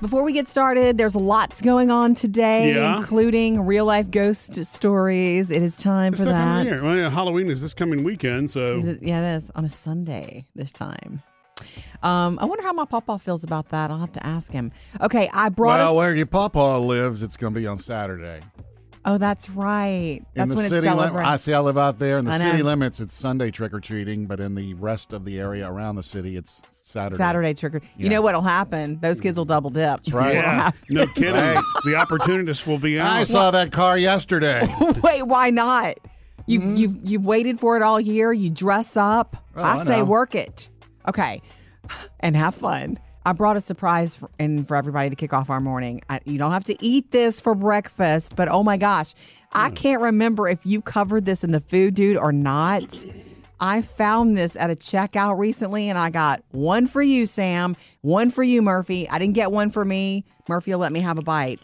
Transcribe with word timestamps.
Before 0.00 0.24
we 0.24 0.32
get 0.32 0.48
started, 0.48 0.96
there's 0.96 1.14
lots 1.14 1.60
going 1.60 1.90
on 1.90 2.14
today, 2.14 2.74
Yeah. 2.74 2.96
including 2.96 3.66
real 3.66 3.84
life 3.84 4.10
ghost 4.10 4.64
stories. 4.64 5.50
It 5.50 5.62
is 5.62 5.76
time 5.76 6.14
It's 6.14 6.22
for 6.22 6.28
that 6.30 6.38
time 6.38 6.64
that. 6.64 6.72
of 6.72 6.78
year. 6.78 6.84
Well, 6.88 6.96
yeah, 6.96 7.10
Halloween 7.10 7.50
is 7.50 7.60
this 7.60 7.74
coming 7.74 8.02
weekend, 8.02 8.50
so 8.50 8.78
Is 8.78 8.86
it- 8.86 9.02
yeah, 9.02 9.34
it 9.34 9.36
is 9.36 9.50
on 9.54 9.66
a 9.66 9.68
Sunday 9.68 10.46
this 10.56 10.72
time. 10.72 11.22
Um, 12.02 12.38
I 12.40 12.46
wonder 12.46 12.62
how 12.64 12.72
my 12.72 12.86
papa 12.86 13.18
feels 13.18 13.44
about 13.44 13.68
that. 13.68 13.90
I'll 13.90 13.98
have 13.98 14.12
to 14.12 14.26
ask 14.26 14.50
him. 14.52 14.72
Okay, 15.02 15.28
I 15.34 15.50
brought 15.50 15.80
Well, 15.80 15.90
us. 15.90 15.96
where 15.96 16.16
your 16.16 16.24
papa 16.24 16.78
lives, 16.78 17.22
it's 17.22 17.36
going 17.36 17.52
to 17.52 17.60
be 17.60 17.66
on 17.66 17.78
Saturday. 17.78 18.40
oh, 19.04 19.18
that's 19.18 19.50
right. 19.50 20.20
In 20.20 20.24
That's 20.34 20.50
the 20.50 20.56
when 20.56 20.64
it's 20.66 20.74
city 20.74 20.88
lim- 20.88 21.16
I 21.16 21.36
see. 21.36 21.52
I 21.52 21.60
live 21.60 21.76
out 21.76 21.98
there 21.98 22.16
in 22.18 22.24
the 22.24 22.38
city 22.38 22.62
limits. 22.62 23.00
It's 23.00 23.12
Sunday 23.14 23.50
trick 23.50 23.74
or 23.74 23.80
treating, 23.80 24.24
but 24.26 24.40
in 24.40 24.54
the 24.54 24.72
rest 24.74 25.12
of 25.12 25.26
the 25.26 25.38
area 25.38 25.70
around 25.70 25.96
the 25.96 26.02
city, 26.02 26.36
it's 26.36 26.62
Saturday. 26.90 27.16
Saturday 27.16 27.54
trick 27.54 27.74
or 27.76 27.80
You 27.96 28.08
know 28.08 28.20
what'll 28.20 28.42
happen? 28.42 28.98
Those 29.00 29.20
kids 29.20 29.38
will 29.38 29.44
double 29.44 29.70
dip. 29.70 30.00
That's 30.00 30.12
what'll 30.12 30.32
yeah, 30.32 30.70
no 30.88 31.06
kidding. 31.06 31.34
Right. 31.34 31.62
The 31.84 31.94
opportunists 31.94 32.66
will 32.66 32.78
be 32.78 32.98
out. 32.98 33.10
I 33.10 33.24
saw 33.24 33.50
that 33.52 33.72
car 33.72 33.96
yesterday. 33.96 34.66
Wait, 35.02 35.22
why 35.22 35.50
not? 35.50 35.94
You 36.46 36.60
mm-hmm. 36.60 36.76
you 36.76 37.00
you've 37.04 37.24
waited 37.24 37.60
for 37.60 37.76
it 37.76 37.82
all 37.82 38.00
year. 38.00 38.32
You 38.32 38.50
dress 38.50 38.96
up. 38.96 39.36
Oh, 39.54 39.62
I, 39.62 39.74
I 39.74 39.78
say 39.78 39.98
know. 39.98 40.04
work 40.04 40.34
it. 40.34 40.68
Okay, 41.08 41.42
and 42.20 42.34
have 42.34 42.54
fun. 42.54 42.96
I 43.24 43.34
brought 43.34 43.56
a 43.56 43.60
surprise 43.60 44.16
for, 44.16 44.30
in 44.38 44.64
for 44.64 44.76
everybody 44.76 45.10
to 45.10 45.16
kick 45.16 45.32
off 45.32 45.50
our 45.50 45.60
morning. 45.60 46.00
I, 46.08 46.20
you 46.24 46.38
don't 46.38 46.52
have 46.52 46.64
to 46.64 46.76
eat 46.80 47.10
this 47.10 47.40
for 47.40 47.54
breakfast, 47.54 48.34
but 48.34 48.48
oh 48.48 48.62
my 48.62 48.76
gosh, 48.76 49.14
I 49.52 49.68
hmm. 49.68 49.74
can't 49.74 50.02
remember 50.02 50.48
if 50.48 50.64
you 50.64 50.80
covered 50.80 51.24
this 51.24 51.44
in 51.44 51.52
the 51.52 51.60
food 51.60 51.94
dude 51.94 52.16
or 52.16 52.32
not. 52.32 53.04
I 53.60 53.82
found 53.82 54.36
this 54.38 54.56
at 54.56 54.70
a 54.70 54.74
checkout 54.74 55.38
recently, 55.38 55.88
and 55.88 55.98
I 55.98 56.10
got 56.10 56.42
one 56.50 56.86
for 56.86 57.02
you, 57.02 57.26
Sam. 57.26 57.76
One 58.00 58.30
for 58.30 58.42
you, 58.42 58.62
Murphy. 58.62 59.08
I 59.08 59.18
didn't 59.18 59.34
get 59.34 59.52
one 59.52 59.70
for 59.70 59.84
me. 59.84 60.24
Murphy 60.48 60.70
will 60.72 60.78
let 60.78 60.92
me 60.92 61.00
have 61.00 61.18
a 61.18 61.22
bite. 61.22 61.60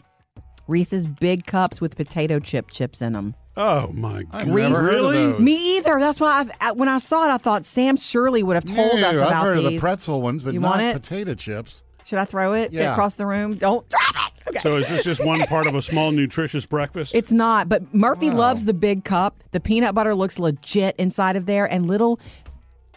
Reese's 0.67 1.07
big 1.07 1.45
cups 1.45 1.79
with 1.81 1.95
potato 1.95 2.39
chip 2.39 2.69
chips 2.69 3.01
in 3.01 3.13
them. 3.13 3.35
oh 3.55 3.87
my 3.93 4.23
I've 4.31 4.47
god! 4.47 4.55
never 4.55 4.75
heard 4.81 4.93
of 4.95 4.99
really? 5.01 5.15
those. 5.15 5.39
Me 5.39 5.77
either. 5.77 5.99
That's 5.99 6.19
why 6.19 6.45
I, 6.59 6.73
when 6.73 6.89
I 6.89 6.97
saw 6.99 7.25
it, 7.25 7.31
I 7.33 7.37
thought 7.37 7.65
Sam 7.65 7.95
surely 7.97 8.43
would 8.43 8.55
have 8.55 8.65
told 8.65 8.99
No, 8.99 9.07
us 9.07 9.15
I've 9.15 9.27
about 9.27 9.43
heard 9.45 9.57
of 9.57 9.63
the 9.63 9.79
pretzel 9.79 10.21
ones, 10.21 10.43
but 10.43 10.53
You 10.53 10.59
not 10.59 10.69
want 10.71 10.81
it? 10.81 10.93
potato 10.93 11.33
chips. 11.35 11.83
Should 12.05 12.19
I 12.19 12.25
throw 12.25 12.53
it 12.53 12.71
Yeah. 12.73 12.91
across 12.91 13.15
the 13.15 13.25
room? 13.25 13.55
Don't 13.55 13.87
drop 13.89 14.27
it. 14.27 14.36
Okay. 14.49 14.59
So 14.59 14.75
is 14.75 14.87
this 14.87 15.03
just 15.03 15.25
one 15.25 15.39
part 15.47 15.67
of 15.67 15.75
a 15.75 15.81
small 15.81 16.11
nutritious 16.11 16.65
breakfast? 16.65 17.13
it's 17.15 17.31
not, 17.31 17.67
but 17.69 17.93
Murphy 17.93 18.29
Wow. 18.29 18.37
loves 18.37 18.65
the 18.65 18.73
big 18.73 19.03
cup. 19.03 19.43
The 19.51 19.59
peanut 19.59 19.93
butter 19.95 20.15
looks 20.15 20.39
legit 20.39 20.95
inside 20.97 21.35
of 21.35 21.45
there, 21.45 21.65
and 21.71 21.87
little 21.87 22.19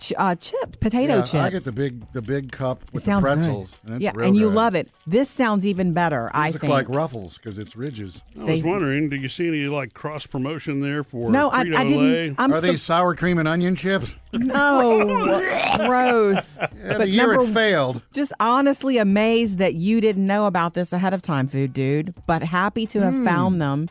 ch- 0.01 0.13
uh, 0.19 0.35
chips, 0.35 0.77
potato 0.79 1.15
yeah, 1.17 1.21
chips. 1.23 1.35
I 1.35 1.51
get 1.51 1.63
the 1.65 1.73
big, 1.73 2.13
the 2.13 2.23
big 2.23 2.51
cup 2.51 2.83
it 2.83 2.93
with 2.93 3.05
the 3.05 3.11
sounds 3.11 3.27
pretzels, 3.27 3.75
good. 3.85 3.87
and 3.87 3.97
it's 3.97 4.05
yeah, 4.05 4.13
real 4.15 4.27
and 4.29 4.37
you 4.37 4.49
good. 4.49 4.55
love 4.55 4.75
it. 4.75 4.89
This 5.07 5.29
sounds 5.31 5.65
even 5.67 5.93
better. 5.93 6.31
I 6.35 6.51
look 6.51 6.63
think. 6.63 6.73
like 6.73 6.89
ruffles 6.89 7.37
because 7.37 7.59
it's 7.59 7.77
ridges. 7.77 8.23
I 8.37 8.45
was 8.45 8.63
they- 8.63 8.69
wondering, 8.69 9.09
do 9.11 9.17
you 9.17 9.29
see 9.29 9.47
any 9.47 9.67
like 9.67 9.95
cross 9.95 10.27
promotion 10.27 10.81
there 10.81 11.05
for 11.05 11.31
no, 11.31 11.49
I, 11.51 11.61
I 11.61 11.85
didn't. 11.85 12.41
I'm 12.41 12.51
Are 12.53 12.55
so, 12.57 12.61
these 12.63 12.83
sour 12.83 13.15
cream 13.15 13.39
and 13.39 13.47
onion 13.47 13.77
chips? 13.77 14.19
no 14.33 15.05
gross. 15.77 16.57
Yeah, 16.59 16.67
But 16.89 16.99
the 16.99 17.09
year 17.09 17.27
number 17.35 17.43
it 17.51 17.55
failed. 17.55 18.03
just 18.13 18.33
honestly 18.41 18.99
amazed 18.99 19.59
that 19.59 19.75
you 19.75 20.01
didn't 20.01 20.27
know 20.27 20.47
about 20.47 20.75
this 20.75 20.93
ahead 20.93 21.15
of 21.15 21.23
time, 21.23 21.47
food 21.47 21.73
dude. 21.73 22.15
But 22.27 22.43
happy 22.43 22.87
to 22.87 23.01
have 23.03 23.25
found 23.25 23.61
them. 23.61 23.89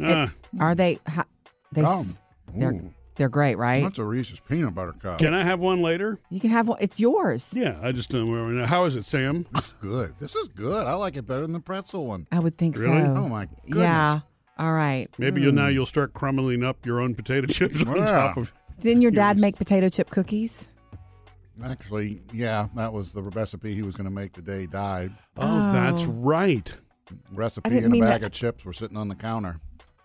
Ah, 0.00 0.32
Are 0.58 0.74
they? 0.74 0.98
Ha, 1.08 1.24
they 1.72 1.82
Oh. 1.84 2.00
s- 2.00 2.18
they're 2.54 2.72
Ooh. 2.72 2.92
They're 3.16 3.28
great, 3.28 3.56
right? 3.58 3.82
That's 3.82 3.98
a 3.98 4.04
Reese's 4.04 4.40
peanut 4.40 4.74
butter 4.74 4.92
cup. 4.92 5.18
can 5.18 5.34
I 5.34 5.42
have 5.44 5.60
one 5.60 5.82
later? 5.82 6.18
You 6.30 6.40
can 6.40 6.50
have 6.50 6.68
one. 6.68 6.78
It's 6.80 6.98
yours. 6.98 7.50
Yeah, 7.52 7.78
I 7.82 7.92
just 7.92 8.10
don't 8.10 8.26
know. 8.56 8.64
How 8.66 8.84
is 8.84 8.96
it, 8.96 9.04
Sam? 9.04 9.46
This 9.54 9.68
is 9.68 9.74
good. 9.74 10.14
This 10.18 10.34
is 10.34 10.48
good. 10.48 10.86
I 10.86 10.94
like 10.94 11.16
it 11.16 11.26
better 11.26 11.42
than 11.42 11.52
the 11.52 11.60
pretzel 11.60 12.06
one. 12.06 12.26
I 12.32 12.38
would 12.38 12.56
think 12.58 12.78
Really? 12.78 13.00
so. 13.02 13.14
Oh 13.16 13.28
my 13.28 13.46
goodness. 13.46 13.78
Yeah. 13.78 14.20
All 14.58 14.72
right. 14.72 15.08
Maybe 15.18 15.40
you'll, 15.40 15.52
now 15.52 15.68
you'll 15.68 15.86
start 15.86 16.14
crumbling 16.14 16.62
up 16.64 16.84
your 16.86 17.00
own 17.00 17.14
potato 17.14 17.46
chips 17.52 17.84
on 17.84 17.96
Yeah. 17.96 18.06
top 18.06 18.36
of. 18.36 18.52
Didn't 18.80 19.02
your 19.02 19.10
dad 19.10 19.38
make 19.38 19.56
potato 19.56 19.88
chip 19.88 20.10
cookies? 20.10 20.72
Actually, 21.62 22.20
yeah, 22.32 22.68
that 22.74 22.92
was 22.92 23.12
the 23.12 23.22
recipe 23.22 23.74
he 23.74 23.82
was 23.82 23.94
going 23.94 24.06
to 24.06 24.10
make 24.10 24.32
the 24.32 24.42
day 24.42 24.60
he 24.62 24.66
died. 24.66 25.12
Oh, 25.36 25.72
that's 25.72 26.04
oh. 26.04 26.12
right. 26.12 26.74
Recipe 27.32 27.68
didn't 27.70 27.92
and 27.92 27.94
a 27.96 28.00
bag 28.00 28.20
that- 28.22 28.26
of 28.28 28.32
chips 28.32 28.64
were 28.64 28.72
sitting 28.72 28.96
on 28.96 29.08
the 29.08 29.14
counter. 29.14 29.60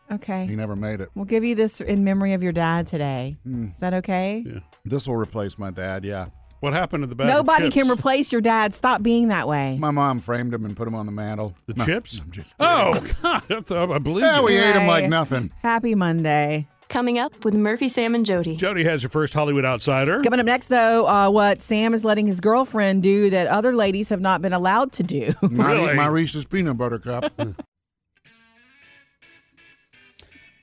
He 0.10 0.56
never 0.56 0.76
made 0.76 1.02
it. 1.02 1.10
We'll 1.16 1.26
give 1.26 1.44
you 1.44 1.56
this 1.56 1.82
in 1.82 2.04
memory 2.04 2.34
of 2.34 2.42
your 2.44 2.54
dad 2.54 2.88
today. 2.88 3.38
Hmm. 3.44 3.68
Is 3.74 3.80
that 3.82 3.94
okay? 3.96 4.44
Yeah. 4.46 4.60
This 4.86 5.08
will 5.08 5.16
replace 5.18 5.58
my 5.60 5.70
dad. 5.72 6.06
Yeah, 6.06 6.28
What 6.62 6.74
happened 6.74 7.04
to 7.04 7.08
the 7.08 7.16
bag? 7.16 7.30
of 7.30 7.36
Nobody 7.36 7.70
can 7.70 7.90
replace 7.90 8.32
your 8.32 8.42
dad. 8.42 8.74
Stop 8.74 9.04
being 9.04 9.28
that 9.28 9.48
way. 9.48 9.78
my 9.80 9.92
mom 9.92 10.20
framed 10.22 10.54
him 10.54 10.64
and 10.66 10.76
put 10.78 10.88
him 10.88 10.96
on 10.96 11.06
the 11.06 11.12
mantle. 11.12 11.56
the 11.68 11.74
No, 11.76 11.86
chips. 11.86 12.20
I'm 12.24 12.32
just. 12.32 12.56
Oh 12.60 12.94
God, 13.22 13.92
I 13.92 13.98
believe 14.00 14.24
yeah, 14.24 14.40
you. 14.40 14.46
we 14.46 14.58
ate 14.58 14.76
him 14.76 14.88
like 14.88 15.10
nothing. 15.10 15.52
Happy 15.62 15.94
Monday. 15.96 16.68
Coming 16.90 17.20
up 17.20 17.44
with 17.44 17.54
Murphy, 17.54 17.90
Sam, 17.90 18.16
and 18.16 18.26
Jody. 18.26 18.56
Jody 18.56 18.86
has 18.86 19.04
her 19.04 19.10
first 19.10 19.34
Hollywood 19.34 19.66
outsider. 19.66 20.22
Coming 20.24 20.40
up 20.40 20.46
next, 20.46 20.70
though, 20.70 21.06
uh, 21.06 21.30
what 21.30 21.62
Sam 21.62 21.94
is 21.94 22.06
letting 22.06 22.28
his 22.28 22.40
girlfriend 22.40 23.04
do 23.04 23.30
that 23.30 23.46
other 23.48 23.76
ladies 23.76 24.08
have 24.08 24.22
not 24.22 24.42
been 24.42 24.54
allowed 24.54 24.94
to 24.94 25.04
do. 25.04 25.34
Not 25.44 25.68
Really? 25.74 25.92
eat 25.92 25.96
my 25.98 26.08
Reese's 26.08 26.46
peanut 26.46 26.78
butter 26.78 26.98
cup. 26.98 27.34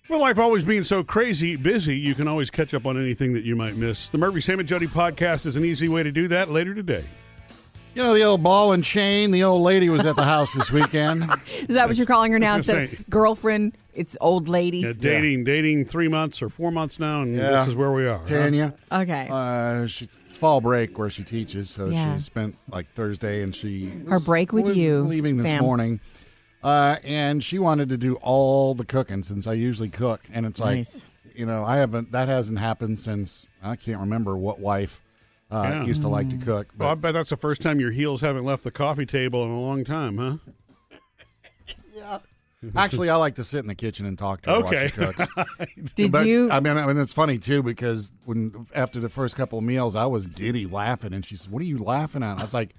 Well, 0.08 0.20
life 0.20 0.38
always 0.38 0.64
being 0.64 0.84
so 0.84 1.02
crazy 1.02 1.56
busy, 1.56 1.96
you 1.96 2.14
can 2.14 2.28
always 2.28 2.50
catch 2.50 2.74
up 2.74 2.84
on 2.84 2.98
anything 2.98 3.32
that 3.34 3.44
you 3.44 3.56
might 3.56 3.76
miss. 3.76 4.10
The 4.10 4.18
Murphy 4.18 4.42
Sam 4.42 4.58
and 4.58 4.68
Jody 4.68 4.86
podcast 4.86 5.46
is 5.46 5.56
an 5.56 5.64
easy 5.64 5.88
way 5.88 6.02
to 6.02 6.12
do 6.12 6.28
that 6.28 6.50
later 6.50 6.74
today. 6.74 7.06
you 7.94 8.02
know 8.02 8.12
the 8.12 8.22
old 8.22 8.42
ball 8.42 8.72
and 8.72 8.84
chain. 8.84 9.30
The 9.30 9.44
old 9.44 9.62
lady 9.62 9.88
was 9.88 10.04
at 10.04 10.14
the 10.16 10.24
house 10.24 10.52
this 10.52 10.70
weekend. 10.70 11.22
Is 11.68 11.76
that 11.76 11.88
what 11.88 11.96
you're 11.96 12.06
calling 12.06 12.32
her 12.32 12.38
now? 12.38 12.52
I 12.52 12.56
Instead 12.56 12.82
of 12.84 13.08
girlfriend, 13.08 13.78
it's 13.94 14.14
old 14.20 14.46
lady. 14.46 14.80
Yeah, 14.80 14.92
dating, 14.92 15.44
dating 15.44 15.86
three 15.86 16.08
months 16.08 16.42
or 16.42 16.50
four 16.50 16.70
months 16.70 17.00
now, 17.00 17.22
and 17.22 17.34
Yeah. 17.34 17.50
this 17.52 17.68
is 17.68 17.74
where 17.76 17.92
we 17.92 18.06
are. 18.06 18.18
huh? 18.18 18.26
Tanya. 18.26 18.74
Okay. 18.92 19.28
Uh, 19.30 19.86
she's 19.86 20.18
it's 20.26 20.36
fall 20.36 20.60
break 20.60 20.98
where 20.98 21.08
she 21.08 21.22
teaches, 21.24 21.70
so 21.70 21.86
Yeah. 21.86 22.16
she 22.16 22.20
spent 22.20 22.56
like 22.70 22.90
Thursday, 22.92 23.42
and 23.42 23.54
she 23.54 23.90
Her 24.08 24.20
break 24.20 24.52
with 24.52 24.76
you, 24.76 25.04
leaving 25.04 25.36
this 25.36 25.46
Sam. 25.46 25.62
morning, 25.62 26.00
uh, 26.64 26.96
and 27.04 27.44
she 27.44 27.58
wanted 27.60 27.88
to 27.90 27.96
do 27.96 28.14
all 28.16 28.74
the 28.74 28.84
cooking 28.84 29.22
since 29.22 29.46
I 29.46 29.52
usually 29.52 29.90
cook, 29.90 30.22
and 30.32 30.44
it's 30.46 30.58
like, 30.58 30.76
Nice. 30.78 31.06
you 31.36 31.46
know, 31.46 31.62
I 31.62 31.76
haven't 31.76 32.10
that 32.12 32.26
hasn't 32.28 32.58
happened 32.58 32.98
since 32.98 33.46
I 33.62 33.76
can't 33.76 34.00
remember 34.00 34.36
what 34.36 34.58
wife 34.58 35.00
uh, 35.50 35.68
Yeah. 35.70 35.84
used 35.84 36.02
to 36.02 36.08
like 36.08 36.30
to 36.30 36.36
cook. 36.38 36.68
Well, 36.76 36.88
I 36.88 36.94
bet 36.94 37.12
that's 37.14 37.30
the 37.30 37.36
first 37.36 37.62
time 37.62 37.78
your 37.78 37.90
heels 37.92 38.22
haven't 38.22 38.44
left 38.44 38.64
the 38.64 38.70
coffee 38.72 39.06
table 39.06 39.44
in 39.44 39.50
a 39.50 39.60
long 39.60 39.84
time, 39.84 40.18
huh? 40.18 40.36
Yeah. 41.94 42.18
Actually, 42.74 43.10
I 43.10 43.16
like 43.16 43.34
to 43.34 43.44
sit 43.44 43.58
in 43.58 43.66
the 43.66 43.74
kitchen 43.74 44.06
and 44.06 44.18
talk 44.18 44.40
to 44.42 44.50
her 44.50 44.56
Okay. 44.56 44.64
while 44.64 44.86
she 44.86 44.90
cooks. 44.96 45.28
Did 45.94 46.10
But, 46.12 46.26
you? 46.26 46.50
I 46.50 46.60
mean, 46.60 46.76
I 46.78 46.86
mean, 46.86 46.96
it's 46.96 47.12
funny 47.12 47.36
too 47.38 47.62
because 47.62 48.10
when 48.24 48.66
after 48.74 49.00
the 49.00 49.10
first 49.10 49.36
couple 49.36 49.58
of 49.58 49.64
meals, 49.64 49.94
I 49.94 50.06
was 50.06 50.26
giddy 50.26 50.64
laughing, 50.66 51.12
and 51.12 51.24
she 51.24 51.36
said, 51.36 51.52
"What 51.52 51.60
are 51.60 51.66
you 51.66 51.76
laughing 51.78 52.22
at?" 52.22 52.38
I 52.38 52.42
was 52.42 52.54
like, 52.54 52.74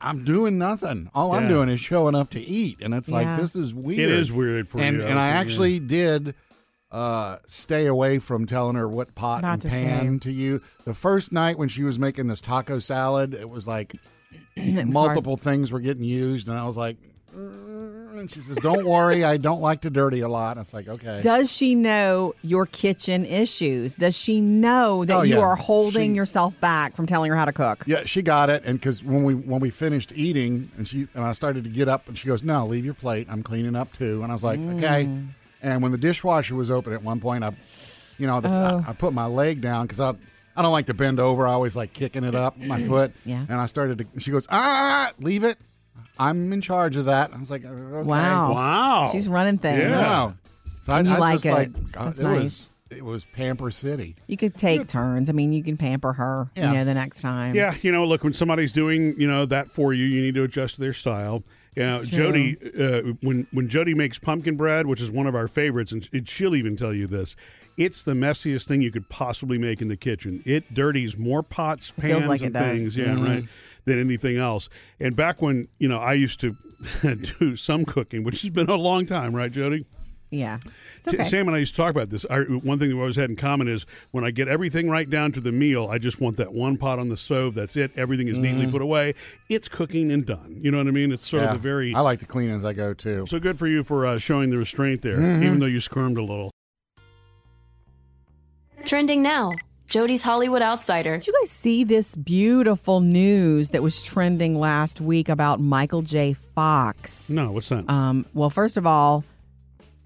"I'm 0.00 0.24
doing 0.24 0.58
nothing. 0.58 1.10
All 1.14 1.32
I'm 1.32 1.48
doing 1.48 1.68
is 1.68 1.80
showing 1.80 2.14
up 2.14 2.30
to 2.30 2.40
eat." 2.40 2.78
And 2.80 2.94
it's 2.94 3.08
Yeah. 3.10 3.14
like 3.16 3.40
this 3.40 3.54
is 3.56 3.74
weird. 3.74 3.98
It 4.00 4.10
is 4.10 4.30
weird 4.32 4.68
for 4.68 4.78
and 4.80 4.96
you. 4.98 5.02
and 5.04 5.18
I 5.18 5.32
think, 5.32 5.40
actually 5.46 5.78
did 5.80 6.34
uh, 6.92 7.36
stay 7.46 7.86
away 7.86 8.18
from 8.18 8.46
telling 8.46 8.76
her 8.76 8.88
what 8.88 9.14
pot 9.14 9.40
About 9.40 9.52
and 9.54 9.62
to 9.62 9.68
pan 9.68 10.14
say. 10.14 10.18
to 10.30 10.32
use. 10.32 10.62
The 10.84 10.94
first 10.94 11.32
night 11.32 11.58
when 11.58 11.68
she 11.68 11.82
was 11.82 11.98
making 11.98 12.28
this 12.28 12.40
taco 12.40 12.78
salad, 12.78 13.34
it 13.34 13.48
was 13.50 13.66
like 13.66 13.94
was 14.56 14.84
multiple 14.86 15.36
things 15.36 15.72
were 15.72 15.80
getting 15.80 16.04
used, 16.04 16.48
and 16.48 16.56
I 16.58 16.64
was 16.64 16.76
like. 16.76 16.96
"Mm," 17.36 18.05
And 18.18 18.30
she 18.30 18.40
says, 18.40 18.56
"Don't 18.56 18.86
worry, 18.86 19.24
I 19.24 19.36
don't 19.36 19.60
like 19.60 19.82
to 19.82 19.90
dirty 19.90 20.20
a 20.20 20.28
lot." 20.28 20.56
And 20.56 20.64
it's 20.64 20.72
like, 20.74 20.88
okay. 20.88 21.20
Does 21.22 21.52
she 21.52 21.74
know 21.74 22.34
your 22.42 22.66
kitchen 22.66 23.24
issues? 23.24 23.96
Does 23.96 24.16
she 24.16 24.40
know 24.40 25.04
that 25.04 25.16
Oh, 25.16 25.22
you 25.22 25.36
yeah. 25.36 25.40
are 25.42 25.56
holding 25.56 26.12
She- 26.12 26.16
yourself 26.16 26.58
back 26.60 26.96
from 26.96 27.06
telling 27.06 27.30
her 27.30 27.36
how 27.36 27.44
to 27.44 27.52
cook? 27.52 27.84
Yeah, 27.86 28.04
she 28.04 28.22
got 28.22 28.48
it, 28.50 28.62
and 28.64 28.78
because 28.80 29.04
when 29.04 29.24
we 29.24 29.34
when 29.34 29.60
we 29.60 29.70
finished 29.70 30.12
eating, 30.16 30.70
and 30.76 30.86
she 30.88 31.08
and 31.14 31.24
I 31.24 31.32
started 31.32 31.64
to 31.64 31.70
get 31.70 31.88
up, 31.88 32.08
and 32.08 32.16
she 32.18 32.26
goes, 32.26 32.42
"No, 32.42 32.66
leave 32.66 32.84
your 32.84 32.94
plate. 32.94 33.26
I'm 33.30 33.42
cleaning 33.42 33.76
up 33.76 33.92
too." 33.92 34.22
And 34.22 34.32
I 34.32 34.34
was 34.34 34.44
like, 34.44 34.58
"Okay." 34.60 35.08
And 35.62 35.82
when 35.82 35.92
the 35.92 35.98
dishwasher 35.98 36.54
was 36.54 36.70
open 36.70 36.92
at 36.92 37.02
one 37.02 37.18
point, 37.20 37.42
I, 37.42 37.48
you 38.18 38.26
know, 38.26 38.40
the, 38.40 38.48
I, 38.48 38.90
I 38.90 38.92
put 38.92 39.12
my 39.12 39.26
leg 39.26 39.60
down 39.60 39.84
because 39.86 40.00
I 40.00 40.10
I 40.56 40.62
don't 40.62 40.72
like 40.72 40.86
to 40.86 40.94
bend 40.94 41.20
over. 41.20 41.46
I 41.46 41.52
always 41.52 41.76
like 41.76 41.92
kicking 41.92 42.24
it 42.24 42.34
up 42.34 42.56
my 42.58 42.80
foot. 42.82 43.12
Yeah. 43.24 43.44
And 43.48 43.60
I 43.60 43.66
started 43.66 43.98
to. 43.98 44.20
She 44.20 44.30
goes, 44.30 44.46
"Ah, 44.50 45.10
leave 45.20 45.44
it. 45.44 45.58
I'm 46.18 46.52
in 46.52 46.60
charge 46.60 46.96
of 46.96 47.06
that." 47.06 47.32
I 47.34 47.38
was 47.38 47.50
like, 47.50 47.64
okay. 47.64 48.06
Wow. 48.08 48.52
Wow. 48.54 49.08
She's 49.12 49.28
running 49.28 49.58
things. 49.58 49.78
Yeah. 49.80 50.00
Wow. 50.00 50.34
So 50.82 50.92
I, 50.92 50.98
And 51.00 51.08
you 51.08 51.14
I 51.14 51.18
like 51.18 51.34
just 51.42 51.46
it. 51.46 51.50
like 51.52 51.92
That's 51.92 52.20
it 52.20 52.24
nice. 52.24 52.42
was 52.42 52.70
it 52.90 53.04
was 53.04 53.24
Pamper 53.24 53.70
City. 53.72 54.14
You 54.28 54.36
could 54.36 54.54
take 54.54 54.86
turns. 54.86 55.28
I 55.28 55.32
mean, 55.32 55.52
you 55.52 55.62
can 55.64 55.76
pamper 55.76 56.12
her, 56.12 56.48
Yeah. 56.54 56.68
you 56.70 56.78
know, 56.78 56.84
the 56.84 56.94
next 56.94 57.20
time. 57.20 57.56
Yeah, 57.56 57.74
you 57.82 57.90
know, 57.90 58.04
look, 58.04 58.22
when 58.22 58.32
somebody's 58.32 58.70
doing, 58.70 59.14
you 59.18 59.26
know, 59.28 59.44
that 59.46 59.72
for 59.72 59.92
you, 59.92 60.04
you 60.04 60.20
need 60.22 60.36
to 60.36 60.44
adjust 60.44 60.76
to 60.76 60.80
their 60.82 60.92
style. 60.92 61.42
Yeah, 61.74 61.96
It's 61.96 62.08
Jody. 62.08 62.56
Uh, 62.78 63.14
when 63.22 63.46
when 63.52 63.68
Jody 63.68 63.92
makes 63.94 64.18
pumpkin 64.18 64.56
bread, 64.56 64.86
which 64.86 65.00
is 65.00 65.10
one 65.10 65.26
of 65.26 65.34
our 65.34 65.48
favorites, 65.48 65.90
and 65.92 66.08
and 66.12 66.28
she'll 66.28 66.54
even 66.54 66.76
tell 66.76 66.94
you 66.94 67.06
this, 67.08 67.34
it's 67.76 68.02
the 68.04 68.12
messiest 68.12 68.66
thing 68.66 68.82
you 68.82 68.90
could 68.90 69.08
possibly 69.08 69.58
make 69.58 69.82
in 69.82 69.88
the 69.88 69.96
kitchen. 69.96 70.42
It 70.44 70.72
dirties 70.74 71.16
more 71.16 71.42
pots, 71.42 71.90
pans, 71.90 72.26
like 72.26 72.40
and 72.40 72.52
does. 72.52 72.62
things, 72.62 72.96
yeah, 72.96 73.06
mm-hmm. 73.06 73.24
right, 73.24 73.44
than 73.84 73.98
anything 73.98 74.36
else. 74.36 74.68
And 74.98 75.16
back 75.16 75.42
when 75.42 75.68
you 75.78 75.88
know 75.88 75.98
I 75.98 76.14
used 76.14 76.40
to 76.40 76.56
do 77.38 77.56
some 77.56 77.84
cooking, 77.84 78.24
which 78.24 78.42
has 78.42 78.50
been 78.50 78.70
a 78.70 78.76
long 78.76 79.06
time, 79.06 79.34
right, 79.34 79.52
Jody? 79.52 79.86
Yeah. 80.30 80.58
Okay. 81.06 81.22
Sam 81.22 81.46
and 81.46 81.56
I 81.56 81.60
used 81.60 81.74
to 81.76 81.80
talk 81.80 81.90
about 81.90 82.10
this. 82.10 82.26
I, 82.28 82.40
one 82.40 82.78
thing 82.78 82.88
that 82.88 82.96
we 82.96 83.00
always 83.00 83.16
had 83.16 83.30
in 83.30 83.36
common 83.36 83.68
is 83.68 83.86
when 84.10 84.24
I 84.24 84.32
get 84.32 84.48
everything 84.48 84.90
right 84.90 85.08
down 85.08 85.32
to 85.32 85.40
the 85.40 85.52
meal, 85.52 85.88
I 85.88 85.98
just 85.98 86.20
want 86.20 86.36
that 86.38 86.52
one 86.52 86.76
pot 86.78 86.98
on 86.98 87.08
the 87.08 87.16
stove. 87.16 87.54
That's 87.54 87.76
it. 87.76 87.92
Everything 87.96 88.26
is 88.28 88.36
neatly 88.36 88.66
mm. 88.66 88.72
put 88.72 88.82
away. 88.82 89.14
It's 89.48 89.68
cooking 89.68 90.10
and 90.10 90.26
done. 90.26 90.58
You 90.60 90.72
know 90.72 90.78
what 90.78 90.88
I 90.88 90.90
mean? 90.90 91.12
It's 91.12 91.26
sort 91.26 91.42
Yeah. 91.42 91.50
of 91.50 91.54
the 91.54 91.60
very. 91.60 91.94
I 91.94 92.00
like 92.00 92.18
to 92.20 92.26
clean 92.26 92.50
as 92.50 92.64
I 92.64 92.72
go 92.72 92.92
too. 92.92 93.26
so 93.28 93.38
good 93.38 93.58
for 93.58 93.68
you 93.68 93.84
for 93.84 94.04
uh, 94.04 94.18
showing 94.18 94.50
the 94.50 94.58
restraint 94.58 95.02
there, 95.02 95.16
mm-hmm. 95.16 95.44
even 95.44 95.58
though 95.60 95.66
you 95.66 95.80
squirmed 95.80 96.18
a 96.18 96.22
little. 96.22 96.50
Trending 98.86 99.20
now 99.20 99.50
Jody's 99.88 100.22
Hollywood 100.22 100.62
Outsider. 100.62 101.18
Did 101.18 101.26
you 101.26 101.32
guys 101.40 101.50
see 101.50 101.82
this 101.82 102.14
beautiful 102.14 103.00
news 103.00 103.70
that 103.70 103.82
was 103.82 104.04
trending 104.04 104.60
last 104.60 105.00
week 105.00 105.28
about 105.28 105.58
Michael 105.58 106.02
J. 106.02 106.34
Fox? 106.34 107.28
No, 107.28 107.50
what's 107.50 107.68
that? 107.70 107.90
Um, 107.90 108.26
well, 108.32 108.48
first 108.48 108.76
of 108.76 108.86
all, 108.86 109.24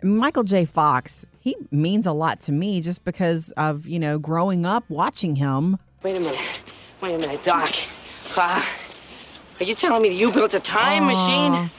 Michael 0.02 0.44
J. 0.44 0.64
Fox, 0.64 1.26
he 1.40 1.56
means 1.70 2.06
a 2.06 2.12
lot 2.12 2.40
to 2.40 2.52
me 2.52 2.80
just 2.80 3.04
because 3.04 3.52
of, 3.58 3.86
you 3.86 3.98
know, 3.98 4.18
growing 4.18 4.64
up 4.64 4.84
watching 4.88 5.36
him. 5.36 5.76
Wait 6.02 6.16
a 6.16 6.20
minute. 6.20 6.40
Wait 7.02 7.14
a 7.16 7.18
minute, 7.18 7.44
Doc. 7.44 7.70
Uh, 8.34 8.64
are 9.60 9.64
you 9.64 9.74
telling 9.74 10.00
me 10.00 10.08
that 10.08 10.14
you 10.14 10.32
built 10.32 10.54
a 10.54 10.60
time 10.60 11.06
machine? 11.06 11.70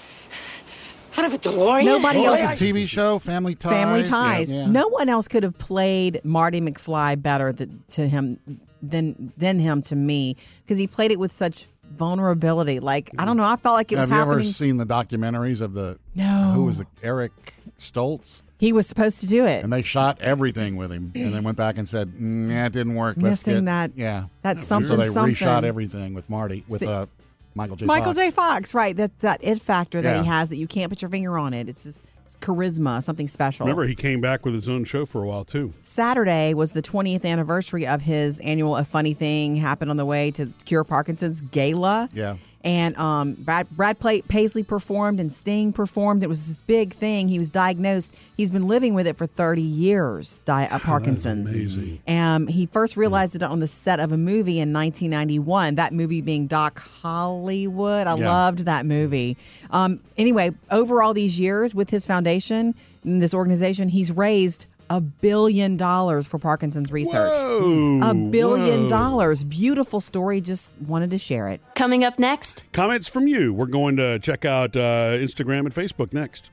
Out 1.17 1.25
of 1.25 1.33
a 1.33 1.37
DeLorean? 1.37 1.85
Nobody 1.85 2.19
What 2.19 2.39
else- 2.39 2.51
was 2.51 2.59
the 2.59 2.71
TV 2.73 2.87
show 2.87 3.19
Family 3.19 3.55
Ties? 3.55 3.71
Family 3.71 4.03
Ties. 4.03 4.51
yeah. 4.51 4.65
No 4.67 4.87
one 4.87 5.09
else 5.09 5.27
could 5.27 5.43
have 5.43 5.57
played 5.57 6.21
Marty 6.23 6.61
McFly 6.61 7.21
better 7.21 7.51
th- 7.53 7.69
to 7.91 8.07
him 8.07 8.37
than 8.81 9.31
than 9.37 9.59
him 9.59 9.81
to 9.83 9.95
me 9.95 10.35
because 10.63 10.77
he 10.79 10.87
played 10.87 11.11
it 11.11 11.19
with 11.19 11.31
such 11.31 11.67
vulnerability. 11.95 12.79
Like 12.79 13.11
I 13.19 13.25
don't 13.25 13.37
know, 13.37 13.43
I 13.43 13.55
felt 13.57 13.75
like 13.75 13.91
it 13.91 13.95
was 13.95 14.03
Have 14.03 14.09
you 14.09 14.15
happening. 14.15 14.39
ever 14.39 14.43
seen 14.45 14.77
the 14.77 14.85
documentaries 14.85 15.61
of 15.61 15.73
the? 15.73 15.99
No. 16.15 16.51
Who 16.55 16.63
was 16.65 16.79
it? 16.79 16.87
Eric 17.03 17.31
Stoltz? 17.77 18.43
he 18.59 18.71
was 18.71 18.85
supposed 18.87 19.19
to 19.21 19.25
do 19.27 19.43
it. 19.45 19.63
And 19.63 19.73
they 19.73 19.81
shot 19.81 20.19
everything 20.21 20.77
with 20.77 20.91
him, 20.91 21.11
and 21.15 21.33
then 21.33 21.43
went 21.43 21.57
back 21.57 21.77
and 21.79 21.89
said, 21.89 22.09
mm, 22.09 22.47
"Yeah, 22.49 22.67
it 22.67 22.73
didn't 22.73 22.93
work." 22.95 23.17
Let's 23.17 23.45
Missing 23.47 23.55
get- 23.55 23.65
that- 23.65 23.91
Yeah, 23.97 24.25
that 24.43 24.61
So 24.61 24.77
they 24.79 25.07
something. 25.09 25.33
reshot 25.35 25.63
everything 25.63 26.13
with 26.13 26.29
Marty 26.29 26.63
with 26.69 26.81
See- 26.81 26.85
uh, 26.87 27.07
Michael 27.55 27.75
J. 27.75 27.85
Michael 27.85 28.13
Fox. 28.13 28.17
J. 28.17 28.31
Fox, 28.31 28.73
right? 28.73 28.95
That 28.95 29.19
that 29.19 29.39
it 29.43 29.61
factor 29.61 30.01
that 30.01 30.17
he 30.17 30.25
has 30.25 30.49
that 30.49 30.57
you 30.57 30.67
can't 30.67 30.89
put 30.89 31.01
your 31.01 31.09
finger 31.09 31.37
on 31.37 31.53
it. 31.53 31.67
It's 31.67 31.83
just 31.83 32.05
it's 32.23 32.37
charisma, 32.37 33.03
something 33.03 33.27
special. 33.27 33.65
Remember, 33.65 33.85
he 33.85 33.95
came 33.95 34.21
back 34.21 34.45
with 34.45 34.53
his 34.53 34.69
own 34.69 34.85
show 34.85 35.05
for 35.05 35.23
a 35.23 35.27
while 35.27 35.43
too. 35.43 35.73
Saturday 35.81 36.53
was 36.53 36.71
the 36.71 36.81
20th 36.81 37.25
anniversary 37.25 37.85
of 37.85 38.01
his 38.01 38.39
annual 38.39 38.77
A 38.77 38.83
Funny 38.83 39.13
Thing 39.13 39.57
Happened 39.57 39.91
on 39.91 39.97
the 39.97 40.05
Way 40.05 40.31
to 40.31 40.47
Cure 40.65 40.83
Parkinson's 40.83 41.41
gala. 41.41 42.09
Yeah. 42.13 42.37
And 42.63 42.95
um, 42.97 43.33
Brad, 43.33 43.67
Brad 43.71 43.97
Paisley 43.99 44.61
performed 44.63 45.19
and 45.19 45.31
Sting 45.31 45.73
performed. 45.73 46.23
It 46.23 46.27
was 46.29 46.47
this 46.47 46.61
big 46.61 46.93
thing. 46.93 47.27
He 47.27 47.39
was 47.39 47.49
diagnosed. 47.49 48.15
He's 48.37 48.51
been 48.51 48.67
living 48.67 48.93
with 48.93 49.07
it 49.07 49.17
for 49.17 49.25
30 49.25 49.61
years, 49.63 50.39
di- 50.45 50.67
uh, 50.67 50.77
Parkinson's. 50.83 51.53
amazing. 51.55 52.01
Um, 52.07 52.45
he 52.47 52.67
first 52.67 52.95
realized 52.97 53.35
it 53.35 53.41
on 53.41 53.59
the 53.61 53.67
set 53.67 53.99
of 53.99 54.11
a 54.11 54.17
movie 54.17 54.59
in 54.59 54.71
1991. 54.73 55.75
That 55.75 55.91
movie 55.91 56.21
being 56.21 56.45
Doc 56.47 56.79
Hollywood. 57.01 58.05
I 58.07 58.15
Yeah. 58.17 58.29
loved 58.29 58.59
that 58.59 58.85
movie. 58.85 59.37
Um, 59.71 59.99
anyway, 60.17 60.51
over 60.69 61.01
all 61.01 61.13
these 61.13 61.39
years 61.39 61.73
with 61.73 61.89
his 61.89 62.05
foundation 62.05 62.75
and 63.03 63.21
this 63.21 63.33
organization, 63.33 63.89
he's 63.89 64.11
raised 64.11 64.65
a 64.91 65.01
billion 65.01 65.77
dollars 65.77 66.27
for 66.27 66.37
Parkinson's 66.37 66.91
research. 66.91 67.31
Whoa, 67.31 68.01
A 68.03 68.13
billion 68.13 68.83
whoa. 68.83 68.89
dollars. 68.89 69.43
Beautiful 69.43 69.99
story. 70.01 70.41
Just 70.41 70.75
wanted 70.81 71.09
to 71.11 71.17
share 71.17 71.47
it. 71.47 71.61
Coming 71.75 72.03
up 72.03 72.19
next, 72.19 72.63
Comments 72.73 73.07
from 73.07 73.27
you. 73.27 73.53
We're 73.53 73.65
going 73.67 73.95
to 73.97 74.19
check 74.19 74.43
out 74.45 74.75
uh, 74.75 75.15
Instagram 75.17 75.61
and 75.61 75.73
Facebook 75.73 76.13
next. 76.13 76.51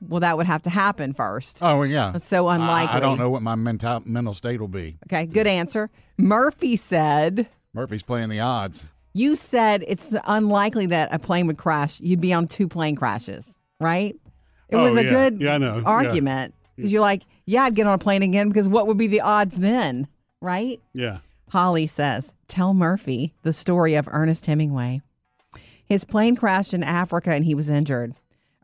well, 0.00 0.20
that 0.20 0.36
would 0.36 0.46
have 0.46 0.62
to 0.62 0.70
happen 0.70 1.12
first. 1.12 1.58
Oh 1.62 1.82
yeah. 1.82 2.10
That's 2.10 2.26
so 2.26 2.46
I- 2.48 2.56
unlikely. 2.56 2.96
I, 2.96 3.00
don't 3.00 3.18
know 3.18 3.30
what 3.30 3.42
my 3.42 3.54
mental 3.54 4.02
mental 4.04 4.34
state 4.34 4.60
will 4.60 4.68
be. 4.68 4.96
Okay, 5.06 5.26
good 5.26 5.46
answer. 5.46 5.90
Murphy 6.18 6.76
said, 6.76 7.48
Murphy's 7.72 8.02
playing 8.02 8.28
the 8.30 8.40
odds. 8.40 8.86
You 9.14 9.36
said 9.36 9.84
it's 9.86 10.14
unlikely 10.26 10.86
that 10.86 11.14
a 11.14 11.18
plane 11.18 11.46
would 11.46 11.56
crash. 11.56 12.00
You'd 12.00 12.20
be 12.20 12.32
on 12.32 12.48
two 12.48 12.66
plane 12.68 12.96
crashes, 12.96 13.56
right? 13.80 14.14
It 14.68 14.76
Oh, 14.76 14.82
was 14.84 14.96
a 14.96 15.04
yeah. 15.04 15.10
good 15.10 15.40
Yeah, 15.40 15.54
I 15.54 15.58
know. 15.58 15.82
Argument. 15.84 16.54
Because 16.74 16.90
you're 16.92 17.00
like, 17.00 17.22
yeah, 17.46 17.62
I'd 17.62 17.76
get 17.76 17.86
on 17.86 17.94
a 17.94 17.98
plane 17.98 18.22
again 18.24 18.48
because 18.48 18.68
what 18.68 18.88
would 18.88 18.98
be 18.98 19.06
the 19.06 19.20
odds 19.20 19.56
then, 19.56 20.08
right? 20.40 20.80
Yeah. 20.92 21.18
Holly 21.50 21.86
says, 21.86 22.34
Tell 22.48 22.74
Murphy 22.74 23.32
the 23.42 23.52
story 23.52 23.94
of 23.94 24.08
Ernest 24.10 24.46
Hemingway. 24.46 25.00
His 25.86 26.04
plane 26.04 26.34
crashed 26.34 26.74
in 26.74 26.82
Africa 26.82 27.30
and 27.30 27.44
he 27.44 27.54
was 27.54 27.68
injured. 27.68 28.14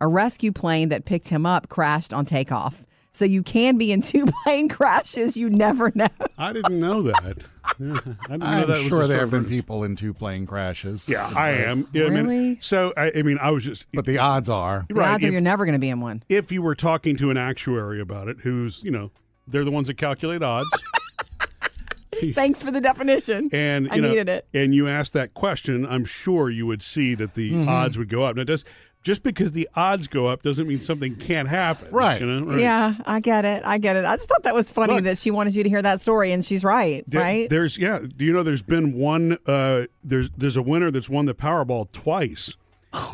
A 0.01 0.09
rescue 0.09 0.51
plane 0.51 0.89
that 0.89 1.05
picked 1.05 1.29
him 1.29 1.47
up 1.47 1.69
crashed 1.69 2.13
on 2.13 2.25
takeoff. 2.25 2.85
So 3.13 3.25
you 3.25 3.43
can 3.43 3.77
be 3.77 3.91
in 3.93 4.03
two 4.03 4.25
plane 4.45 4.69
crashes. 4.69 5.37
You 5.37 5.51
never 5.51 5.91
know. 5.95 6.07
I 6.39 6.53
didn't 6.53 6.79
know 6.81 7.03
that. 7.03 7.39
Yeah, 7.79 7.99
I 7.99 8.33
didn't 8.33 8.41
know 8.41 8.47
I'm 8.47 8.67
that 8.69 8.79
sure 8.89 9.03
the 9.03 9.07
there 9.09 9.17
story. 9.17 9.19
have 9.19 9.31
been 9.31 9.45
people 9.47 9.85
in 9.85 9.97
two 9.97 10.15
plane 10.15 10.47
crashes. 10.47 11.09
Yeah, 11.09 11.29
I 11.37 11.51
am. 11.51 11.89
Yeah, 11.93 12.05
I 12.07 12.11
mean, 12.11 12.25
Really? 12.27 12.59
so 12.61 12.93
I, 12.97 13.13
I 13.17 13.23
mean, 13.23 13.39
I 13.41 13.51
was 13.51 13.65
just 13.65 13.87
but 13.93 14.07
the 14.07 14.19
odds 14.19 14.49
are 14.49 14.87
The 14.89 14.95
right. 14.95 15.15
odds 15.15 15.25
are 15.25 15.31
you're 15.31 15.41
never 15.41 15.65
going 15.65 15.75
to 15.75 15.81
be 15.81 15.89
in 15.89 16.01
one. 16.01 16.23
if 16.29 16.53
you 16.53 16.63
were 16.63 16.75
talking 16.75 17.17
to 17.19 17.31
an 17.31 17.37
actuary 17.37 18.01
about 18.01 18.29
it, 18.29 18.39
who's 18.43 18.81
you 18.85 18.91
know 18.91 19.11
they're 19.49 19.65
the 19.65 19.71
ones 19.73 19.89
that 19.89 19.97
calculate 19.97 20.43
odds, 20.43 20.69
Thanks 22.35 22.63
for 22.63 22.71
the 22.71 22.81
definition. 22.83 23.49
and 23.53 23.87
you 23.87 23.91
I 23.93 23.97
know, 23.97 24.09
needed 24.11 24.29
it. 24.29 24.47
and 24.53 24.75
you 24.75 24.89
asked 24.89 25.15
that 25.15 25.33
question, 25.33 25.87
I'm 25.87 26.05
sure 26.05 26.51
you 26.51 26.67
would 26.67 26.83
see 26.83 27.15
that 27.15 27.35
the 27.35 27.51
Mm-hmm. 27.53 27.69
odds 27.69 27.97
would 27.97 28.09
go 28.09 28.25
up. 28.25 28.37
Now, 28.37 28.45
does 28.45 28.65
just 29.03 29.23
because 29.23 29.53
the 29.53 29.69
odds 29.75 30.09
go 30.09 30.27
up 30.27 30.43
doesn't 30.43 30.67
mean 30.69 30.81
something 30.81 31.15
can't 31.17 31.49
happen, 31.49 31.89
Right. 31.91 32.21
You 32.21 32.27
know, 32.27 32.47
right. 32.47 32.61
Yeah, 32.61 32.95
I 33.07 33.21
get 33.21 33.45
it. 33.45 33.63
I 33.65 33.79
get 33.79 33.97
it. 33.97 34.05
I 34.05 34.15
just 34.17 34.29
thought 34.29 34.43
that 34.43 34.55
was 34.55 34.71
funny 34.71 34.95
Look. 34.95 35.05
that 35.05 35.19
she 35.19 35.31
wanted 35.31 35.55
you 35.55 35.63
to 35.63 35.69
hear 35.69 35.81
that 35.83 36.01
story, 36.01 36.33
and 36.33 36.45
she's 36.45 36.65
right, 36.65 37.03
There- 37.07 37.21
right? 37.21 37.49
There's 37.49 37.79
yeah. 37.79 38.01
Do 38.15 38.25
you 38.25 38.33
know 38.33 38.43
there's 38.43 38.63
been 38.63 38.93
one? 38.95 39.39
Uh, 39.47 39.87
there's 40.05 40.29
there's 40.37 40.57
a 40.57 40.63
winner 40.63 40.91
that's 40.91 41.09
won 41.09 41.25
the 41.27 41.35
Powerball 41.35 41.91
twice, 41.93 42.57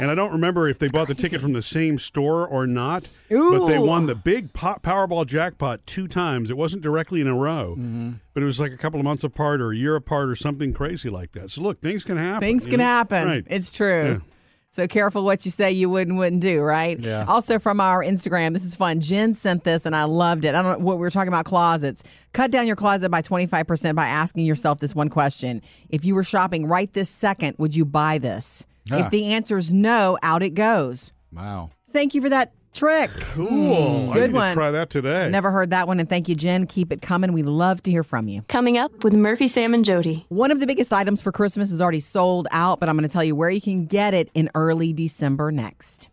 and 0.01 0.11
I 0.11 0.15
don't 0.17 0.33
remember 0.33 0.69
if 0.69 0.79
they 0.81 0.89
bought 0.89 1.07
the 1.07 1.15
ticket 1.15 1.41
from 1.41 1.53
the 1.53 1.63
same 1.63 1.99
store 1.99 2.47
or 2.49 2.67
not. 2.67 3.03
But 3.29 3.67
they 3.67 3.79
won 3.79 4.07
the 4.07 4.15
big 4.17 4.53
po- 4.55 4.79
Powerball 4.83 5.25
jackpot 5.27 5.87
two 5.87 6.09
times. 6.09 6.51
It 6.51 6.57
wasn't 6.57 6.83
directly 6.83 7.21
in 7.21 7.29
a 7.29 7.35
row, 7.37 7.77
Mm-hmm. 7.79 8.13
but 8.35 8.43
it 8.43 8.47
was 8.47 8.59
like 8.59 8.73
a 8.73 8.77
couple 8.77 8.99
of 8.99 9.05
months 9.05 9.23
apart 9.23 9.61
or 9.61 9.71
a 9.71 9.77
year 9.77 9.95
apart 9.95 10.31
or 10.31 10.35
something 10.37 10.73
crazy 10.73 11.11
like 11.11 11.31
that. 11.33 11.51
So 11.53 11.63
look, 11.63 11.79
things 11.79 12.03
can 12.05 12.17
happen. 12.17 12.41
Things 12.41 12.67
can 12.67 12.79
know? 12.79 12.85
happen. 12.85 13.29
Right. 13.29 13.45
It's 13.47 13.71
true. 13.71 14.05
Yeah. 14.05 14.19
So 14.77 14.87
careful 14.87 15.25
what 15.25 15.47
you 15.47 15.51
say 15.51 15.73
you 15.73 15.89
would 15.89 16.07
and 16.07 16.19
wouldn't 16.19 16.43
do, 16.43 16.61
right? 16.61 17.01
Yeah. 17.01 17.25
Also 17.27 17.59
from 17.59 17.81
our 17.81 18.05
Instagram, 18.05 18.53
this 18.53 18.63
is 18.63 18.77
fun. 18.77 19.01
Jen 19.01 19.33
sent 19.33 19.65
this 19.65 19.87
and 19.87 19.97
I 19.97 20.05
loved 20.05 20.45
it. 20.45 20.55
I 20.55 20.61
don't 20.61 20.81
know 20.81 20.85
what 20.85 20.99
we 20.99 21.01
were 21.01 21.09
talking 21.09 21.29
about 21.29 21.47
closets. 21.47 22.03
Cut 22.35 22.51
down 22.51 22.67
your 22.67 22.77
closet 22.77 23.11
by 23.11 23.23
25% 23.23 23.95
by 23.95 24.07
asking 24.07 24.45
yourself 24.45 24.79
this 24.79 24.95
one 24.95 25.09
question. 25.09 25.63
If 25.89 26.05
you 26.05 26.15
were 26.15 26.23
shopping 26.23 26.67
right 26.67 26.93
this 26.93 27.09
second, 27.09 27.55
would 27.57 27.75
you 27.75 27.87
buy 27.87 28.19
this? 28.19 28.67
Yeah. 28.91 29.07
If 29.07 29.11
the 29.11 29.33
answer 29.33 29.57
is 29.57 29.73
no, 29.73 30.19
out 30.23 30.43
it 30.43 30.51
goes. 30.51 31.11
wow. 31.33 31.71
Thank 31.89 32.15
you 32.15 32.21
for 32.21 32.29
that 32.29 32.53
trick. 32.77 33.11
cool. 33.21 34.07
Hmm. 34.07 34.11
I 34.11 34.15
Good 34.15 34.21
need 34.23 34.27
to 34.29 34.33
one. 34.35 34.55
try 34.55 34.71
that 34.71 34.91
today. 34.91 35.29
Never 35.31 35.51
heard 35.51 35.71
that 35.71 35.87
one. 35.87 35.99
And 36.01 36.09
thank 36.09 36.29
you, 36.29 36.35
Jen. 36.35 36.67
Keep 36.67 36.93
it 36.93 37.03
coming. 37.03 37.33
We 37.33 37.43
love 37.43 37.83
to 37.85 37.91
hear 37.91 38.03
from 38.03 38.29
you. 38.29 38.43
Coming 38.49 38.79
up 38.79 39.03
with 39.05 39.15
Murphy, 39.15 39.49
Sam, 39.49 39.75
and 39.75 39.85
Jody. 39.85 40.27
One 40.29 40.51
of 40.51 40.61
the 40.61 40.67
biggest 40.67 40.93
items 40.93 41.21
for 41.23 41.33
Christmas 41.33 41.73
is 41.73 41.81
already 41.81 42.01
sold 42.01 42.47
out, 42.51 42.79
but 42.81 42.89
I'm 42.89 42.97
going 42.97 43.09
to 43.09 43.13
tell 43.13 43.25
you 43.25 43.35
where 43.35 43.51
you 43.51 43.61
can 43.61 43.87
get 43.87 44.15
it 44.15 44.31
in 44.35 44.51
early 44.55 44.93
December 44.93 45.51
next. 45.51 46.09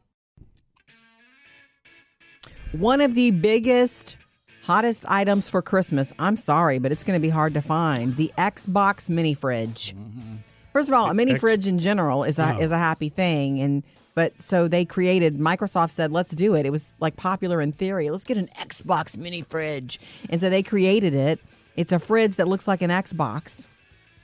One 2.71 3.01
of 3.01 3.13
the 3.13 3.31
biggest, 3.31 4.17
hottest 4.63 5.05
items 5.07 5.47
for 5.47 5.61
Christmas, 5.61 6.11
I'm 6.17 6.35
sorry, 6.35 6.79
but 6.79 6.91
it's 6.91 7.03
going 7.03 7.19
to 7.19 7.21
be 7.21 7.29
hard 7.29 7.53
to 7.53 7.61
find 7.61 8.15
the 8.15 8.31
Xbox 8.37 9.09
mini 9.09 9.33
fridge. 9.35 9.93
Mm-hmm. 9.95 10.35
First 10.71 10.89
of 10.89 10.95
all, 10.95 11.09
a 11.09 11.13
mini 11.13 11.33
Ex- 11.33 11.39
fridge 11.41 11.67
in 11.67 11.77
general 11.77 12.23
is 12.23 12.39
a 12.39 12.55
Oh. 12.55 12.59
is 12.59 12.71
a 12.71 12.77
happy 12.79 13.09
thing, 13.09 13.59
and 13.59 13.83
but 14.15 14.41
so 14.41 14.67
they 14.67 14.85
created. 14.85 15.37
Microsoft 15.37 15.91
said, 15.91 16.11
"Let's 16.11 16.33
do 16.35 16.55
it." 16.55 16.65
It 16.65 16.69
was 16.71 16.95
like 16.99 17.15
popular 17.15 17.61
in 17.61 17.71
theory. 17.71 18.09
Let's 18.09 18.23
get 18.23 18.37
an 18.37 18.47
Xbox 18.59 19.17
mini 19.17 19.41
fridge, 19.41 19.99
and 20.29 20.39
so 20.39 20.49
they 20.49 20.63
created 20.63 21.13
it. 21.13 21.39
It's 21.75 21.91
a 21.91 21.99
fridge 21.99 22.35
that 22.35 22.47
looks 22.47 22.67
like 22.67 22.81
an 22.81 22.89
Xbox. 22.89 23.65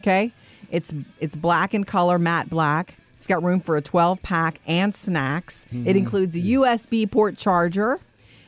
Okay, 0.02 0.32
it's 0.72 0.94
it's 1.20 1.36
black 1.36 1.74
in 1.74 1.84
color, 1.84 2.20
matte 2.20 2.50
black. 2.50 2.98
It's 3.18 3.28
got 3.28 3.44
room 3.44 3.60
for 3.60 3.76
a 3.76 3.82
12 3.82 4.22
pack 4.22 4.62
and 4.66 4.96
snacks. 4.96 5.68
It 5.74 5.98
includes 5.98 6.38
a 6.38 6.40
USB 6.40 7.10
port 7.12 7.36
charger. 7.38 8.00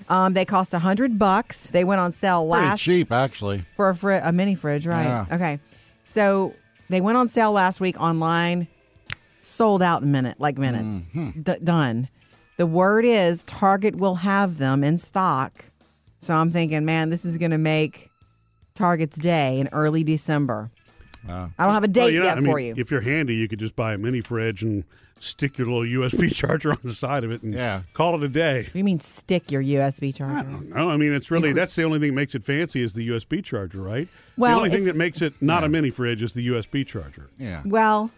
Um, 0.08 0.34
they 0.34 0.46
cost 0.46 0.74
a 0.74 0.80
hundred 0.80 1.20
bucks. 1.20 1.68
They 1.68 1.84
went 1.84 2.00
on 2.00 2.14
sale 2.14 2.48
last 2.48 2.86
Pretty 2.86 3.02
cheap, 3.02 3.12
actually. 3.12 3.66
for 3.76 3.90
a, 3.90 4.30
a 4.30 4.32
mini 4.32 4.56
fridge, 4.56 4.88
right? 4.88 5.04
Yeah. 5.04 5.26
Okay. 5.30 5.60
So 6.04 6.56
they 6.90 7.02
went 7.02 7.18
on 7.18 7.28
sale 7.28 7.52
last 7.52 7.82
week 7.82 8.00
online, 8.00 8.68
sold 9.42 9.82
out 9.84 10.02
in 10.04 10.12
minute, 10.12 10.40
like 10.40 10.58
minutes, 10.58 11.06
Mm-hmm. 11.14 11.42
D- 11.42 11.54
done. 11.64 12.08
The 12.58 12.66
word 12.68 13.06
is 13.06 13.44
Target 13.46 13.96
will 13.96 14.16
have 14.16 14.58
them 14.58 14.84
in 14.84 14.98
stock. 14.98 15.66
So 16.20 16.36
I'm 16.36 16.52
thinking, 16.52 16.86
man, 16.86 17.10
this 17.10 17.26
is 17.26 17.38
going 17.38 17.52
to 17.52 17.58
make 17.58 18.10
Target's 18.76 19.20
day 19.20 19.60
in 19.60 19.68
early 19.72 20.04
December. 20.04 20.70
Wow. 21.28 21.52
I 21.58 21.66
don't 21.66 21.74
have 21.74 21.84
a 21.84 21.88
date 21.88 22.02
Well, 22.02 22.12
you 22.12 22.24
yet 22.24 22.38
I 22.38 22.42
mean, 22.42 22.52
for 22.52 22.60
you. 22.60 22.74
If 22.78 22.92
you're 22.92 23.02
handy, 23.02 23.36
you 23.36 23.48
could 23.48 23.60
just 23.60 23.76
buy 23.76 23.94
a 23.94 23.98
mini 23.98 24.22
fridge 24.22 24.64
and 24.64 24.84
stick 25.20 25.58
your 25.60 25.68
little 25.68 25.84
USB 26.02 26.32
charger 26.36 26.72
on 26.72 26.80
the 26.84 26.94
side 26.94 27.24
of 27.24 27.32
it 27.32 27.44
and 27.44 27.54
Yeah. 27.54 27.82
call 27.94 28.16
it 28.16 28.24
a 28.24 28.28
day. 28.30 28.64
What 28.64 28.74
do 28.74 28.78
you 28.80 28.84
mean 28.86 29.00
stick 29.00 29.52
your 29.52 29.62
USB 29.62 30.16
charger? 30.16 30.50
No, 30.50 30.90
I 30.90 30.98
mean 30.98 31.14
it's 31.14 31.30
really 31.30 31.54
that's 31.54 31.76
the 31.76 31.84
only 31.84 32.00
thing 32.00 32.10
that 32.10 32.16
makes 32.16 32.34
it 32.34 32.44
fancy 32.44 32.82
is 32.82 32.94
the 32.94 33.08
USB 33.10 33.44
charger, 33.44 33.82
right? 33.82 34.08
Well, 34.38 34.52
the 34.56 34.58
only 34.66 34.70
thing 34.72 34.86
that 34.86 34.96
makes 34.96 35.22
it 35.22 35.40
not 35.42 35.64
a 35.64 35.70
mini 35.70 35.90
fridge 35.92 36.24
is 36.24 36.34
the 36.34 36.48
USB 36.48 36.86
charger. 36.88 37.30
Yeah. 37.38 37.62
Well, 37.66 38.10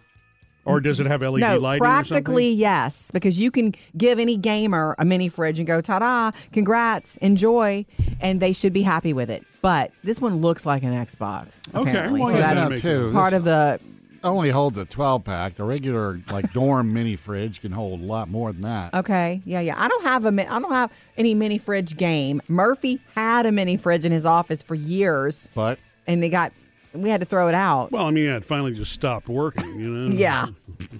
Or 0.66 0.80
does 0.80 1.00
it 1.02 1.08
have 1.08 1.22
LED 1.22 1.42
no, 1.42 1.58
lighting? 1.58 1.82
practically 1.82 2.50
or 2.52 2.56
yes, 2.56 3.12
because 3.12 3.38
you 3.40 3.52
can 3.52 3.74
give 3.98 4.18
any 4.18 4.38
gamer 4.38 4.96
a 4.98 5.04
mini 5.06 5.28
fridge 5.28 5.60
and 5.60 5.68
go, 5.68 5.82
ta-da, 5.82 6.32
congrats, 6.54 7.18
enjoy, 7.18 7.86
and 8.22 8.40
they 8.40 8.54
should 8.54 8.72
be 8.74 8.82
happy 8.82 9.12
with 9.14 9.30
it. 9.30 9.44
But 9.62 9.92
this 10.04 10.22
one 10.22 10.38
looks 10.38 10.66
like 10.66 10.84
an 10.84 10.94
Xbox. 10.94 11.60
Okay, 11.76 11.90
apparently. 11.90 12.22
well, 12.22 12.32
so 12.32 12.38
yeah, 12.38 12.54
that's 12.54 12.82
that 12.82 12.82
too. 12.82 13.12
part 13.14 13.32
This 13.32 13.38
of 13.40 13.44
the. 13.44 13.80
only 14.24 14.50
holds 14.52 14.78
a 14.78 14.86
12 14.86 15.24
pack. 15.26 15.56
The 15.56 15.66
regular 15.66 16.22
like 16.32 16.54
dorm 16.54 16.94
mini 16.94 17.18
fridge 17.18 17.60
can 17.60 17.74
hold 17.74 18.00
a 18.00 18.06
lot 18.06 18.30
more 18.30 18.54
than 18.54 18.62
that. 18.62 18.94
Okay, 18.94 19.42
yeah, 19.46 19.60
yeah. 19.60 19.76
I 19.78 19.90
don't 19.90 20.04
have 20.04 20.24
a, 20.24 20.32
mi- 20.32 20.46
I 20.46 20.60
don't 20.60 20.72
have 20.72 20.92
any 21.18 21.34
mini 21.36 21.58
fridge 21.58 21.98
game. 21.98 22.42
Murphy 22.48 23.02
had 23.16 23.46
a 23.46 23.52
mini 23.52 23.76
fridge 23.76 24.06
in 24.06 24.14
his 24.14 24.26
office 24.26 24.64
for 24.64 24.76
years, 24.76 25.50
But 25.54 25.78
and 26.08 26.24
they 26.24 26.30
got, 26.30 26.54
we 26.94 27.10
had 27.10 27.20
to 27.22 27.26
throw 27.26 27.48
it 27.48 27.56
out. 27.56 27.92
Well, 27.92 28.06
I 28.06 28.12
mean, 28.12 28.26
yeah, 28.26 28.38
it 28.38 28.46
finally 28.46 28.74
just 28.74 28.92
stopped 28.92 29.28
working. 29.30 29.80
You 29.80 29.90
know. 29.90 30.16
yeah, 30.16 30.48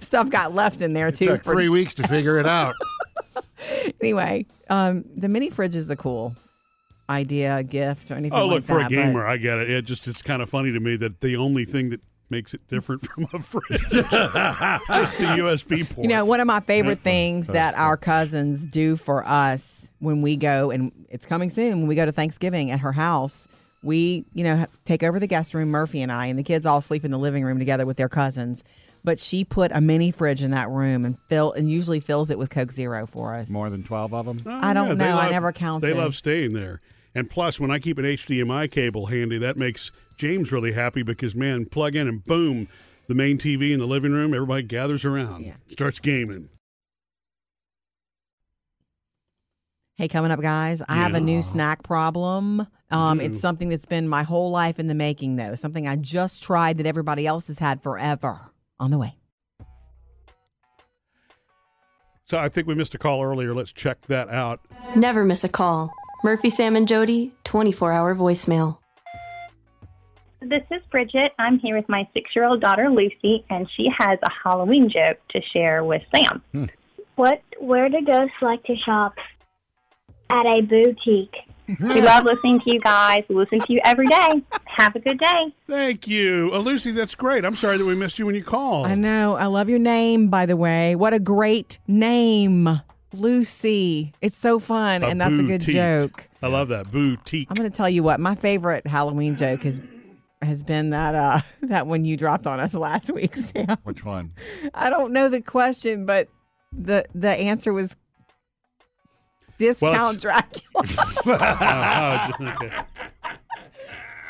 stuff 0.00 0.30
got 0.30 0.54
left 0.54 0.82
in 0.82 0.92
there 0.92 1.10
too. 1.10 1.24
It 1.24 1.28
took 1.28 1.44
for- 1.44 1.52
three 1.54 1.68
weeks 1.68 1.94
to 1.96 2.08
figure 2.08 2.38
it 2.38 2.46
out. 2.46 2.74
anyway, 4.00 4.46
um, 4.70 5.04
the 5.16 5.28
mini 5.28 5.50
fridge 5.50 5.74
is 5.76 5.90
a 5.90 5.96
cool 5.96 6.34
idea, 7.08 7.62
gift, 7.62 8.10
or 8.10 8.14
anything 8.14 8.38
Oh, 8.38 8.46
like 8.46 8.54
look 8.56 8.64
for 8.64 8.78
that, 8.78 8.92
a 8.92 8.94
but- 8.96 9.02
gamer, 9.02 9.26
I 9.26 9.36
get 9.36 9.58
it. 9.58 9.70
It 9.70 9.84
just 9.84 10.06
it's 10.08 10.22
kind 10.22 10.42
of 10.42 10.48
funny 10.48 10.72
to 10.72 10.80
me 10.80 10.96
that 10.96 11.20
the 11.20 11.36
only 11.36 11.64
thing 11.64 11.90
that 11.90 12.00
makes 12.30 12.54
it 12.54 12.66
different 12.68 13.06
from 13.06 13.26
a 13.32 13.38
fridge 13.38 13.70
is 13.70 13.90
the 13.90 15.34
USB 15.38 15.88
port. 15.88 16.04
You 16.04 16.08
know, 16.08 16.24
one 16.24 16.40
of 16.40 16.46
my 16.46 16.60
favorite 16.60 17.00
things 17.00 17.48
that 17.48 17.74
our 17.76 17.96
cousins 17.96 18.66
do 18.66 18.96
for 18.96 19.24
us 19.26 19.90
when 19.98 20.22
we 20.22 20.36
go, 20.36 20.70
and 20.70 20.90
it's 21.10 21.26
coming 21.26 21.50
soon, 21.50 21.80
when 21.80 21.86
we 21.86 21.94
go 21.94 22.04
to 22.06 22.12
Thanksgiving 22.12 22.70
at 22.70 22.80
her 22.80 22.92
house, 22.92 23.46
we, 23.84 24.24
you 24.34 24.44
know, 24.44 24.66
take 24.84 25.02
over 25.02 25.20
the 25.20 25.26
guest 25.26 25.54
room, 25.54 25.68
Murphy 25.70 26.00
and 26.02 26.10
I, 26.10 26.26
and 26.26 26.38
the 26.38 26.42
kids 26.42 26.66
all 26.66 26.80
sleep 26.80 27.04
in 27.04 27.10
the 27.10 27.18
living 27.18 27.44
room 27.44 27.58
together 27.58 27.86
with 27.86 27.96
their 27.96 28.08
cousins. 28.08 28.64
But 29.04 29.18
she 29.18 29.44
put 29.44 29.70
a 29.72 29.80
mini 29.82 30.10
fridge 30.10 30.42
in 30.42 30.52
that 30.52 30.70
room 30.70 31.04
and 31.04 31.18
fill 31.28 31.52
and 31.52 31.70
usually 31.70 32.00
fills 32.00 32.30
it 32.30 32.38
with 32.38 32.48
Coke 32.48 32.72
Zero 32.72 33.06
for 33.06 33.34
us. 33.34 33.50
More 33.50 33.68
than 33.68 33.82
12 33.84 34.14
of 34.14 34.24
them. 34.26 34.42
Oh, 34.46 34.50
I 34.62 34.72
don't 34.72 34.96
they 34.96 35.04
know. 35.04 35.18
I 35.18 35.30
never 35.30 35.52
counted. 35.52 35.86
They 35.86 35.92
love 35.92 36.14
staying 36.14 36.54
there. 36.54 36.80
And 37.14 37.28
plus, 37.28 37.60
when 37.60 37.70
I 37.70 37.78
keep 37.78 37.98
an 37.98 38.04
HDMI 38.04 38.70
cable 38.70 39.06
handy, 39.06 39.38
that 39.38 39.56
makes 39.56 39.92
James 40.16 40.50
really 40.50 40.72
happy 40.72 41.02
because, 41.02 41.34
man, 41.34 41.66
plug 41.66 41.94
in 41.94 42.08
and 42.08 42.24
boom, 42.24 42.66
the 43.06 43.14
main 43.14 43.36
TV 43.38 43.72
in 43.72 43.78
the 43.78 43.86
living 43.86 44.12
room, 44.12 44.32
everybody 44.34 44.62
gathers 44.62 45.04
around, 45.04 45.44
Yeah. 45.44 45.54
starts 45.70 45.98
gaming. 46.00 46.48
Hey, 49.96 50.08
coming 50.08 50.32
up, 50.32 50.40
guys, 50.40 50.82
I 50.88 50.96
have 50.96 51.14
a 51.14 51.20
new 51.20 51.40
snack 51.40 51.84
problem. 51.84 52.66
Um, 52.90 53.20
It's 53.20 53.38
something 53.38 53.68
that's 53.68 53.86
been 53.86 54.08
my 54.08 54.24
whole 54.24 54.50
life 54.50 54.80
in 54.80 54.88
the 54.88 54.94
making, 54.94 55.36
though. 55.36 55.54
Something 55.54 55.86
I 55.86 55.94
just 55.94 56.42
tried 56.42 56.78
that 56.78 56.86
everybody 56.86 57.28
else 57.28 57.46
has 57.46 57.60
had 57.60 57.80
forever. 57.82 58.38
On 58.80 58.90
the 58.90 58.98
way. 58.98 59.14
So 62.24 62.38
I 62.38 62.48
think 62.48 62.66
we 62.66 62.74
missed 62.74 62.94
a 62.96 62.98
call 62.98 63.22
earlier. 63.22 63.54
Let's 63.54 63.70
check 63.70 64.00
that 64.08 64.28
out. 64.28 64.60
Never 64.96 65.24
miss 65.24 65.44
a 65.44 65.48
call. 65.48 65.92
Murphy, 66.24 66.50
Sam, 66.50 66.74
and 66.74 66.88
Jody, 66.88 67.32
24 67.44 67.92
hour 67.92 68.16
voicemail. 68.16 68.78
This 70.40 70.64
is 70.72 70.82
Bridget. 70.90 71.32
I'm 71.38 71.60
here 71.60 71.76
with 71.76 71.88
my 71.88 72.06
six 72.14 72.30
year 72.34 72.44
old 72.46 72.60
daughter, 72.60 72.90
Lucy, 72.90 73.44
and 73.48 73.68
she 73.76 73.88
has 73.96 74.18
a 74.24 74.30
Halloween 74.42 74.90
joke 74.90 75.18
to 75.30 75.40
share 75.52 75.84
with 75.84 76.02
Sam. 76.14 76.42
What? 77.14 77.42
Where 77.60 77.88
do 77.88 78.04
ghosts 78.04 78.34
like 78.42 78.64
to 78.64 78.74
shop? 78.84 79.14
At 80.30 80.46
a 80.46 80.60
boutique. 80.62 81.34
We 81.80 82.00
love 82.02 82.24
listening 82.24 82.60
to 82.60 82.72
you 82.72 82.80
guys. 82.80 83.24
We 83.28 83.36
listen 83.36 83.58
to 83.60 83.72
you 83.72 83.80
every 83.84 84.06
day. 84.06 84.42
Have 84.66 84.94
a 84.96 84.98
good 84.98 85.18
day. 85.18 85.54
Thank 85.66 86.06
you. 86.06 86.50
Uh, 86.52 86.58
Lucy, 86.58 86.92
that's 86.92 87.14
great. 87.14 87.44
I'm 87.44 87.56
sorry 87.56 87.78
that 87.78 87.84
we 87.84 87.94
missed 87.94 88.18
you 88.18 88.26
when 88.26 88.34
you 88.34 88.44
called. 88.44 88.86
I 88.86 88.94
know. 88.94 89.36
I 89.36 89.46
love 89.46 89.70
your 89.70 89.78
name, 89.78 90.28
by 90.28 90.44
the 90.44 90.56
way. 90.56 90.94
What 90.94 91.14
a 91.14 91.18
great 91.18 91.78
name, 91.86 92.68
Lucy. 93.14 94.12
It's 94.20 94.36
so 94.36 94.58
fun, 94.58 95.02
A 95.02 95.06
and 95.08 95.20
that's 95.20 95.38
a 95.38 95.42
good 95.42 95.60
joke. 95.62 96.28
I 96.42 96.48
love 96.48 96.68
that. 96.68 96.90
Boutique. 96.90 97.48
I'm 97.50 97.54
going 97.56 97.70
to 97.70 97.74
tell 97.74 97.88
you 97.88 98.02
what 98.02 98.20
my 98.20 98.34
favorite 98.34 98.86
Halloween 98.86 99.36
joke 99.36 99.62
has 99.62 99.80
has 100.42 100.62
been 100.62 100.90
that 100.90 101.14
uh 101.14 101.40
that 101.62 101.86
one 101.86 102.04
you 102.04 102.18
dropped 102.18 102.46
on 102.46 102.60
us 102.60 102.74
last 102.74 103.10
week, 103.12 103.34
Sam. 103.34 103.78
Which 103.84 104.04
one? 104.04 104.32
I 104.74 104.90
don't 104.90 105.12
know 105.14 105.30
the 105.30 105.40
question, 105.40 106.04
but 106.04 106.28
the 106.72 107.06
the 107.14 107.30
answer 107.30 107.72
was 107.72 107.96
discount 109.58 110.20
Dracula. 110.20 110.84
Oh, 111.26 112.30
okay. 112.62 112.70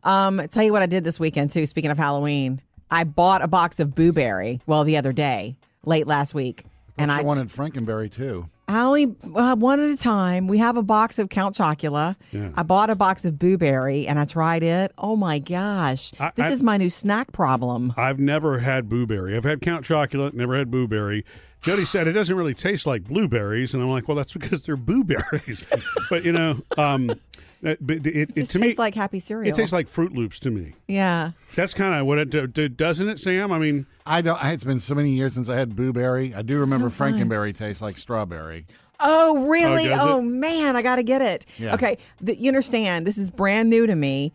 Um, 0.05 0.41
tell 0.49 0.63
you 0.65 0.73
what 0.73 0.83
I 0.83 0.87
did 0.87 1.05
this 1.05 1.21
weekend 1.21 1.51
too. 1.51 1.67
Speaking 1.67 1.91
of 1.91 1.99
Halloween, 1.99 2.61
I 2.91 3.05
bought 3.05 3.43
a 3.43 3.49
box 3.49 3.81
of 3.81 3.95
Boo 3.95 4.13
Berry. 4.13 4.61
Well, 4.67 4.85
the 4.85 4.97
other 4.97 5.13
day, 5.13 5.57
late 5.85 6.07
last 6.07 6.35
week, 6.35 6.65
and 6.99 7.11
I 7.13 7.21
I 7.21 7.23
wanted 7.23 7.49
Frankenberry 7.49 8.11
too. 8.11 8.49
I 8.69 8.83
only 8.83 9.17
uh, 9.35 9.57
one 9.57 9.81
at 9.81 9.91
a 9.91 9.97
time. 9.97 10.47
We 10.47 10.59
have 10.59 10.77
a 10.77 10.83
box 10.83 11.19
of 11.19 11.29
Count 11.29 11.57
Chocula. 11.57 12.15
Yeah. 12.31 12.51
I 12.55 12.63
bought 12.63 12.89
a 12.89 12.95
box 12.95 13.25
of 13.25 13.37
Boo 13.37 13.59
Berry 13.59 14.07
and 14.07 14.17
I 14.17 14.25
tried 14.25 14.63
it. 14.63 14.93
Oh 14.97 15.17
my 15.17 15.41
gosh, 15.41 16.13
I- 16.21 16.31
this 16.37 16.47
I- 16.47 16.51
is 16.51 16.63
my 16.63 16.77
new 16.77 16.89
snack 16.89 17.33
problem. 17.33 17.93
I've 17.97 18.21
never 18.21 18.61
had 18.61 18.89
Boo 18.89 19.07
Berry. 19.09 19.37
I've 19.37 19.43
had 19.43 19.61
Count 19.61 19.85
Chocula, 19.85 20.33
never 20.33 20.57
had 20.57 20.71
Boo 20.71 20.87
Berry. 20.87 21.25
Jody 21.63 21.85
said 21.85 22.07
it 22.07 22.13
doesn't 22.13 22.35
really 22.37 22.55
taste 22.55 22.87
like 22.87 23.05
blueberries, 23.05 23.75
and 23.75 23.83
I'm 23.83 23.91
like, 23.91 24.07
well, 24.09 24.17
that's 24.17 24.33
because 24.33 24.65
they're 24.65 24.77
blueberries. 24.79 25.67
but 26.11 26.25
you 26.25 26.31
know, 26.33 26.57
um, 26.79 27.11
it, 27.63 27.79
but 27.81 27.97
it, 27.97 28.07
it, 28.07 28.17
It 28.31 28.35
just 28.35 28.53
to 28.53 28.59
me 28.59 28.69
tastes 28.69 28.79
like 28.79 28.95
Happy 28.95 29.21
Cereal. 29.21 29.51
it 29.53 29.57
tastes 29.57 29.73
like 29.73 29.87
Froot 29.89 30.13
Loops 30.15 30.39
to 30.41 30.51
me. 30.51 30.75
yeah. 30.89 31.33
That's 31.57 31.75
kind 31.75 31.95
of 31.95 32.07
what 32.07 32.19
it 32.19 32.31
do- 32.31 32.47
do- 32.47 32.69
doesn't 32.69 33.09
it, 33.09 33.19
Sam? 33.21 33.53
I 33.53 33.59
mean, 33.59 33.87
I 34.07 34.23
don't. 34.23 34.39
It's 34.45 34.65
been 34.65 34.79
so 34.81 34.95
many 34.95 35.11
years 35.11 35.35
since 35.35 35.49
I 35.49 35.57
had 35.57 35.75
Boo 35.77 35.93
Berry. 35.93 36.35
I 36.35 36.43
do 36.43 36.61
remember 36.61 36.89
fun. 36.91 37.13
Frankenberry 37.15 37.57
tastes 37.57 37.83
like 37.83 37.99
strawberry. 37.99 38.67
Oh, 39.03 39.47
really? 39.49 39.87
Oh, 39.87 39.97
does 39.97 40.01
Oh, 40.03 40.21
man, 40.23 40.77
I 40.77 40.83
got 40.83 40.97
to 40.97 41.03
get 41.03 41.23
it. 41.23 41.47
Yeah. 41.59 41.75
Okay, 41.75 41.97
the, 42.21 42.37
you 42.39 42.49
understand? 42.49 43.07
This 43.07 43.17
is 43.17 43.31
brand 43.31 43.71
new 43.71 43.87
to 43.87 43.97
me. 43.97 44.33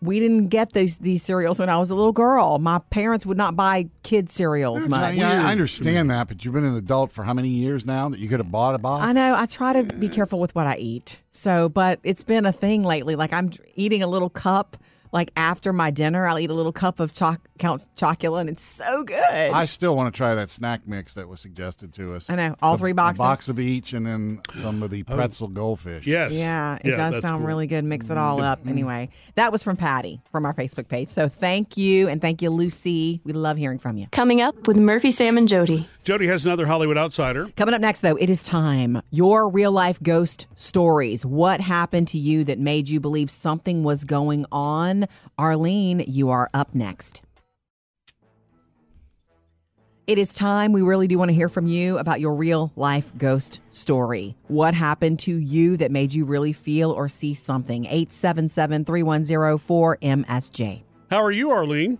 We 0.00 0.20
didn't 0.20 0.48
get 0.48 0.72
these 0.72 0.98
these 0.98 1.22
cereals 1.22 1.58
when 1.58 1.68
I 1.68 1.76
was 1.78 1.90
a 1.90 1.94
little 1.94 2.12
girl. 2.12 2.58
My 2.58 2.78
parents 2.90 3.26
would 3.26 3.36
not 3.36 3.56
buy 3.56 3.88
kid 4.02 4.28
cereals 4.28 4.88
much. 4.88 5.14
Yeah, 5.14 5.46
I 5.46 5.52
understand 5.52 6.10
that, 6.10 6.28
but 6.28 6.44
you've 6.44 6.54
been 6.54 6.64
an 6.64 6.76
adult 6.76 7.12
for 7.12 7.24
how 7.24 7.34
many 7.34 7.48
years 7.48 7.84
now 7.86 8.08
that 8.08 8.18
you 8.18 8.28
could 8.28 8.40
have 8.40 8.50
bought 8.50 8.74
a 8.74 8.78
box? 8.78 9.04
I 9.04 9.12
know. 9.12 9.34
I 9.36 9.46
try 9.46 9.72
to 9.72 9.82
be 9.82 10.08
careful 10.08 10.38
with 10.38 10.54
what 10.54 10.66
I 10.66 10.76
eat. 10.76 11.20
So, 11.30 11.68
but 11.68 12.00
it's 12.02 12.24
been 12.24 12.46
a 12.46 12.52
thing 12.52 12.84
lately. 12.84 13.16
Like 13.16 13.32
I'm 13.32 13.50
eating 13.74 14.02
a 14.02 14.06
little 14.06 14.30
cup 14.30 14.76
like 15.12 15.30
after 15.36 15.72
my 15.72 15.90
dinner, 15.90 16.26
I'll 16.26 16.38
eat 16.38 16.50
a 16.50 16.54
little 16.54 16.72
cup 16.72 17.00
of 17.00 17.12
choc- 17.12 17.40
Count 17.58 17.86
Chocula, 17.96 18.40
and 18.40 18.48
it's 18.48 18.62
so 18.62 19.04
good. 19.04 19.16
I 19.18 19.64
still 19.64 19.96
want 19.96 20.12
to 20.12 20.16
try 20.16 20.34
that 20.34 20.50
snack 20.50 20.86
mix 20.86 21.14
that 21.14 21.28
was 21.28 21.40
suggested 21.40 21.92
to 21.94 22.14
us. 22.14 22.28
I 22.28 22.36
know, 22.36 22.56
all 22.60 22.74
A- 22.74 22.78
three 22.78 22.92
boxes. 22.92 23.20
A 23.20 23.22
box 23.22 23.48
of 23.48 23.58
each, 23.58 23.92
and 23.92 24.06
then 24.06 24.40
some 24.52 24.82
of 24.82 24.90
the 24.90 25.04
oh, 25.08 25.14
pretzel 25.14 25.48
goldfish. 25.48 26.06
Yes. 26.06 26.32
Yeah, 26.32 26.76
it 26.76 26.90
Yeah, 26.90 26.96
does 26.96 27.20
sound 27.20 27.40
cool. 27.40 27.48
really 27.48 27.66
good. 27.66 27.84
Mix 27.84 28.06
it 28.06 28.10
mm-hmm. 28.10 28.20
all 28.20 28.42
up. 28.42 28.60
Mm-hmm. 28.60 28.68
Anyway, 28.68 29.08
that 29.36 29.52
was 29.52 29.62
from 29.62 29.76
Patty 29.76 30.20
from 30.30 30.44
our 30.44 30.54
Facebook 30.54 30.88
page. 30.88 31.08
So 31.08 31.28
thank 31.28 31.76
you. 31.76 32.08
And 32.08 32.20
thank 32.20 32.42
you, 32.42 32.50
Lucy. 32.50 33.20
We 33.24 33.32
love 33.32 33.56
hearing 33.56 33.78
from 33.78 33.96
you. 33.96 34.06
Coming 34.12 34.40
up 34.40 34.66
with 34.66 34.76
Murphy, 34.76 35.10
Sam, 35.10 35.38
and 35.38 35.48
Jody. 35.48 35.88
Jody 36.04 36.28
has 36.28 36.46
another 36.46 36.66
Hollywood 36.66 36.96
outsider. 36.96 37.48
Coming 37.56 37.74
up 37.74 37.80
next, 37.80 38.02
though, 38.02 38.16
it 38.16 38.30
is 38.30 38.42
time. 38.44 39.00
Your 39.10 39.48
real 39.48 39.72
life 39.72 40.00
ghost 40.02 40.46
stories. 40.54 41.26
What 41.26 41.60
happened 41.60 42.08
to 42.08 42.18
you 42.18 42.44
that 42.44 42.58
made 42.58 42.88
you 42.88 43.00
believe 43.00 43.30
something 43.30 43.82
was 43.82 44.04
going 44.04 44.46
on? 44.52 44.95
Arlene, 45.36 46.00
you 46.06 46.30
are 46.30 46.48
up 46.54 46.74
next. 46.74 47.22
It 50.06 50.18
is 50.18 50.34
time. 50.34 50.72
We 50.72 50.82
really 50.82 51.08
do 51.08 51.18
want 51.18 51.30
to 51.30 51.34
hear 51.34 51.48
from 51.48 51.66
you 51.66 51.98
about 51.98 52.20
your 52.20 52.34
real 52.34 52.72
life 52.76 53.10
ghost 53.18 53.60
story. 53.70 54.36
What 54.46 54.72
happened 54.72 55.18
to 55.20 55.34
you 55.34 55.76
that 55.78 55.90
made 55.90 56.14
you 56.14 56.24
really 56.24 56.52
feel 56.52 56.92
or 56.92 57.08
see 57.08 57.34
something? 57.34 57.86
877 57.86 58.84
310 58.84 59.36
4MSJ. 59.58 60.84
How 61.10 61.22
are 61.24 61.32
you, 61.32 61.50
Arlene? 61.50 61.98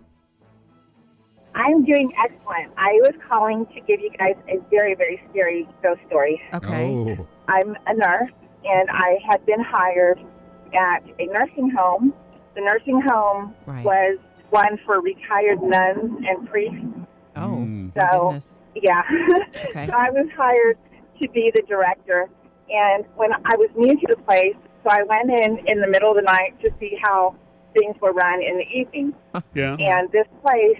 I'm 1.53 1.83
doing 1.83 2.13
excellent. 2.23 2.71
I 2.77 2.93
was 3.01 3.13
calling 3.27 3.65
to 3.65 3.81
give 3.81 3.99
you 3.99 4.11
guys 4.17 4.35
a 4.47 4.57
very, 4.69 4.95
very 4.95 5.21
scary 5.29 5.67
ghost 5.83 5.99
story. 6.07 6.41
Okay. 6.53 6.91
Oh. 6.91 7.27
I'm 7.49 7.75
a 7.87 7.93
nurse, 7.93 8.31
and 8.63 8.89
I 8.89 9.17
had 9.29 9.45
been 9.45 9.61
hired 9.61 10.19
at 10.79 11.03
a 11.19 11.25
nursing 11.25 11.71
home. 11.71 12.13
The 12.57 12.63
nursing 12.63 12.99
home 13.01 13.53
Right. 13.67 13.85
was 13.85 14.17
one 14.49 14.79
for 14.83 14.99
retired 14.99 15.61
nuns 15.61 16.25
and 16.27 16.49
priests. 16.49 16.87
Oh, 17.35 17.49
Mm. 17.61 17.95
my 17.95 18.07
So- 18.09 18.19
goodness. 18.23 18.59
Yeah. 18.73 19.03
Okay. 19.69 19.85
so 19.89 19.93
I 19.93 20.09
was 20.09 20.27
hired 20.35 20.77
to 21.19 21.29
be 21.29 21.51
the 21.53 21.61
director, 21.63 22.27
and 22.71 23.05
when 23.15 23.31
I 23.33 23.55
was 23.57 23.69
new 23.75 23.95
to 23.95 24.07
the 24.09 24.17
place, 24.23 24.55
so 24.83 24.89
I 24.89 25.03
went 25.03 25.29
in 25.29 25.59
in 25.67 25.81
the 25.81 25.87
middle 25.87 26.09
of 26.09 26.15
the 26.15 26.23
night 26.23 26.59
to 26.61 26.71
see 26.79 26.97
how 27.03 27.35
things 27.79 27.95
were 28.01 28.11
run 28.11 28.41
in 28.41 28.57
the 28.57 28.65
evening. 28.73 29.13
Yeah. 29.53 29.75
And 29.79 30.11
this 30.11 30.27
place 30.41 30.79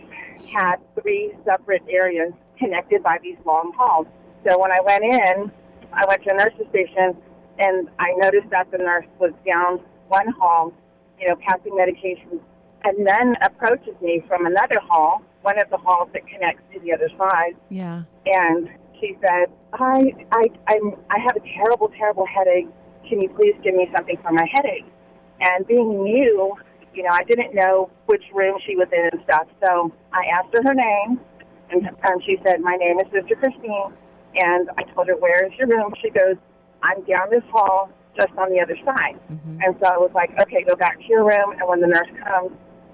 had 0.51 0.77
three 0.99 1.31
separate 1.45 1.83
areas 1.89 2.33
connected 2.57 3.03
by 3.03 3.19
these 3.21 3.37
long 3.45 3.71
halls. 3.77 4.07
So 4.47 4.57
when 4.59 4.71
I 4.71 4.79
went 4.81 5.03
in, 5.03 5.51
I 5.93 6.05
went 6.07 6.23
to 6.23 6.31
a 6.31 6.33
nurse's 6.33 6.67
station 6.69 7.15
and 7.59 7.87
I 7.99 8.13
noticed 8.17 8.49
that 8.49 8.71
the 8.71 8.79
nurse 8.79 9.05
was 9.19 9.31
down 9.45 9.79
one 10.07 10.27
hall, 10.39 10.73
you 11.19 11.27
know, 11.27 11.35
passing 11.47 11.73
medications, 11.73 12.39
and 12.83 13.07
then 13.07 13.35
approaches 13.43 13.95
me 14.01 14.23
from 14.27 14.45
another 14.45 14.79
hall, 14.87 15.21
one 15.41 15.59
of 15.61 15.69
the 15.69 15.77
halls 15.77 16.09
that 16.13 16.27
connects 16.27 16.61
to 16.73 16.79
the 16.81 16.93
other 16.93 17.09
side, 17.17 17.55
Yeah. 17.69 18.03
and 18.25 18.69
she 18.99 19.17
said, 19.21 19.47
"I, 19.73 20.13
I, 20.31 20.43
I'm, 20.67 20.95
I 21.09 21.19
have 21.19 21.35
a 21.35 21.43
terrible, 21.55 21.89
terrible 21.97 22.25
headache. 22.25 22.67
Can 23.07 23.21
you 23.21 23.29
please 23.29 23.55
give 23.63 23.75
me 23.75 23.87
something 23.95 24.17
for 24.23 24.31
my 24.31 24.45
headache?" 24.53 24.85
And 25.39 25.65
being 25.67 26.03
new, 26.03 26.55
you 26.93 27.03
know, 27.03 27.09
I 27.11 27.23
didn't 27.23 27.53
know 27.53 27.89
which 28.07 28.23
room 28.33 28.57
she 28.65 28.75
was 28.75 28.87
in 28.91 29.09
and 29.11 29.21
stuff. 29.23 29.47
So 29.63 29.91
I 30.13 30.25
asked 30.33 30.49
her 30.55 30.63
her 30.63 30.73
name, 30.73 31.19
and, 31.69 31.89
and 32.03 32.23
she 32.25 32.37
said, 32.45 32.61
"My 32.61 32.75
name 32.75 32.99
is 32.99 33.05
Sister 33.11 33.35
Christine." 33.35 33.93
And 34.35 34.69
I 34.77 34.83
told 34.93 35.07
her, 35.07 35.15
"Where 35.15 35.45
is 35.45 35.53
your 35.57 35.67
room?" 35.67 35.93
She 36.01 36.09
goes, 36.09 36.35
"I'm 36.83 37.03
down 37.03 37.29
this 37.29 37.43
hall, 37.51 37.89
just 38.17 38.33
on 38.37 38.49
the 38.49 38.59
other 38.61 38.75
side." 38.83 39.15
Mm-hmm. 39.31 39.61
And 39.63 39.75
so 39.79 39.85
I 39.87 39.97
was 39.97 40.11
like, 40.13 40.31
"Okay, 40.41 40.63
go 40.63 40.75
back 40.75 40.97
to 40.97 41.05
your 41.07 41.23
room, 41.23 41.51
and 41.51 41.67
when 41.67 41.79
the 41.79 41.87
nurse 41.87 42.09
comes, 42.25 42.51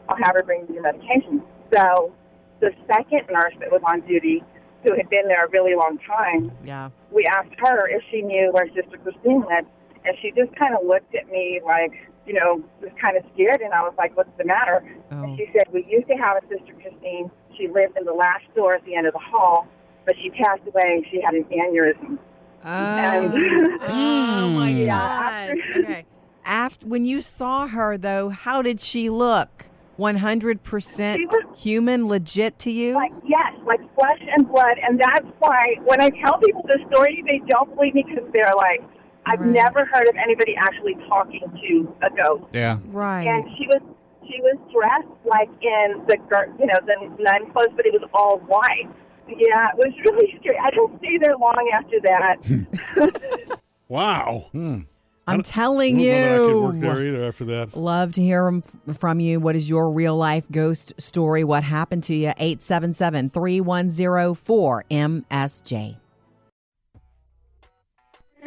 I'll 0.10 0.18
have 0.24 0.36
her 0.36 0.44
bring 0.44 0.66
you 0.68 0.76
your 0.76 0.84
medication." 0.84 1.42
So 1.74 2.14
the 2.60 2.72
second 2.88 3.24
nurse 3.32 3.54
that 3.60 3.72
was 3.72 3.82
on 3.92 4.02
duty, 4.02 4.44
who 4.84 4.96
had 4.96 5.10
been 5.10 5.28
there 5.28 5.46
a 5.46 5.50
really 5.50 5.76
long 5.76 5.98
time, 6.06 6.52
Yeah. 6.64 6.90
we 7.12 7.26
asked 7.26 7.56
her 7.58 7.88
if 7.88 8.04
she 8.12 8.22
knew 8.22 8.52
where 8.52 8.68
Sister 8.76 8.98
Christine 9.02 9.42
lived, 9.42 9.68
and 10.06 10.16
she 10.22 10.32
just 10.32 10.54
kind 10.56 10.76
of 10.76 10.86
looked 10.86 11.16
at 11.16 11.30
me 11.30 11.62
like, 11.66 11.94
you 12.28 12.34
know, 12.34 12.62
was 12.82 12.92
kind 13.02 13.18
of 13.18 13.24
scared, 13.34 13.62
and 13.62 13.74
I 13.74 13.82
was 13.82 13.94
like, 13.98 14.16
"What's 14.16 14.36
the 14.38 14.46
matter?" 14.46 14.84
Oh. 15.12 15.24
And 15.24 15.38
she 15.38 15.50
said, 15.54 15.72
"We 15.72 15.86
used 15.86 16.08
to 16.08 16.16
have 16.16 16.38
a 16.38 16.48
Sister 16.48 16.74
Christine. 16.82 17.32
She 17.58 17.68
lived 17.68 17.98
in 17.98 18.06
the 18.06 18.14
last 18.14 18.46
door 18.56 18.76
at 18.76 18.84
the 18.86 18.96
end 18.96 19.08
of 19.08 19.14
the 19.14 19.20
hall, 19.20 19.68
but 20.06 20.16
she 20.18 20.30
passed 20.32 20.62
away. 20.68 20.96
And 20.96 21.06
she 21.10 21.22
had 21.22 21.34
an 21.34 21.46
aneurysm." 21.46 22.18
Oh, 22.66 23.78
oh 23.88 24.50
my 24.50 24.72
mm. 24.72 24.86
Yeah, 24.86 24.88
God. 24.88 25.34
after- 25.34 25.80
Okay. 25.82 26.06
After 26.46 26.88
when 26.88 27.06
you 27.06 27.22
saw 27.22 27.68
her 27.68 27.98
though, 27.98 28.30
how 28.30 28.62
did 28.62 28.80
she 28.80 29.10
look? 29.10 29.66
One 29.96 30.18
hundred 30.18 30.64
percent 30.64 31.20
She 31.20 31.26
was- 31.28 31.62
human, 31.62 32.08
legit 32.08 32.58
to 32.60 32.72
you? 32.72 32.96
Like 32.96 33.12
yes, 33.26 33.54
like 33.66 33.80
flesh 33.96 34.20
and 34.36 34.48
blood, 34.48 34.78
and 34.82 35.00
that's 35.00 35.28
why 35.40 35.76
when 35.86 36.02
I 36.02 36.10
tell 36.10 36.38
people 36.40 36.64
the 36.68 36.80
story, 36.92 37.24
they 37.28 37.42
don't 37.48 37.74
believe 37.76 37.94
me 37.94 38.04
because 38.08 38.28
they're 38.34 38.52
like, 38.58 38.82
"I've 39.28 39.40
Right. 39.40 39.50
never 39.52 39.86
heard 39.86 40.08
of 40.10 40.16
anybody 40.16 40.56
actually 40.58 40.96
talking 41.08 41.42
to 41.42 41.96
a 42.02 42.10
ghost." 42.10 42.44
Yeah. 42.54 42.78
right. 42.92 43.24
and 43.28 43.46
she 43.58 43.68
was 43.68 43.82
she 44.28 44.42
was 44.42 44.58
dressed 44.74 45.14
like 45.26 45.50
in 45.62 46.02
the 46.08 46.18
gir- 46.30 46.52
you 46.60 46.66
know 46.66 46.80
the 46.86 47.24
nun 47.24 47.52
clothes, 47.52 47.72
but 47.76 47.86
it 47.86 47.94
was 47.94 48.04
all 48.14 48.40
white. 48.48 48.90
Yeah, 49.28 49.70
it 49.70 49.78
was 49.78 49.94
really 50.06 50.36
scary. 50.40 50.58
I 50.58 50.70
didn't 50.70 50.98
stay 51.00 51.18
there 51.22 51.38
long 51.38 51.72
after 51.74 52.00
that. 52.02 53.60
Wow. 53.90 54.46
Hmm. 54.54 54.80
I'm 55.28 55.44
telling 55.44 56.00
I 56.00 56.06
don't 56.06 56.08
know 56.08 56.18
that 56.18 56.34
I 56.34 56.38
could 56.38 56.50
you. 56.50 56.62
work 56.62 56.80
there 56.80 57.06
either 57.06 57.24
after 57.26 57.46
that. 57.46 57.78
Love 57.78 58.14
to 58.14 58.22
hear 58.24 58.62
from 58.98 59.20
you. 59.20 59.40
What 59.40 59.56
is 59.56 59.70
your 59.70 59.92
real 59.92 60.18
life 60.18 60.46
ghost 60.52 60.94
story? 60.98 61.44
What 61.44 61.64
happened 61.64 62.04
to 62.06 62.16
you? 62.16 62.30
877 62.30 63.30
310 63.30 65.22
4MSJ. 65.22 65.98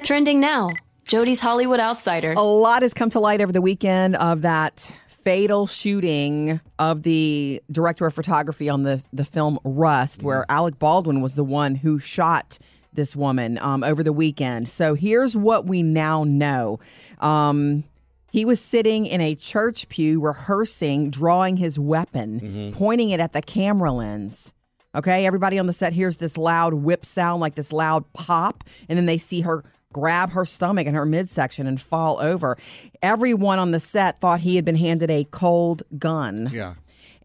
Trending 0.03 0.41
now. 0.41 0.71
Jody's 1.05 1.39
Hollywood 1.41 1.79
Outsider. 1.79 2.33
A 2.33 2.43
lot 2.43 2.83
has 2.83 2.93
come 2.93 3.11
to 3.11 3.21
light 3.21 3.41
over 3.41 3.53
the 3.53 3.63
weekend 3.63 4.17
of 4.17 4.43
that 4.43 4.95
fatal 5.27 5.67
shooting 5.67 6.61
of 6.79 7.03
the 7.03 7.61
director 7.73 8.07
of 8.07 8.15
photography 8.15 8.69
on 8.69 8.85
the 8.85 9.05
the 9.13 9.25
film 9.25 9.59
Rust, 9.65 10.23
where 10.23 10.47
Alec 10.49 10.79
Baldwin 10.79 11.21
was 11.21 11.35
the 11.35 11.43
one 11.43 11.75
who 11.75 11.99
shot 11.99 12.59
this 12.93 13.17
woman 13.17 13.59
um, 13.59 13.83
over 13.83 14.05
the 14.05 14.13
weekend. 14.13 14.69
So 14.69 14.95
here's 14.95 15.37
what 15.37 15.67
we 15.67 15.83
now 15.83 16.23
know. 16.23 16.79
Um, 17.19 17.83
he 18.31 18.45
was 18.45 18.61
sitting 18.61 19.05
in 19.05 19.21
a 19.21 19.35
church 19.35 19.89
pew 19.89 20.21
rehearsing, 20.21 21.11
drawing 21.11 21.57
his 21.57 21.77
weapon, 21.77 22.73
pointing 22.77 23.11
it 23.11 23.19
at 23.19 23.33
the 23.33 23.43
camera 23.43 23.91
lens. 23.91 24.55
Okay, 24.95 25.27
everybody 25.27 25.59
on 25.59 25.67
the 25.67 25.73
set 25.73 25.93
hears 25.93 26.19
this 26.19 26.39
loud 26.39 26.73
whip 26.73 27.05
sound, 27.05 27.41
like 27.41 27.57
this 27.57 27.73
loud 27.73 28.11
pop, 28.13 28.63
and 28.89 28.97
then 28.97 29.07
they 29.07 29.19
see 29.19 29.41
her 29.41 29.65
grab 29.93 30.31
her 30.31 30.45
stomach 30.45 30.87
and 30.87 30.97
her 30.97 31.07
midsection 31.07 31.67
and 31.67 31.81
fall 31.81 32.21
over. 32.21 32.57
Everyone 33.03 33.59
on 33.59 33.71
the 33.71 33.81
set 33.81 34.19
thought 34.19 34.41
he 34.41 34.57
had 34.57 34.65
been 34.65 34.77
handed 34.77 35.11
a 35.11 35.25
cold 35.31 35.83
gun. 35.99 36.51
Yeah. 36.53 36.75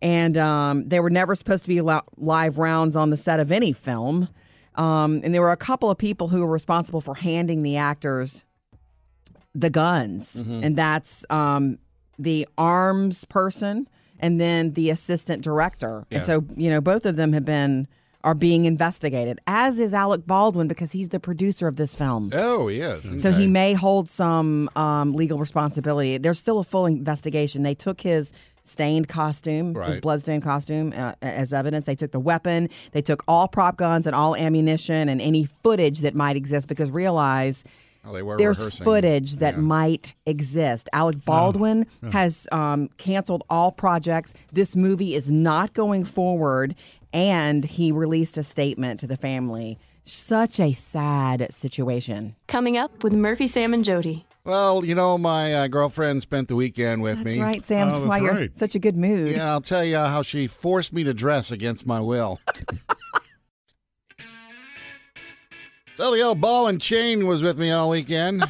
And 0.02 0.38
um, 0.38 0.88
there 0.88 1.04
were 1.04 1.10
never 1.10 1.36
supposed 1.36 1.64
to 1.66 1.70
be 1.70 1.82
li- 1.82 2.00
live 2.18 2.58
rounds 2.58 2.96
on 2.96 3.10
the 3.10 3.18
set 3.18 3.40
of 3.40 3.52
any 3.52 3.74
film. 3.74 4.30
Um, 4.76 5.22
and 5.24 5.34
there 5.34 5.42
were 5.42 5.52
a 5.52 5.58
couple 5.58 5.92
of 5.92 5.98
people 5.98 6.30
who 6.30 6.42
were 6.42 6.52
responsible 6.52 7.02
for 7.02 7.16
handing 7.16 7.62
the 7.62 7.78
actors 7.78 8.44
the 9.54 9.70
guns, 9.70 10.38
and 10.38 10.78
that's 10.78 11.26
um, 11.30 11.78
the 12.18 12.48
arms 12.58 13.26
person 13.26 13.86
and 14.20 14.40
then 14.40 14.72
the 14.74 14.90
assistant 14.92 15.44
director. 15.44 16.06
Yeah. 16.10 16.18
And 16.18 16.26
so, 16.26 16.46
you 16.56 16.70
know, 16.70 16.80
both 16.80 17.06
of 17.06 17.18
them 17.18 17.34
have 17.34 17.44
been 17.44 17.88
are 18.24 18.36
being 18.36 18.66
investigated, 18.66 19.40
as 19.48 19.80
is 19.80 19.94
Alec 19.94 20.26
Baldwin 20.28 20.68
because 20.68 20.92
he's 20.92 21.10
the 21.10 21.20
producer 21.20 21.68
of 21.68 21.76
this 21.76 21.96
film. 21.96 22.30
Oh, 22.34 22.68
he 22.68 22.80
is. 22.80 23.22
So 23.22 23.32
he 23.32 23.48
may 23.48 23.74
hold 23.74 24.08
some 24.10 24.70
um, 24.76 25.14
legal 25.14 25.38
responsibility. 25.38 26.18
There's 26.18 26.40
still 26.40 26.60
a 26.60 26.64
full 26.64 26.86
investigation. 26.86 27.64
They 27.64 27.76
took 27.76 28.02
his 28.02 28.34
stained 28.64 29.08
costume, 29.08 29.68
his 29.70 29.76
Right. 29.76 30.02
bloodstained 30.02 30.44
costume, 30.44 30.94
uh, 30.96 31.14
as 31.22 31.52
evidence. 31.52 31.86
They 31.86 31.96
took 31.96 32.12
the 32.12 32.20
weapon. 32.20 32.70
They 32.92 33.02
took 33.02 33.24
all 33.28 33.48
prop 33.48 33.76
guns 33.78 34.06
and 34.06 34.16
all 34.16 34.36
ammunition 34.36 35.10
and 35.10 35.20
any 35.20 35.46
footage 35.46 36.02
that 36.02 36.14
might 36.14 36.36
exist 36.36 36.68
because 36.68 36.92
realize 36.92 37.64
Oh, 38.06 38.14
there's 38.38 38.58
rehearsing. 38.60 38.84
footage 38.84 39.36
that 39.38 39.56
Yeah. 39.56 39.62
might 39.62 40.14
exist. 40.28 40.90
Alec 40.94 41.24
Baldwin 41.26 41.86
has 42.12 42.48
um, 42.52 42.88
canceled 42.98 43.44
all 43.50 43.72
projects. 43.72 44.34
This 44.52 44.76
movie 44.76 45.14
is 45.16 45.30
not 45.32 45.74
going 45.74 46.04
forward, 46.06 46.76
and 47.14 47.64
he 47.66 47.92
released 47.92 48.38
a 48.38 48.44
statement 48.44 49.00
to 49.02 49.08
the 49.08 49.18
family. 49.18 49.78
Such 50.04 50.60
a 50.60 50.72
sad 50.74 51.54
situation. 51.54 52.36
Coming 52.48 52.78
up 52.78 53.04
with 53.04 53.14
Murphy, 53.14 53.48
Sam, 53.48 53.74
and 53.74 53.86
Jody. 53.86 54.26
Well, 54.44 54.84
you 54.84 54.96
know, 54.96 55.20
my 55.20 55.54
uh, 55.54 55.68
girlfriend 55.68 56.24
spent 56.24 56.48
the 56.48 56.56
weekend 56.56 57.04
with 57.04 57.24
That's 57.24 57.38
me. 57.38 57.44
right, 57.44 57.64
Sam. 57.64 57.90
Oh, 57.90 57.92
that's 57.92 58.06
why 58.06 58.18
you're 58.20 58.48
such 58.54 58.74
a 58.74 58.80
good 58.80 58.98
mood. 58.98 59.36
Yeah, 59.36 59.52
I'll 59.52 59.62
tell 59.62 59.84
you 59.84 59.98
how 59.98 60.24
she 60.24 60.48
forced 60.48 60.94
me 60.94 61.04
to 61.04 61.14
dress 61.14 61.52
against 61.52 61.86
my 61.86 62.00
will. 62.00 62.40
so 65.94 66.12
the 66.12 66.22
old 66.22 66.42
ball 66.42 66.68
and 66.68 66.82
chain 66.82 67.28
was 67.28 67.44
with 67.44 67.60
me 67.60 67.70
all 67.70 67.92
weekend. 67.92 68.44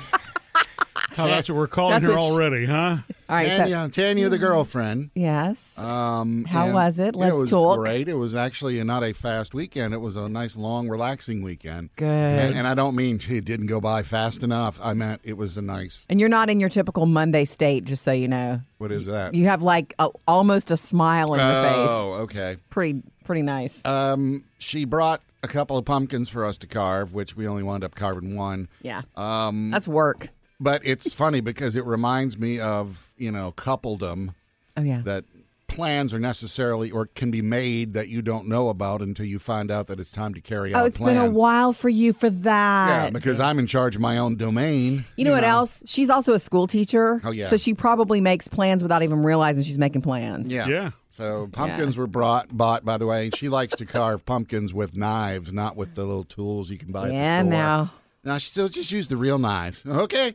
Oh, 1.18 1.28
that's 1.28 1.50
what 1.50 1.58
we're 1.58 1.68
calling 1.68 1.94
That's 1.94 2.06
her 2.06 2.12
what 2.12 2.22
she- 2.22 2.32
already, 2.32 2.66
huh? 2.66 2.98
All 3.30 3.36
right. 3.36 3.48
Tanya, 3.58 3.84
So, 3.94 4.02
Tanya, 4.04 4.30
the 4.30 4.38
girlfriend. 4.38 5.12
yes. 5.14 5.78
Um, 5.78 6.46
How 6.46 6.66
and 6.66 6.74
was 6.74 7.00
it? 7.00 7.16
Let's 7.16 7.34
was 7.34 7.50
talk. 7.50 7.80
Great. 7.80 8.08
It 8.10 8.14
was 8.16 8.34
actually 8.36 8.82
not 8.84 9.04
a 9.04 9.14
fast 9.14 9.54
weekend. 9.54 9.94
It 9.94 9.98
was 10.00 10.16
a 10.16 10.28
nice, 10.30 10.56
long, 10.58 10.90
relaxing 10.90 11.42
weekend. 11.42 11.90
Good. 11.96 12.06
And, 12.08 12.56
and 12.56 12.68
I 12.68 12.74
don't 12.74 12.96
mean 12.96 13.20
it 13.30 13.46
didn't 13.46 13.68
go 13.68 13.80
by 13.82 14.04
fast 14.04 14.44
enough. 14.44 14.80
I 14.84 14.94
meant 14.94 15.22
it 15.24 15.38
was 15.38 15.58
a 15.58 15.62
nice. 15.62 16.06
and 16.10 16.20
you're 16.20 16.30
not 16.30 16.50
in 16.50 16.60
your 16.60 16.70
typical 16.70 17.06
Monday 17.06 17.46
state, 17.46 17.86
just 17.86 18.04
so 18.04 18.12
you 18.12 18.28
know. 18.28 18.62
What 18.78 18.92
is 18.92 19.06
that? 19.06 19.34
You 19.34 19.46
have 19.46 19.62
like 19.62 19.94
a, 20.00 20.10
almost 20.28 20.72
a 20.72 20.78
smile 20.78 21.32
on 21.32 21.40
your 21.40 21.64
face. 21.64 21.88
oh, 21.90 22.12
okay. 22.24 22.58
Pretty, 22.70 23.02
pretty 23.24 23.42
nice. 23.44 23.84
Um, 23.86 24.44
she 24.60 24.86
brought 24.86 25.22
a 25.44 25.48
couple 25.48 25.78
of 25.78 25.86
pumpkins 25.86 26.30
for 26.30 26.46
us 26.46 26.58
to 26.60 26.68
carve, 26.68 27.14
which 27.14 27.36
we 27.36 27.48
only 27.48 27.64
wound 27.64 27.84
up 27.84 27.96
carving 27.96 28.36
one. 28.36 28.68
yeah. 28.82 29.02
Um, 29.16 29.72
That's 29.72 29.88
work. 29.88 30.30
But 30.62 30.82
it's 30.86 31.14
funny 31.14 31.42
because 31.42 31.76
it 31.76 31.84
reminds 31.84 32.38
me 32.38 32.60
of 32.60 33.14
you 33.18 33.32
know 33.32 33.52
coupledom 33.58 34.34
Oh 34.78 34.82
yeah. 34.84 35.02
that 35.04 35.26
plans 35.68 36.14
are 36.14 36.20
necessarily 36.20 36.92
or 36.92 37.06
can 37.08 37.32
be 37.32 37.42
made 37.42 37.94
that 37.94 38.10
you 38.10 38.22
don't 38.22 38.48
know 38.48 38.70
about 38.70 39.02
until 39.02 39.26
you 39.26 39.40
find 39.40 39.72
out 39.72 39.88
that 39.88 40.00
it's 40.00 40.12
time 40.12 40.34
to 40.34 40.42
carry 40.42 40.74
oh, 40.74 40.80
out 40.80 40.84
Oh, 40.84 40.86
it's 40.86 41.00
been 41.00 41.18
a 41.18 41.30
while 41.30 41.72
for 41.72 41.88
you 41.90 42.12
for 42.14 42.30
that. 42.30 43.06
Yeah, 43.06 43.10
because 43.10 43.40
I'm 43.40 43.58
in 43.58 43.68
charge 43.68 43.96
of 43.96 44.02
my 44.02 44.18
own 44.18 44.36
domain. 44.36 45.06
You 45.16 45.26
know 45.26 45.32
what 45.32 45.46
else? 45.46 45.82
She's 45.86 46.10
also 46.10 46.34
a 46.34 46.40
school 46.40 46.68
teacher. 46.68 47.22
Oh, 47.24 47.32
yeah. 47.32 47.46
So 47.46 47.56
she 47.56 47.74
probably 47.74 48.20
makes 48.20 48.48
plans 48.50 48.84
without 48.84 49.02
even 49.02 49.24
realizing 49.24 49.64
she's 49.64 49.80
making 49.80 50.02
plans. 50.02 50.52
Yeah. 50.54 50.68
Yeah. 50.68 50.92
So 51.10 51.48
pumpkins 51.52 51.96
were 51.98 52.08
brought 52.08 52.56
bought 52.56 52.84
by 52.84 52.98
the 52.98 53.06
way. 53.06 53.30
She 53.36 53.48
likes 53.50 53.76
to 53.78 53.86
carve 53.86 54.26
pumpkins 54.26 54.74
with 54.74 54.96
knives, 54.96 55.54
not 55.54 55.76
with 55.78 55.96
the 55.96 56.04
little 56.04 56.24
tools 56.26 56.70
you 56.70 56.78
can 56.78 56.92
buy 56.92 57.08
at 57.08 57.14
Yeah, 57.14 57.44
the 57.44 57.50
store. 57.50 57.58
now. 57.60 57.92
No, 58.24 58.38
she 58.38 58.48
still 58.50 58.68
just 58.70 58.92
use 58.92 59.08
the 59.08 59.18
real 59.18 59.40
knives. 59.40 59.86
Okay. 59.86 60.34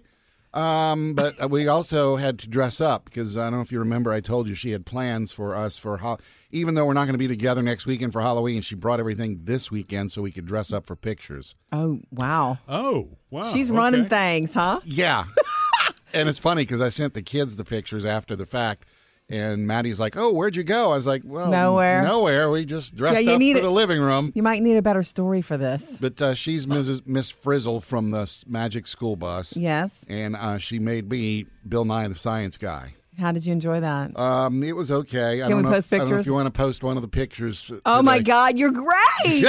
Um, 0.57 1.13
but 1.13 1.35
uh, 1.43 1.49
we 1.49 1.69
also 1.69 2.17
had 2.17 2.39
to 2.39 2.49
dress 2.49 2.81
up 2.81 3.05
because 3.05 3.37
I 3.37 3.45
don't 3.45 3.57
know 3.57 3.61
if 3.61 3.71
you 3.71 3.79
remember. 3.79 4.11
I 4.11 4.21
told 4.21 4.49
you 4.49 4.55
she 4.55 4.71
had 4.71 4.87
plans 4.87 5.31
for 5.31 5.55
us 5.55 5.77
for 5.77 5.99
ho- 5.99 6.17
even 6.51 6.75
though 6.75 6.87
we're 6.87 6.95
not 6.95 7.05
going 7.05 7.13
to 7.13 7.19
be 7.19 7.29
together 7.29 7.61
next 7.61 7.85
weekend 7.85 8.15
for 8.15 8.23
Halloween. 8.23 8.63
She 8.63 8.75
brought 8.75 8.99
everything 8.99 9.41
this 9.45 9.71
weekend 9.71 10.11
so 10.13 10.23
we 10.23 10.33
could 10.33 10.47
dress 10.47 10.73
up 10.73 10.87
for 10.87 10.97
pictures. 10.97 11.55
Oh 11.73 12.01
wow. 12.11 12.57
Oh, 12.67 13.11
wow. 13.31 13.43
She's 13.43 13.71
okay. 13.71 13.77
running 13.77 14.09
things, 14.09 14.55
huh? 14.55 14.81
Yeah, 14.85 15.25
and 16.15 16.27
it's 16.27 16.39
funny 16.39 16.63
because 16.63 16.81
I 16.81 16.89
sent 16.89 17.13
the 17.13 17.23
kids 17.23 17.57
the 17.57 17.65
pictures 17.65 18.07
after 18.07 18.35
the 18.35 18.47
fact, 18.47 18.87
and 19.29 19.67
Maddie's 19.67 19.99
like, 19.99 20.17
"Oh, 20.17 20.33
where'd 20.33 20.57
you 20.57 20.63
go?" 20.65 20.93
I 20.93 20.97
was 20.97 21.07
like, 21.07 21.23
"Well, 21.25 21.51
Nowhere. 21.51 22.03
nowhere. 22.03 22.51
We 22.51 22.65
just 22.65 22.95
dressed 22.95 23.23
Yeah, 23.25 23.33
up 23.33 23.39
need 23.39 23.57
for 23.57 23.63
the 23.63 23.71
living 23.71 24.01
room." 24.01 24.33
You 24.35 24.43
might 24.43 24.63
need 24.63 24.77
a 24.77 24.83
better 24.83 25.03
story 25.03 25.43
for 25.43 25.57
this. 25.57 25.99
But 26.01 26.21
uh, 26.23 26.35
she's 26.35 26.67
Mrs. 26.67 27.07
Miss 27.07 27.31
Frizzle 27.31 27.81
from 27.81 28.11
the 28.11 28.33
Magic 28.47 28.87
School 28.87 29.17
Bus. 29.17 29.57
Yes. 29.57 30.05
and 30.09 30.37
uh, 30.37 30.59
she 30.59 30.79
made 30.79 31.11
me 31.11 31.47
Bill 31.69 31.85
Nye 31.85 32.09
the 32.09 32.15
Science 32.15 32.57
Guy. 32.57 32.95
How 33.19 33.33
did 33.33 33.47
you 33.47 33.53
enjoy 33.53 33.81
that? 33.81 34.15
Um, 34.19 34.63
it 34.63 34.77
was 34.77 34.91
okay. 34.93 35.41
I 35.41 35.45
Can 35.45 35.51
don't 35.53 35.57
we 35.61 35.63
know 35.63 35.71
post 35.71 35.87
if, 35.87 35.93
I 35.95 35.97
don't 35.97 36.09
know 36.11 36.17
if 36.17 36.19
pictures? 36.19 36.27
you 36.27 36.35
want 36.35 36.47
to 36.47 36.51
post 36.51 36.85
one 36.85 36.97
of 36.97 37.03
the 37.03 37.09
pictures. 37.09 37.71
uh, 37.71 37.79
oh 37.87 38.03
my. 38.03 38.19
God, 38.19 38.59
you're 38.59 38.71
great. 38.71 38.95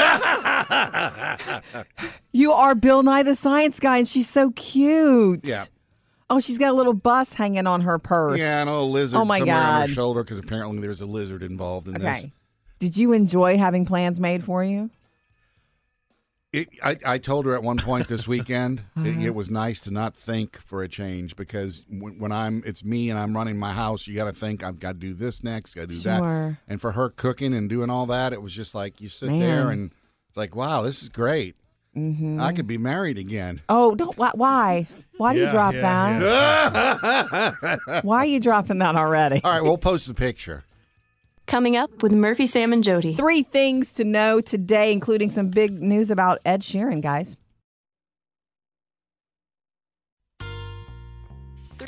you 2.32 2.54
are 2.54 2.76
Bill 2.76 3.04
Nye 3.04 3.24
the 3.24 3.36
Science 3.36 3.78
Guy, 3.80 3.98
and 3.98 4.08
she's 4.08 4.30
so 4.30 4.52
cute. 4.52 5.42
Yeah. 5.46 5.66
Oh, 6.30 6.40
she's 6.42 6.58
got 6.58 6.72
a 6.72 6.74
little 6.76 6.94
bus 6.94 7.34
hanging 7.34 7.68
on 7.68 7.82
her 7.82 7.98
purse. 8.00 8.40
Yeah, 8.40 8.60
and 8.62 8.70
a 8.70 8.74
little 8.74 8.92
lizard 8.92 9.20
Oh 9.20 9.26
my 9.26 9.40
somewhere 9.40 9.56
on 9.58 9.82
her 9.82 9.88
shoulder 9.88 10.24
because 10.24 10.40
apparently 10.40 10.80
there's 10.80 11.02
a 11.02 11.06
lizard 11.06 11.42
involved 11.44 11.88
in 11.88 11.94
this. 11.96 12.04
Okay. 12.24 12.32
Did 12.80 12.98
you 12.98 13.14
enjoy 13.14 13.58
having 13.58 13.86
plans 13.86 14.20
made 14.20 14.44
for 14.44 14.64
you? 14.64 14.90
It, 16.54 16.70
I, 16.82 16.98
I 17.06 17.18
told 17.18 17.46
her 17.46 17.54
at 17.56 17.62
one 17.64 17.78
point 17.78 18.08
this 18.08 18.28
weekend 18.28 18.80
Uh-huh. 18.96 19.06
it, 19.08 19.18
it 19.28 19.36
was 19.36 19.50
nice 19.50 19.82
to 19.82 19.92
not 19.92 20.16
think 20.16 20.58
for 20.58 20.82
a 20.82 20.88
change 20.88 21.36
because 21.36 21.86
when, 21.90 22.20
when 22.20 22.32
I'm 22.32 22.64
it's 22.66 22.84
me 22.86 23.10
and 23.10 23.20
I'm 23.20 23.36
running 23.36 23.58
my 23.58 23.74
house, 23.74 24.08
you 24.08 24.16
got 24.16 24.26
to 24.26 24.34
think 24.34 24.64
I've 24.64 24.80
got 24.80 24.94
to 24.94 25.00
do 25.00 25.14
this 25.14 25.44
next, 25.44 25.74
got 25.76 25.82
to 25.82 25.88
do 25.88 25.94
Sure. 25.96 26.12
that. 26.50 26.58
And 26.68 26.80
for 26.82 26.94
her 26.94 27.10
cooking 27.10 27.54
and 27.54 27.70
doing 27.70 27.90
all 27.90 28.06
that, 28.08 28.32
it 28.34 28.42
was 28.42 28.54
just 28.54 28.74
like 28.76 29.02
you 29.02 29.10
sit 29.10 29.30
Man. 29.30 29.40
there 29.40 29.70
and 29.72 29.92
it's 30.30 30.38
like, 30.38 30.56
wow, 30.56 30.82
this 30.82 31.02
is 31.04 31.10
great. 31.10 31.56
Mm-hmm. 31.98 32.40
I 32.40 32.54
could 32.54 32.68
be 32.68 32.78
married 32.78 33.18
again. 33.18 33.62
Oh, 33.70 33.96
don't. 33.96 34.16
wh- 34.16 34.36
Why? 34.36 34.88
Why 35.18 35.34
do 35.34 35.40
you 35.40 35.50
drop 35.50 35.74
yeah, 35.74 36.20
that? 36.20 37.80
Why 38.04 38.18
are 38.20 38.26
you 38.26 38.40
dropping 38.40 38.78
that 38.80 38.96
already? 38.96 39.42
All 39.44 39.52
right, 39.52 39.64
we'll 39.64 39.80
post 39.80 40.08
the 40.08 40.14
picture. 40.14 40.64
Coming 41.48 41.76
up 41.76 42.04
with 42.04 42.12
Murphy, 42.12 42.46
Sam, 42.46 42.72
and 42.72 42.84
Jody. 42.84 43.16
Three 43.16 43.42
things 43.42 43.96
to 43.96 44.04
know 44.04 44.42
today, 44.42 44.92
including 44.92 45.32
some 45.32 45.48
big 45.50 45.82
news 45.82 46.12
about 46.12 46.40
Ed 46.46 46.62
Sheeran, 46.62 47.02
guys. 47.02 47.36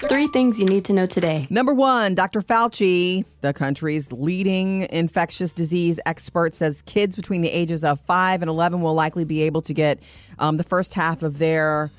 Three 0.08 0.28
things 0.28 0.60
you 0.60 0.66
need 0.66 0.86
to 0.86 0.94
know 0.94 1.06
today. 1.06 1.46
Number 1.50 1.74
one, 1.74 2.16
Dr. 2.16 2.42
Fauci, 2.42 3.26
the 3.42 3.54
country's 3.54 4.14
leading 4.14 4.88
infectious 4.92 5.52
disease 5.52 6.00
expert, 6.06 6.56
says 6.56 6.82
kids 6.84 7.18
between 7.18 7.42
the 7.42 7.50
ages 7.50 7.84
of 7.84 8.00
5 8.00 8.42
and 8.42 8.48
11 8.48 8.82
will 8.82 8.94
likely 8.94 9.26
be 9.26 9.42
able 9.42 9.62
to 9.64 9.74
get 9.74 10.00
um, 10.40 10.56
the 10.56 10.64
first 10.64 10.94
half 10.94 11.22
of 11.22 11.38
their 11.38 11.92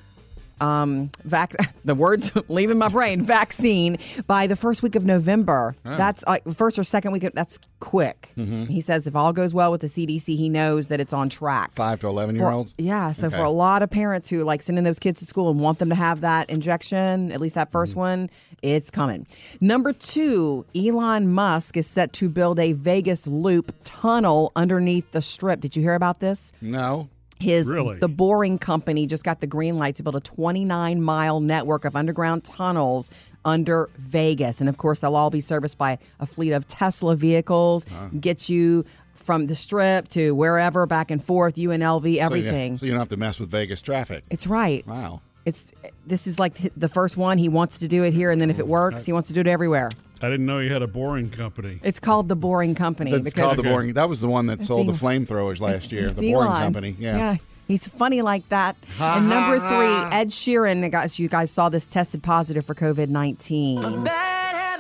um, 0.61 1.11
vac- 1.25 1.55
the 1.85 1.95
words 1.95 2.33
leaving 2.49 2.79
my 2.79 2.89
brain 2.89 3.23
vaccine 3.23 3.99
by 4.27 4.47
the 4.47 4.57
first 4.57 4.83
week 4.83 4.95
of 4.95 5.05
November. 5.05 5.75
That's 5.85 6.23
uh, 6.27 6.39
first 6.53 6.79
or 6.79 6.85
second 6.85 7.13
week. 7.13 7.25
Of, 7.25 7.33
that's 7.35 7.59
quick. 7.81 8.33
He 8.37 8.81
says 8.81 9.07
if 9.07 9.17
all 9.17 9.33
goes 9.33 9.55
well 9.55 9.71
with 9.71 9.81
the 9.81 9.87
CDC, 9.87 10.37
he 10.37 10.49
knows 10.49 10.89
that 10.89 11.01
it's 11.01 11.13
on 11.13 11.29
track. 11.29 11.73
Five 11.73 12.01
to 12.01 12.09
11 12.09 12.37
year 12.37 12.49
olds? 12.49 12.75
Yeah, 12.79 13.13
so 13.13 13.29
Okay. 13.29 13.37
for 13.37 13.45
a 13.45 13.51
lot 13.51 13.83
of 13.83 13.91
parents 13.91 14.29
who 14.29 14.45
like 14.45 14.61
sending 14.63 14.85
those 14.85 14.99
kids 14.99 15.21
to 15.21 15.27
school 15.27 15.51
and 15.51 15.61
want 15.61 15.79
them 15.79 15.89
to 15.89 15.95
have 15.95 16.21
that 16.23 16.51
injection, 16.51 17.33
at 17.33 17.41
least 17.41 17.55
that 17.55 17.71
1st 17.73 17.95
one, 17.95 18.31
it's 18.63 18.91
coming. 18.91 19.27
Number 19.61 19.93
two, 19.93 20.67
Elon 20.77 21.33
Musk 21.33 21.77
is 21.77 21.87
set 21.87 22.13
to 22.15 22.29
build 22.29 22.59
a 22.59 22.73
Vegas 22.73 23.27
loop 23.27 23.75
tunnel 23.85 24.53
underneath 24.57 25.11
the 25.13 25.23
strip. 25.23 25.61
Did 25.61 25.77
you 25.77 25.83
hear 25.83 25.95
about 25.95 26.21
this? 26.21 26.53
No. 26.61 27.09
His 27.41 27.67
Really? 27.67 27.99
the 27.99 28.09
Boring 28.09 28.59
Company 28.59 29.07
just 29.07 29.25
got 29.25 29.41
the 29.41 29.47
green 29.47 29.77
light 29.79 29.95
to 29.97 30.03
build 30.03 30.17
a 30.17 30.21
29 30.21 31.01
mile 31.03 31.41
network 31.41 31.85
of 31.85 31.97
underground 31.97 32.45
tunnels 32.45 33.11
under 33.45 33.89
Vegas, 33.97 34.61
and 34.61 34.69
of 34.69 34.77
course 34.77 35.01
they'll 35.01 35.17
all 35.17 35.31
be 35.31 35.41
serviced 35.41 35.79
by 35.79 35.99
a 36.19 36.27
fleet 36.27 36.53
of 36.53 36.67
Tesla 36.67 37.17
vehicles. 37.17 37.87
Get 38.21 38.49
you 38.51 38.85
from 39.15 39.47
the 39.47 39.55
strip 39.57 40.09
to 40.09 40.35
wherever, 40.35 40.87
back 40.87 41.11
and 41.11 41.23
forth, 41.25 41.55
UNLV, 41.57 42.03
So 42.03 42.09
you- 42.09 42.21
everything. 42.21 42.77
So 42.79 42.85
you, 42.87 42.93
don't 42.93 42.99
have 43.01 43.09
to 43.09 43.17
mess 43.17 43.39
with 43.41 43.51
Vegas 43.51 43.81
traffic. 43.83 44.25
It's 44.31 44.47
right. 44.47 44.87
Wow. 44.87 45.21
It's 45.45 45.73
this 46.07 46.27
is 46.27 46.39
like 46.39 46.59
the 46.77 46.89
first 46.89 47.17
one. 47.17 47.39
He 47.39 47.49
wants 47.49 47.79
to 47.81 47.89
do 47.89 48.05
it 48.05 48.13
here, 48.13 48.31
and 48.31 48.41
then 48.41 48.51
if 48.51 48.59
it 48.59 48.69
works, 48.69 49.07
he 49.07 49.13
wants 49.13 49.29
to 49.29 49.35
do 49.35 49.41
it 49.41 49.47
everywhere. 49.47 49.91
I 50.23 50.29
didn't 50.29 50.45
know 50.45 50.59
you 50.59 50.71
had 50.71 50.83
a 50.83 50.87
boring 50.87 51.31
company. 51.31 51.81
It's 51.83 51.99
called 51.99 52.29
the 52.29 52.37
Boring 52.37 52.75
Company 52.75 53.11
That's 53.11 53.25
because 53.25 53.43
called 53.43 53.57
the 53.57 53.63
boring. 53.63 53.95
That 53.95 54.09
was 54.09 54.21
the 54.21 54.29
one 54.29 54.47
that 54.47 54.61
sold 54.61 54.87
the 54.87 54.93
flamethrowers 54.93 55.61
last 55.61 55.93
year. 55.93 56.09
it's 56.09 56.21
The 56.21 56.33
boring 56.33 56.51
Elon. 56.51 56.63
company. 56.63 56.97
Yeah. 56.99 57.37
He's 57.67 57.87
funny 57.87 58.21
like 58.21 58.47
that. 58.51 58.77
and 59.01 59.29
number 59.31 59.59
three, 59.59 60.19
Ed 60.19 60.29
Sheeran, 60.29 60.91
guys, 60.91 61.19
you 61.19 61.29
guys 61.29 61.51
saw 61.51 61.69
this 61.69 61.87
tested 61.87 62.23
positive 62.23 62.67
for 62.67 62.75
COVID 62.75 63.09
19. 63.09 64.05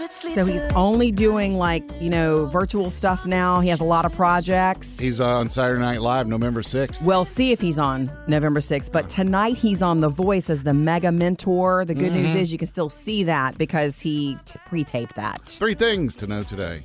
So 0.09 0.45
he's 0.45 0.65
only 0.73 1.13
doing 1.13 1.55
like, 1.55 1.85
you 2.01 2.09
know, 2.09 2.47
virtual 2.47 2.89
stuff 2.89 3.27
now. 3.27 3.61
He 3.61 3.69
has 3.69 3.81
a 3.81 3.85
lot 3.85 4.07
of 4.07 4.13
projects. 4.13 4.99
He's 4.99 5.21
on 5.21 5.49
Saturday 5.51 5.81
Night 5.81 6.01
Live 6.01 6.27
November 6.27 6.63
6th. 6.63 7.05
We'll 7.05 7.25
see 7.27 7.53
if 7.53 7.61
he's 7.61 7.79
on 7.79 8.11
November 8.27 8.61
6th. 8.61 8.91
But 8.93 9.11
tonight 9.11 9.57
he's 9.59 9.83
on 9.83 10.01
The 10.01 10.09
Voice 10.09 10.49
as 10.49 10.63
the 10.63 10.73
mega 10.73 11.13
mentor. 11.13 11.85
The 11.85 11.95
good 11.95 12.11
Mm-hmm. 12.13 12.23
news 12.23 12.35
is 12.35 12.53
you 12.53 12.57
can 12.59 12.67
still 12.69 12.89
see 12.89 13.25
that 13.25 13.59
because 13.59 14.01
he 14.01 14.39
t- 14.47 14.59
pre 14.67 14.85
taped 14.85 15.17
that. 15.17 15.39
Three 15.43 15.75
things 15.75 16.17
to 16.17 16.27
know 16.27 16.43
today. 16.43 16.81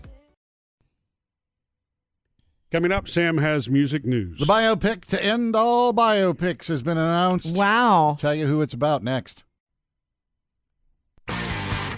Coming 2.71 2.91
up, 2.91 3.07
Sam 3.07 3.37
has 3.37 3.69
music 3.69 4.03
news. 4.05 4.39
The 4.39 4.45
biopic 4.45 5.05
to 5.05 5.23
end 5.23 5.55
all 5.55 5.93
biopics 5.93 6.67
has 6.67 6.83
been 6.83 6.97
announced. 6.97 7.55
Wow. 7.55 8.17
Tell 8.19 8.35
you 8.35 8.47
who 8.47 8.61
it's 8.61 8.73
about 8.73 9.01
next. 9.03 9.43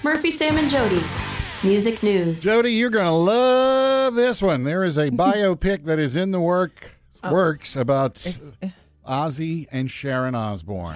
Murphy, 0.07 0.31
Sam, 0.31 0.57
and 0.57 0.69
Jody. 0.69 1.03
Music 1.63 2.01
news. 2.01 2.41
Jody, 2.41 2.71
you're 2.71 2.89
going 2.89 3.03
to 3.07 3.11
love 3.11 4.15
this 4.15 4.41
one. 4.41 4.63
There 4.63 4.85
is 4.85 4.97
a 4.97 5.09
biopic 5.11 5.83
that 5.83 5.99
is 5.99 6.15
in 6.15 6.31
the 6.31 6.39
work 6.39 6.97
works 7.29 7.75
about 7.75 8.15
Ozzy 9.05 9.67
and 9.69 9.91
Sharon 9.91 10.33
Osbourne. 10.33 10.95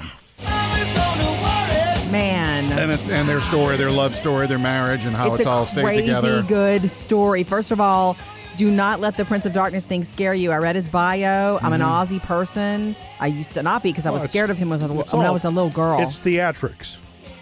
Man. 2.09 2.71
And, 2.71 2.91
it, 2.91 3.01
and 3.09 3.27
their 3.27 3.41
story, 3.41 3.75
their 3.75 3.91
love 3.91 4.15
story, 4.15 4.47
their 4.47 4.57
marriage, 4.57 5.03
and 5.03 5.13
how 5.13 5.33
it's, 5.33 5.45
a 5.45 5.49
all 5.49 5.65
stayed 5.65 5.83
crazy 5.83 6.01
together. 6.05 6.41
good 6.43 6.89
story. 6.89 7.43
First 7.43 7.71
of 7.71 7.81
all, 7.81 8.15
do 8.55 8.71
not 8.71 9.01
let 9.01 9.17
the 9.17 9.25
Prince 9.25 9.45
of 9.45 9.51
Darkness 9.51 9.85
thing 9.85 10.05
scare 10.05 10.33
you. 10.33 10.51
I 10.51 10.57
read 10.57 10.77
his 10.77 10.87
bio. 10.87 11.57
I'm 11.61 11.73
an 11.73 11.81
Mm-hmm. 11.81 12.15
Ozzy 12.15 12.23
person. 12.23 12.95
I 13.19 13.27
used 13.27 13.55
to 13.55 13.63
not 13.63 13.83
be 13.83 13.89
because 13.91 14.05
I 14.05 14.11
was 14.11 14.21
Well, 14.21 14.29
scared 14.29 14.49
of 14.51 14.57
him 14.57 14.69
when 14.69 14.81
I 14.81 14.85
was 14.85 15.11
a, 15.11 15.17
when 15.17 15.25
I 15.25 15.31
was 15.31 15.43
a 15.43 15.49
little 15.49 15.69
girl. 15.69 15.99
It's 15.99 16.21
theatrics. 16.21 16.97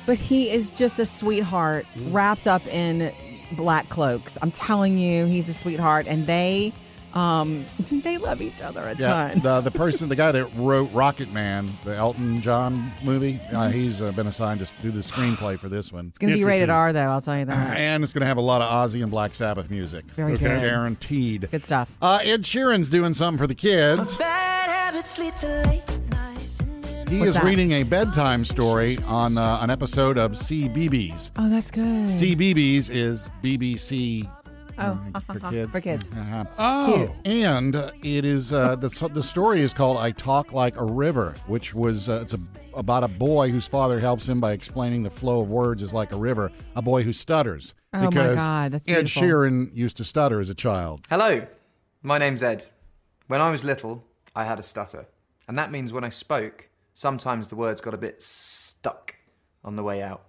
But 0.10 0.18
he 0.18 0.50
is 0.50 0.72
just 0.72 0.98
a 0.98 1.06
sweetheart 1.06 1.86
wrapped 2.08 2.48
up 2.48 2.66
in 2.66 3.14
black 3.52 3.90
cloaks. 3.90 4.40
I'm 4.42 4.50
telling 4.50 4.98
you, 4.98 5.28
he's 5.28 5.48
a 5.50 5.54
sweetheart. 5.54 6.08
And 6.08 6.26
they 6.26 6.74
Um, 7.14 7.64
they 7.92 8.18
love 8.18 8.42
each 8.42 8.60
other 8.64 8.82
a 8.82 8.96
Yeah, 8.96 9.34
ton. 9.34 9.40
the 9.42 9.62
the 9.62 9.70
person, 9.78 10.10
the 10.10 10.16
guy 10.16 10.32
that 10.32 10.46
wrote 10.56 10.92
Rocket 10.94 11.32
Man, 11.32 11.70
the 11.86 11.96
Elton 11.96 12.42
John 12.42 12.92
movie, 13.04 13.40
uh, 13.54 13.70
he's 13.70 14.02
uh, 14.02 14.12
been 14.14 14.26
assigned 14.26 14.66
to 14.66 14.74
do 14.82 14.90
the 14.90 15.02
screenplay 15.02 15.60
for 15.60 15.70
this 15.70 15.94
one. 15.94 16.08
it's 16.08 16.18
going 16.18 16.34
to 16.34 16.38
be 16.40 16.44
rated 16.44 16.72
R, 16.72 16.92
though. 16.92 17.02
I'll 17.06 17.22
tell 17.22 17.38
you 17.38 17.46
that. 17.46 17.78
And 17.80 18.04
it's 18.04 18.12
going 18.12 18.22
to 18.22 18.28
have 18.28 18.38
a 18.38 18.42
lot 18.42 18.64
of 18.64 18.70
Ozzy 18.72 19.04
and 19.04 19.12
Black 19.12 19.36
Sabbath 19.36 19.70
music. 19.70 20.06
Very 20.06 20.34
Okay. 20.34 20.46
good. 20.48 20.62
Guaranteed. 20.62 21.50
Good 21.52 21.64
stuff. 21.64 21.96
Uh, 22.02 22.18
Ed 22.24 22.44
Sheeran's 22.46 22.90
doing 22.90 23.14
something 23.14 23.38
for 23.38 23.46
the 23.46 23.54
kids. 23.54 24.18
He 27.10 27.20
What's 27.20 27.30
is 27.30 27.34
that? 27.36 27.44
reading 27.44 27.72
a 27.74 27.84
bedtime 27.84 28.44
story 28.46 28.98
on 29.06 29.38
uh, 29.38 29.60
an 29.62 29.70
episode 29.70 30.18
of 30.18 30.32
CBeebies. 30.32 31.32
Oh, 31.38 31.50
that's 31.50 31.72
good. 31.72 32.08
CBeebies 32.08 32.90
is 32.90 33.30
BBC 33.44 34.30
Oh, 34.82 34.98
uh, 35.14 35.20
for 35.34 35.40
kids. 35.52 35.72
for 35.72 35.82
kids. 35.82 36.10
Uh-huh. 36.16 36.46
Oh, 36.58 37.16
And 37.26 37.76
uh, 37.76 37.92
it 38.02 38.24
is 38.24 38.54
uh, 38.54 38.76
the 38.78 38.88
the 39.14 39.22
story 39.24 39.62
is 39.62 39.74
called 39.74 39.98
"I 39.98 40.12
Talk 40.12 40.54
Like 40.54 40.78
a 40.78 40.86
River," 40.86 41.36
which 41.48 41.74
was 41.76 42.08
uh, 42.08 42.20
it's 42.22 42.34
a, 42.34 42.40
about 42.74 43.04
a 43.04 43.10
boy 43.10 43.50
whose 43.52 43.68
father 43.68 44.00
helps 44.00 44.28
him 44.30 44.40
by 44.40 44.54
explaining 44.54 45.04
the 45.04 45.10
flow 45.10 45.42
of 45.42 45.50
words 45.52 45.84
is 45.84 45.94
like 45.94 46.14
a 46.14 46.18
river. 46.18 46.50
A 46.78 46.82
boy 46.82 47.04
who 47.04 47.12
stutters 47.12 47.74
Oh, 47.94 48.04
my 48.04 48.10
because 48.10 48.36
God, 48.38 48.72
that's 48.72 48.88
Ed 48.88 48.94
beautiful. 49.06 49.22
Sheeran 49.24 49.76
used 49.76 49.98
to 49.98 50.04
stutter 50.06 50.40
as 50.40 50.50
a 50.50 50.56
child. 50.56 51.02
Hello, 51.10 51.46
my 52.04 52.18
name's 52.18 52.42
Ed. 52.42 52.66
When 53.28 53.42
I 53.42 53.52
was 53.52 53.66
little, 53.66 54.06
I 54.36 54.46
had 54.46 54.60
a 54.60 54.64
stutter. 54.64 55.06
And 55.50 55.58
that 55.58 55.72
means 55.72 55.92
when 55.92 56.04
I 56.06 56.10
spoke, 56.10 56.69
sometimes 57.00 57.48
the 57.48 57.56
words 57.56 57.80
got 57.80 57.94
a 57.94 57.98
bit 57.98 58.22
stuck 58.22 59.16
on 59.64 59.78
the 59.78 59.84
way 59.84 60.02
out. 60.04 60.22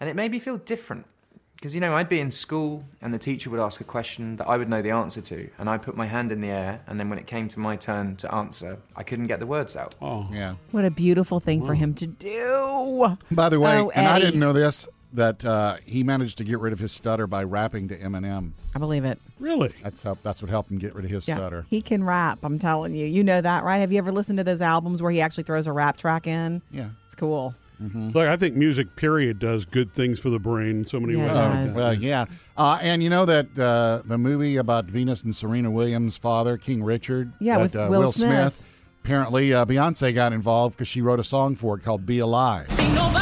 And 0.00 0.10
it 0.10 0.16
made 0.16 0.32
me 0.32 0.40
feel 0.40 0.56
different. 0.56 1.06
Because, 1.54 1.74
you 1.74 1.80
know, 1.80 1.94
I'd 1.94 2.08
be 2.08 2.20
in 2.20 2.30
school 2.30 2.84
and 3.02 3.12
the 3.14 3.18
teacher 3.18 3.50
would 3.50 3.60
ask 3.60 3.80
a 3.82 3.84
question 3.84 4.36
that 4.36 4.48
I 4.48 4.56
would 4.56 4.68
know 4.68 4.80
the 4.82 4.90
answer 4.90 5.20
to. 5.20 5.48
And 5.58 5.68
I'd 5.70 5.82
put 5.82 5.94
my 5.94 6.06
hand 6.06 6.32
in 6.32 6.40
the 6.40 6.48
air. 6.48 6.80
And 6.88 6.98
then 6.98 7.08
when 7.10 7.18
it 7.18 7.26
came 7.26 7.46
to 7.48 7.60
my 7.60 7.76
turn 7.76 8.16
to 8.16 8.34
answer, 8.34 8.78
I 8.96 9.02
couldn't 9.04 9.26
get 9.28 9.38
the 9.40 9.46
words 9.46 9.76
out. 9.76 9.94
oh. 10.02 10.26
Yeah. 10.32 10.54
What 10.72 10.84
a 10.86 10.90
beautiful 10.90 11.38
thing 11.38 11.64
for 11.66 11.74
him 11.74 11.92
to 11.94 12.06
do. 12.06 13.16
By 13.30 13.48
the 13.50 13.60
way, 13.60 13.76
Oh, 13.78 13.90
and 13.90 14.06
I 14.06 14.16
Eddie. 14.16 14.24
didn't 14.24 14.40
know 14.40 14.54
this 14.54 14.88
that 15.12 15.44
uh, 15.44 15.76
he 15.84 16.02
managed 16.02 16.38
to 16.38 16.44
get 16.44 16.58
rid 16.60 16.72
of 16.72 16.78
his 16.78 16.92
stutter 16.92 17.26
by 17.26 17.42
rapping 17.44 17.88
to 17.88 17.98
Eminem. 17.98 18.52
I 18.74 18.78
believe 18.78 19.04
it. 19.04 19.18
Really? 19.38 19.72
That's 19.82 20.02
how, 20.02 20.16
that's 20.22 20.40
what 20.42 20.50
helped 20.50 20.70
him 20.70 20.78
get 20.78 20.94
rid 20.94 21.04
of 21.04 21.10
his 21.10 21.26
Yeah. 21.26 21.36
stutter. 21.36 21.66
He 21.68 21.82
can 21.82 22.04
rap, 22.04 22.38
I'm 22.42 22.58
telling 22.58 22.94
you. 22.94 23.06
You 23.06 23.24
know 23.24 23.40
that, 23.40 23.64
right? 23.64 23.78
Have 23.78 23.90
you 23.90 23.98
ever 23.98 24.12
listened 24.12 24.38
to 24.38 24.44
those 24.44 24.62
albums 24.62 25.02
where 25.02 25.10
he 25.10 25.20
actually 25.20 25.44
throws 25.44 25.66
a 25.66 25.72
rap 25.72 25.96
track 25.96 26.26
in? 26.26 26.62
Yeah. 26.70 26.90
It's 27.06 27.14
cool. 27.14 27.54
Look, 27.82 28.26
I 28.28 28.36
think 28.36 28.56
music, 28.56 28.94
period, 28.94 29.38
does 29.38 29.64
good 29.64 29.94
things 29.94 30.20
for 30.20 30.28
the 30.28 30.38
brain 30.38 30.80
in 30.80 30.84
so 30.84 31.00
many 31.00 31.14
Yeah, 31.14 31.20
it 31.24 31.26
ways. 31.28 31.66
does. 31.68 31.76
Well, 31.76 31.94
yeah, 31.94 32.26
uh, 32.58 32.78
and 32.82 33.02
you 33.02 33.08
know 33.08 33.24
that 33.24 33.58
uh, 33.58 34.02
the 34.04 34.18
movie 34.18 34.58
about 34.58 34.84
Venus 34.84 35.24
and 35.24 35.34
Serena 35.34 35.70
Williams' 35.70 36.18
father, 36.18 36.58
King 36.58 36.82
Richard. 36.84 37.32
Yeah, 37.40 37.56
that, 37.56 37.62
with 37.62 37.76
uh, 37.76 37.86
Will 37.88 38.12
Smith. 38.12 38.66
Apparently, 39.02 39.54
uh, 39.54 39.64
Beyonce 39.64 40.14
got 40.14 40.34
involved 40.34 40.76
because 40.76 40.88
she 40.88 41.00
wrote 41.00 41.20
a 41.20 41.24
song 41.24 41.56
for 41.56 41.74
it 41.78 41.82
called 41.82 42.04
"Be 42.04 42.18
Alive." 42.18 42.68
The 42.68 43.19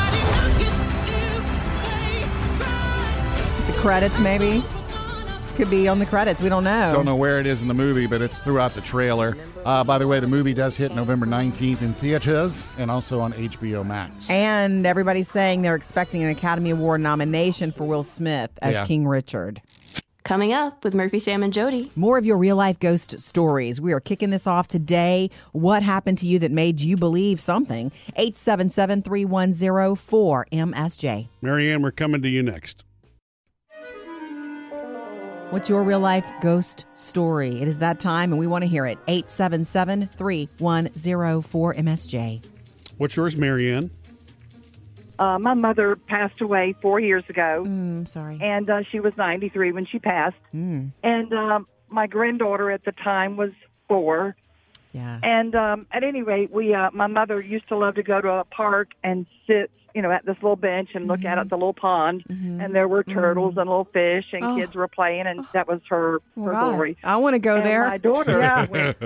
credits, 3.79 4.19
maybe? 4.21 4.63
Could 5.57 5.71
be 5.71 5.89
on 5.89 5.99
the 5.99 6.07
credits. 6.07 6.41
We 6.41 6.49
don't 6.49 6.63
know. 6.65 6.93
Don't 6.93 7.05
know 7.05 7.17
where 7.17 7.41
it 7.41 7.47
is 7.47 7.63
in 7.63 7.69
the 7.69 7.75
movie, 7.75 8.07
but 8.07 8.21
it's 8.21 8.41
throughout 8.41 8.75
the 8.75 8.81
trailer. 8.81 9.37
Uh, 9.65 9.83
by 9.83 9.99
the 9.99 10.07
way, 10.07 10.21
the 10.21 10.27
movie 10.29 10.55
does 10.55 10.77
hit 10.77 10.95
November 10.95 11.27
nineteenth 11.27 11.83
in 11.83 11.93
theaters 11.95 12.69
and 12.79 12.91
also 12.93 13.19
on 13.19 13.33
HBO 13.33 13.85
Max. 13.85 14.31
And 14.31 14.87
everybody's 14.87 15.29
saying 15.29 15.63
they're 15.63 15.75
expecting 15.75 16.23
an 16.23 16.29
Academy 16.31 16.71
Award 16.71 17.01
nomination 17.01 17.73
for 17.73 17.85
Will 17.85 18.05
Smith 18.05 18.51
as 18.63 18.75
Yeah. 18.77 18.85
King 18.85 19.07
Richard. 19.07 19.61
Coming 20.23 20.53
up 20.53 20.85
with 20.85 20.95
Murphy, 20.95 21.19
Sam, 21.19 21.43
and 21.43 21.53
Jody. 21.53 21.91
More 21.97 22.19
of 22.19 22.25
your 22.27 22.37
real 22.37 22.55
life 22.57 22.79
ghost 22.79 23.19
stories. 23.19 23.81
We 23.81 23.93
are 23.93 24.01
kicking 24.01 24.31
this 24.31 24.47
off 24.47 24.69
today. 24.69 25.31
What 25.53 25.83
happened 25.83 26.19
to 26.19 26.27
you 26.29 26.39
that 26.41 26.51
made 26.53 26.81
you 26.81 26.97
believe 26.97 27.41
something? 27.41 27.91
877 28.15 29.03
310 29.03 29.71
4MSJ. 29.97 31.29
Marianne, 31.41 31.83
we're 31.83 31.91
coming 31.93 32.21
to 32.23 32.29
you 32.29 32.43
next. 32.43 32.85
What's 35.51 35.69
your 35.71 35.83
real 35.83 36.01
life 36.01 36.31
ghost 36.43 36.85
story? 36.95 37.61
It 37.61 37.69
is 37.69 37.79
that 37.79 37.99
time, 38.01 38.33
and 38.33 38.39
we 38.39 38.47
want 38.47 38.63
to 38.63 38.69
hear 38.69 38.85
it. 38.85 38.99
877 39.09 40.09
310 40.09 41.43
4MSJ. 41.43 42.43
What's 42.99 43.17
yours, 43.17 43.37
Marianne? 43.37 43.91
Uh, 45.19 45.39
my 45.39 45.55
mother 45.55 45.97
passed 45.97 46.41
away 46.41 46.75
four 46.83 47.01
years 47.01 47.25
ago, 47.29 47.65
Mm, 47.67 48.07
sorry. 48.07 48.39
and 48.41 48.69
uh, 48.71 48.83
she 48.91 49.01
was 49.01 49.13
93 49.17 49.73
when 49.73 49.87
she 49.87 49.99
passed. 49.99 50.37
Mm, 50.55 50.93
And 51.03 51.33
um, 51.33 51.67
my 51.89 52.07
granddaughter 52.07 52.71
at 52.71 52.85
the 52.85 52.93
time 52.93 53.37
was 53.37 53.51
four. 53.89 54.37
Yeah. 54.93 55.21
And 55.23 55.55
um, 55.55 55.87
at 55.93 56.03
any 56.05 56.23
rate, 56.23 56.51
we 56.51 56.75
uh, 56.75 56.91
my 56.93 57.07
mother 57.07 57.41
used 57.41 57.69
to 57.69 57.77
love 57.77 57.95
to 57.97 58.03
go 58.03 58.21
to 58.21 58.29
a 58.31 58.45
park 58.45 58.89
and 59.05 59.27
sit, 59.47 59.71
you 59.95 60.03
know, 60.03 60.11
at 60.11 60.25
this 60.27 60.37
little 60.37 60.57
bench 60.57 60.91
and 60.95 61.07
look 61.07 61.25
out 61.25 61.39
at 61.39 61.49
the 61.51 61.57
little 61.57 61.75
pond, 61.75 62.25
and 62.29 62.75
there 62.75 62.89
were 62.89 63.03
turtles 63.05 63.55
and 63.57 63.69
little 63.69 63.89
fish, 63.93 64.27
and 64.33 64.45
Oh. 64.45 64.57
kids 64.57 64.75
were 64.75 64.89
playing, 64.89 65.27
and 65.27 65.47
that 65.53 65.67
was 65.69 65.81
her 65.89 66.19
her 66.37 66.53
God, 66.53 66.71
glory. 66.75 66.97
I 67.05 67.17
want 67.17 67.35
to 67.35 67.39
go 67.41 67.57
and 67.57 67.65
there. 67.67 67.89
My 67.89 67.99
daughter 67.99 68.39
Yeah. 68.41 68.67
went, 68.71 68.97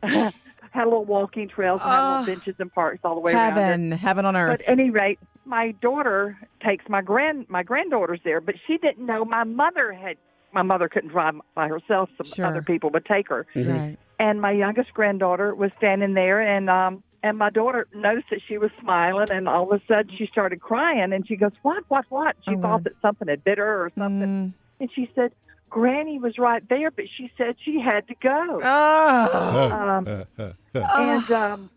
had 0.72 0.82
a 0.82 0.84
little 0.84 1.04
walking 1.06 1.48
trails 1.48 1.80
and 1.82 1.90
had 1.90 2.00
Oh. 2.00 2.10
little 2.20 2.26
benches 2.34 2.54
and 2.58 2.72
parks 2.72 3.00
all 3.04 3.14
the 3.14 3.20
way 3.20 3.32
around. 3.32 3.52
Heaven, 3.54 3.92
heaven 3.92 4.24
on 4.26 4.34
But 4.34 4.40
earth. 4.40 4.60
at 4.60 4.68
any 4.68 4.90
rate, 4.90 5.18
my 5.44 5.72
daughter 5.80 6.36
takes 6.64 6.84
my 6.88 7.00
grand 7.00 7.46
my 7.48 7.62
granddaughters 7.62 8.20
there, 8.24 8.40
but 8.40 8.56
she 8.66 8.76
didn't 8.78 9.04
know 9.06 9.24
my 9.24 9.44
mother 9.44 9.92
had. 9.92 10.16
My 10.56 10.62
mother 10.62 10.88
couldn't 10.88 11.10
drive 11.10 11.34
by 11.54 11.68
herself; 11.68 12.08
some 12.16 12.24
Sure. 12.24 12.46
other 12.46 12.62
people 12.62 12.88
would 12.90 13.04
take 13.04 13.28
her. 13.28 13.46
Right. 13.54 13.98
And 14.18 14.40
my 14.40 14.52
youngest 14.52 14.94
granddaughter 14.94 15.54
was 15.54 15.70
standing 15.76 16.14
there, 16.14 16.40
and 16.40 16.70
um, 16.70 17.02
and 17.22 17.36
my 17.36 17.50
daughter 17.50 17.86
noticed 17.94 18.28
that 18.30 18.40
she 18.48 18.56
was 18.56 18.70
smiling, 18.80 19.30
and 19.30 19.46
all 19.48 19.70
of 19.70 19.78
a 19.82 19.84
sudden 19.86 20.16
she 20.16 20.26
started 20.26 20.62
crying, 20.62 21.12
and 21.12 21.28
she 21.28 21.36
goes, 21.36 21.52
"What? 21.60 21.84
What? 21.88 22.06
What?" 22.08 22.36
She 22.48 22.54
Oh, 22.54 22.60
thought 22.62 22.70
Lord. 22.70 22.84
that 22.84 22.94
something 23.02 23.28
had 23.28 23.44
bit 23.44 23.58
her 23.58 23.84
or 23.84 23.90
something, 23.98 24.28
Mm. 24.28 24.52
and 24.80 24.90
she 24.94 25.10
said, 25.14 25.32
"Granny 25.68 26.18
was 26.18 26.38
right 26.38 26.66
there, 26.70 26.90
but 26.90 27.04
she 27.14 27.30
said 27.36 27.56
she 27.62 27.78
had 27.78 28.08
to 28.08 28.14
go." 28.22 28.60
Oh. 28.64 29.70
Um, 29.70 30.24
and 30.74 31.30
um 31.32 31.70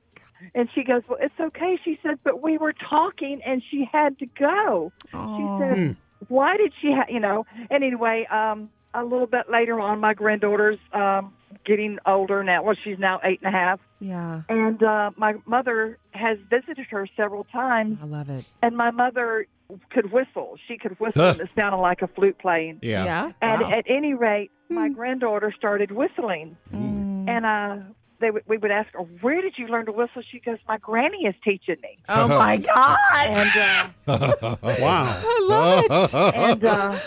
and 0.55 0.69
she 0.73 0.85
goes 0.85 1.01
well 1.09 1.17
it's 1.21 1.37
okay 1.37 1.77
she 1.83 1.99
said 2.01 2.17
but 2.23 2.41
we 2.41 2.57
were 2.57 2.71
talking 2.71 3.41
and 3.45 3.61
she 3.69 3.83
had 3.91 4.17
to 4.19 4.25
go 4.25 4.89
she 5.11 5.17
Oh. 5.17 5.57
said 5.59 5.97
why 6.27 6.57
did 6.57 6.73
she 6.81 6.91
ha-? 6.91 7.05
you 7.09 7.19
know 7.19 7.45
anyway 7.71 8.25
um 8.29 8.69
a 8.93 9.03
little 9.03 9.27
bit 9.27 9.49
later 9.49 9.79
on 9.79 9.99
my 9.99 10.13
granddaughter's 10.13 10.79
um 10.93 11.33
getting 11.65 11.97
older 12.05 12.43
now 12.43 12.63
well 12.63 12.75
she's 12.83 12.97
now 12.99 13.19
eight 13.23 13.39
and 13.43 13.53
a 13.53 13.57
half 13.57 13.79
Yeah. 13.99 14.41
and 14.49 14.81
uh 14.83 15.11
my 15.17 15.35
mother 15.45 15.97
has 16.11 16.37
visited 16.49 16.87
her 16.89 17.07
several 17.15 17.43
times 17.45 17.97
I 18.01 18.05
love 18.05 18.29
it. 18.29 18.45
and 18.61 18.75
my 18.75 18.91
mother 18.91 19.45
could 19.91 20.11
whistle 20.11 20.57
she 20.67 20.77
could 20.77 20.99
whistle 20.99 21.23
and 21.29 21.41
it 21.41 21.49
sounded 21.55 21.77
like 21.77 22.01
a 22.01 22.07
flute 22.07 22.37
playing 22.39 22.79
yeah. 22.81 23.03
Yeah. 23.05 23.31
and 23.41 23.61
Wow. 23.61 23.67
Hmm. 23.67 23.73
at 23.73 23.85
any 23.87 24.13
rate 24.13 24.51
my 24.69 24.89
granddaughter 24.89 25.53
started 25.55 25.91
whistling 25.91 26.57
Mm. 26.73 27.27
and 27.27 27.45
uh, 27.45 27.77
they 28.19 28.31
would 28.31 28.43
we 28.47 28.57
would 28.57 28.71
ask 28.71 28.91
her, 28.93 28.99
"Where 28.99 29.41
did 29.41 29.53
you 29.57 29.67
learn 29.67 29.85
to 29.87 29.91
whistle?" 29.91 30.21
She 30.29 30.39
goes, 30.39 30.57
"My 30.67 30.77
granny 30.77 31.25
is 31.25 31.35
teaching 31.43 31.77
me." 31.81 31.97
Oh 32.09 32.27
my 32.27 32.57
God. 32.57 32.97
And 33.27 33.51
uh, 34.07 34.55
Wow. 34.79 35.21
I 35.25 35.47
love 35.49 35.85
it. 36.13 36.13
and 36.35 36.65
uh, 36.65 36.99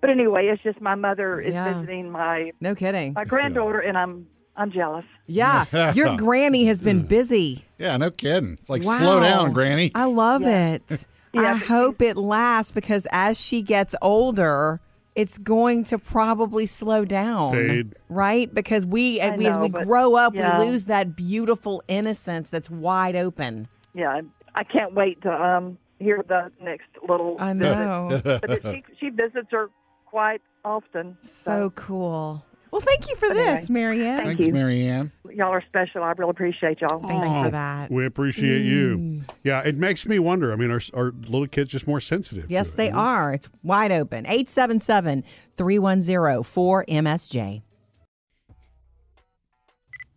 but 0.00 0.10
anyway, 0.10 0.46
it's 0.48 0.62
just 0.62 0.80
my 0.80 0.94
mother 0.94 1.40
is 1.40 1.52
Yeah. 1.52 1.74
visiting 1.74 2.10
my 2.10 2.52
No 2.60 2.74
kidding. 2.74 3.12
my 3.14 3.24
granddaughter, 3.24 3.80
and 3.80 3.96
I'm 3.98 4.26
I'm 4.56 4.70
jealous. 4.72 5.04
Yeah. 5.26 5.64
Your 5.94 6.16
granny 6.16 6.66
has 6.66 6.80
been 6.80 7.06
busy. 7.06 7.64
Yeah, 7.78 7.96
no 7.96 8.10
kidding. 8.10 8.54
It's 8.60 8.70
like 8.70 8.84
Wow. 8.84 8.98
slow 8.98 9.20
down, 9.20 9.52
Granny. 9.52 9.92
I 9.94 10.04
love 10.06 10.42
Yeah. 10.42 10.74
it. 10.74 11.06
Yeah, 11.34 11.52
I 11.52 11.56
hope 11.56 12.00
it 12.00 12.16
lasts 12.16 12.72
because 12.72 13.06
as 13.12 13.38
she 13.38 13.60
gets 13.60 13.94
older, 14.00 14.80
it's 15.16 15.38
going 15.38 15.82
to 15.84 15.98
probably 15.98 16.66
slow 16.66 17.04
down. 17.04 17.52
Fade. 17.52 17.94
Right? 18.08 18.52
Because 18.52 18.86
we, 18.86 19.20
I 19.20 19.34
we 19.36 19.46
as 19.46 19.58
we 19.58 19.70
but- 19.70 19.84
grow 19.84 20.14
up, 20.14 20.34
yeah. 20.34 20.58
we 20.60 20.66
lose 20.66 20.84
that 20.84 21.16
beautiful 21.16 21.82
innocence 21.88 22.50
that's 22.50 22.70
wide 22.70 23.16
open. 23.16 23.66
Yeah, 23.94 24.20
I 24.54 24.62
can't 24.62 24.94
wait 24.94 25.22
to 25.22 25.32
um 25.32 25.78
hear 25.98 26.22
the 26.28 26.52
next 26.62 26.88
little. 27.08 27.36
I 27.40 27.54
visit. 27.54 27.62
know. 27.62 28.20
but 28.24 28.62
she 28.62 28.84
she 29.00 29.08
visits 29.08 29.48
her 29.50 29.70
quite 30.04 30.42
often. 30.64 31.16
so 31.20 31.70
cool. 31.70 32.44
Well, 32.76 32.84
thank 32.84 33.08
you 33.08 33.16
for 33.16 33.30
Anyway, 33.30 33.44
this, 33.56 33.70
Marianne. 33.70 34.16
thank 34.18 34.26
Thanks, 34.28 34.46
you. 34.48 34.52
Marianne. 34.52 35.10
y'all 35.30 35.48
are 35.50 35.64
special. 35.66 36.02
I 36.02 36.10
really 36.12 36.28
appreciate 36.30 36.78
y'all. 36.82 37.00
Thank 37.00 37.24
you 37.24 37.44
for 37.44 37.50
that. 37.50 37.90
We 37.90 38.04
appreciate 38.04 38.60
you. 38.66 38.98
Mm. 38.98 39.30
Yeah, 39.42 39.62
it 39.62 39.76
makes 39.76 40.04
me 40.04 40.18
wonder. 40.18 40.52
I 40.52 40.56
mean, 40.56 40.70
are, 40.70 40.82
are 40.92 41.12
little 41.22 41.46
kids 41.46 41.70
just 41.70 41.88
more 41.88 42.02
sensitive? 42.02 42.48
to 42.48 42.52
Yes, 42.52 42.74
it, 42.74 42.76
they 42.76 42.88
you 42.88 42.96
are. 42.96 43.32
It's 43.32 43.48
wide 43.62 43.92
open. 43.92 44.26
877 44.26 45.22
310 45.56 46.42
4MSJ. 46.42 47.62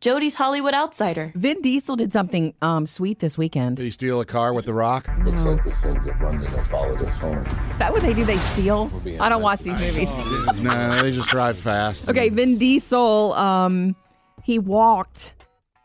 Jody's 0.01 0.35
Hollywood 0.35 0.73
Outsider. 0.73 1.33
Vin 1.35 1.62
Diesel 1.62 1.97
did 1.97 2.13
something 2.13 2.53
um, 2.62 2.85
sweet 2.85 3.19
this 3.19 3.38
weekend. 3.38 3.75
Did 3.77 3.83
he 3.83 3.91
steal 3.91 4.21
a 4.21 4.25
car 4.25 4.53
with 4.53 4.63
The 4.63 4.73
Rock? 4.73 5.09
Looks 5.25 5.43
like 5.43 5.62
the 5.65 5.71
sins 5.71 6.07
of 6.07 6.19
London 6.21 6.49
have 6.51 6.67
followed 6.67 7.01
us 7.01 7.17
home. 7.17 7.45
Is 7.71 7.79
that 7.79 7.91
what 7.91 8.01
they 8.01 8.13
do? 8.13 8.23
They 8.23 8.38
steal? 8.38 8.89
I 9.19 9.27
don't 9.27 9.41
watch 9.41 9.59
these 9.59 9.77
movies. 9.77 10.17
no, 10.55 11.01
they 11.01 11.12
just 11.12 11.27
drive 11.27 11.57
fast. 11.57 12.07
Okay, 12.07 12.29
Vin 12.29 12.57
Diesel, 12.57 13.33
um, 13.33 13.93
he 14.41 14.57
walked 14.57 15.35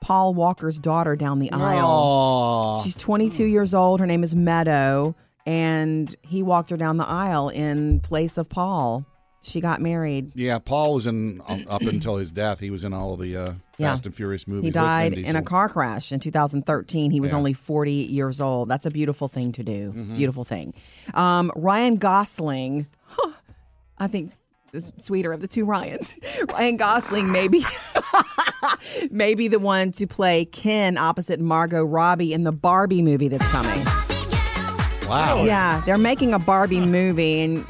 Paul 0.00 0.32
Walker's 0.32 0.78
daughter 0.78 1.16
down 1.16 1.40
the 1.40 1.50
aisle. 1.50 1.84
Aw. 1.84 2.82
She's 2.84 2.94
22 2.94 3.42
years 3.42 3.74
old. 3.74 3.98
Her 3.98 4.06
name 4.06 4.22
is 4.22 4.32
Meadow, 4.36 5.16
and 5.44 6.14
he 6.22 6.44
walked 6.44 6.70
her 6.70 6.76
down 6.76 6.98
the 6.98 7.08
aisle 7.08 7.48
in 7.48 7.98
place 7.98 8.38
of 8.38 8.48
Paul. 8.48 9.04
She 9.42 9.60
got 9.60 9.80
married. 9.80 10.30
Yeah, 10.36 10.60
Paul 10.60 10.94
was 10.94 11.08
in 11.08 11.40
um, 11.48 11.64
up 11.68 11.82
until 11.82 12.16
his 12.16 12.30
death. 12.30 12.60
He 12.60 12.70
was 12.70 12.84
in 12.84 12.94
all 12.94 13.14
of 13.14 13.20
the 13.20 13.36
uh, 13.36 13.54
Yeah. 13.78 13.90
Fast 13.90 14.06
and 14.06 14.14
Furious 14.14 14.46
movies. 14.46 14.64
He 14.66 14.70
died 14.70 15.14
in 15.14 15.34
a 15.36 15.42
car 15.42 15.68
crash 15.68 16.12
in 16.12 16.20
2013. 16.20 17.10
He 17.10 17.20
was 17.20 17.32
Yeah. 17.32 17.36
only 17.38 17.52
40 17.52 17.92
years 17.92 18.40
old. 18.40 18.68
That's 18.68 18.86
a 18.86 18.90
beautiful 18.90 19.26
thing 19.28 19.50
to 19.52 19.62
do. 19.64 19.90
Mm-hmm. 19.92 20.16
Beautiful 20.16 20.44
thing. 20.44 20.74
Um, 21.14 21.50
Ryan 21.56 21.96
Gosling, 21.96 22.86
I 23.98 24.06
think 24.06 24.32
the 24.72 24.92
sweeter 24.98 25.32
of 25.32 25.40
the 25.40 25.48
two 25.48 25.64
Ryans. 25.64 26.18
Ryan 26.52 26.76
Gosling 26.76 27.32
maybe 27.32 27.62
maybe 29.10 29.48
the 29.48 29.58
one 29.58 29.92
to 29.92 30.06
play 30.06 30.44
Ken 30.44 30.96
opposite 30.98 31.40
Margot 31.40 31.84
Robbie 31.84 32.32
in 32.32 32.44
the 32.44 32.52
Barbie 32.52 33.02
movie 33.02 33.28
that's 33.28 33.48
coming. 33.48 33.84
Wow. 35.08 35.44
Yeah, 35.44 35.82
they're 35.84 35.98
making 35.98 36.32
a 36.32 36.38
Barbie 36.38 36.80
movie 36.80 37.40
and 37.42 37.66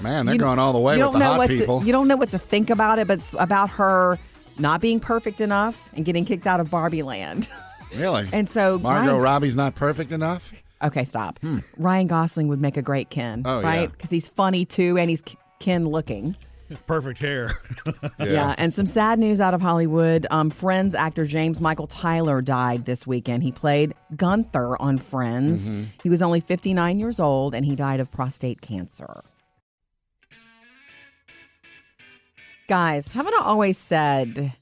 Man, 0.00 0.26
they're 0.26 0.34
you- 0.34 0.40
going 0.40 0.58
all 0.58 0.72
the 0.72 0.78
way 0.80 0.96
you 0.98 1.04
with 1.04 1.06
don't 1.06 1.12
the 1.14 1.18
know 1.20 1.30
hot 1.32 1.38
what 1.38 1.48
people. 1.48 1.80
To, 1.80 1.86
you 1.86 1.92
don't 1.92 2.08
know 2.08 2.16
what 2.16 2.30
to 2.32 2.38
think 2.38 2.70
about 2.70 2.98
it, 2.98 3.06
but 3.06 3.18
it's 3.18 3.34
about 3.38 3.70
her 3.70 4.18
not 4.58 4.80
being 4.80 5.00
perfect 5.00 5.40
enough 5.40 5.90
and 5.94 6.04
getting 6.04 6.24
kicked 6.24 6.46
out 6.46 6.60
of 6.60 6.70
Barbie 6.70 7.02
Land. 7.02 7.48
really? 7.96 8.28
And 8.32 8.48
so 8.48 8.78
Margot 8.78 9.10
Ryan- 9.12 9.20
Robbie's 9.22 9.56
not 9.56 9.74
perfect 9.74 10.12
enough? 10.12 10.52
Okay, 10.82 11.04
stop. 11.04 11.38
Ryan 11.76 12.06
Gosling 12.08 12.48
would 12.48 12.60
make 12.60 12.76
a 12.76 12.82
great 12.82 13.08
Ken, 13.10 13.42
Oh, 13.44 13.62
right? 13.62 13.82
yeah. 13.82 13.86
Because 13.86 14.10
he's 14.10 14.26
funny 14.28 14.64
too, 14.64 14.98
and 14.98 15.08
he's 15.08 15.22
Ken 15.60 15.86
looking. 15.86 16.36
Perfect 16.86 17.20
hair. 17.20 17.52
Yeah. 18.18 18.54
and 18.56 18.72
some 18.72 18.86
sad 18.86 19.18
news 19.18 19.40
out 19.40 19.52
of 19.52 19.60
Hollywood. 19.60 20.26
Um, 20.30 20.48
Friends 20.50 20.94
actor 20.94 21.24
James 21.24 21.60
Michael 21.60 21.86
Tyler 21.86 22.40
died 22.40 22.84
this 22.86 23.06
weekend. 23.06 23.42
He 23.42 23.52
played 23.52 23.94
Gunther 24.16 24.80
on 24.80 24.98
Friends. 24.98 25.68
Mm-hmm. 25.68 25.84
He 26.02 26.08
was 26.08 26.22
only 26.22 26.40
59 26.40 26.98
years 26.98 27.20
old, 27.20 27.54
and 27.54 27.64
he 27.64 27.76
died 27.76 28.00
of 28.00 28.10
prostate 28.10 28.60
cancer. 28.62 29.22
Guys, 32.68 33.08
haven't 33.08 33.34
I 33.34 33.42
always 33.44 33.76
said 33.76 34.52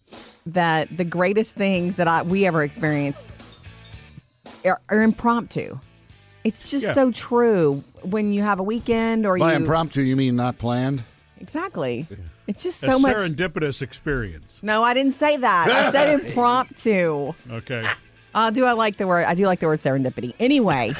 that 0.46 0.96
the 0.96 1.04
greatest 1.04 1.54
things 1.56 1.96
that 1.96 2.08
I, 2.08 2.22
we 2.22 2.46
ever 2.46 2.62
experience 2.62 3.32
are, 4.64 4.80
are 4.88 5.02
impromptu? 5.02 5.78
It's 6.42 6.70
just 6.70 6.86
Yeah. 6.86 6.92
so 6.94 7.10
true 7.12 7.84
when 8.02 8.32
you 8.32 8.42
have 8.42 8.58
a 8.58 8.62
weekend 8.62 9.26
or 9.26 9.36
By 9.38 9.50
you 9.52 9.56
impromptu, 9.56 10.00
you 10.00 10.16
mean 10.16 10.36
not 10.36 10.58
planned? 10.58 11.02
exactly. 11.40 12.06
It's 12.46 12.62
just 12.62 12.82
a 12.82 12.86
so 12.86 12.98
much. 12.98 13.14
serendipitous 13.16 13.80
experience. 13.82 14.60
No, 14.62 14.82
I 14.82 14.92
didn't 14.94 15.12
say 15.12 15.36
that. 15.36 15.68
I 15.70 15.92
said 15.92 16.20
impromptu. 16.26 17.32
Okay. 17.50 17.82
Uh, 18.34 18.50
do 18.50 18.64
I 18.64 18.72
like 18.72 18.96
the 18.96 19.06
word? 19.06 19.24
I 19.26 19.34
do 19.34 19.44
like 19.46 19.60
the 19.60 19.66
word 19.66 19.78
serendipity. 19.78 20.32
Anyway, 20.40 20.92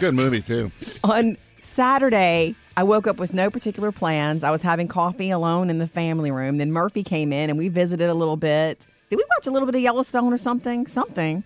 Good 0.00 0.14
movie, 0.14 0.40
too. 0.40 0.70
on 1.04 1.36
Saturday, 1.60 2.54
I 2.78 2.84
woke 2.84 3.08
up 3.08 3.18
with 3.18 3.34
no 3.34 3.50
particular 3.50 3.90
plans. 3.90 4.44
I 4.44 4.52
was 4.52 4.62
having 4.62 4.86
coffee 4.86 5.30
alone 5.30 5.68
in 5.68 5.78
the 5.78 5.88
family 5.88 6.30
room. 6.30 6.58
Then 6.58 6.70
Murphy 6.70 7.02
came 7.02 7.32
in 7.32 7.50
and 7.50 7.58
we 7.58 7.66
visited 7.68 8.08
a 8.08 8.14
little 8.14 8.36
bit. 8.36 8.86
Did 9.10 9.16
we 9.16 9.24
watch 9.36 9.48
a 9.48 9.50
little 9.50 9.66
bit 9.66 9.74
of 9.74 9.80
Yellowstone 9.80 10.32
or 10.32 10.38
something? 10.38 10.86
Something. 10.86 11.42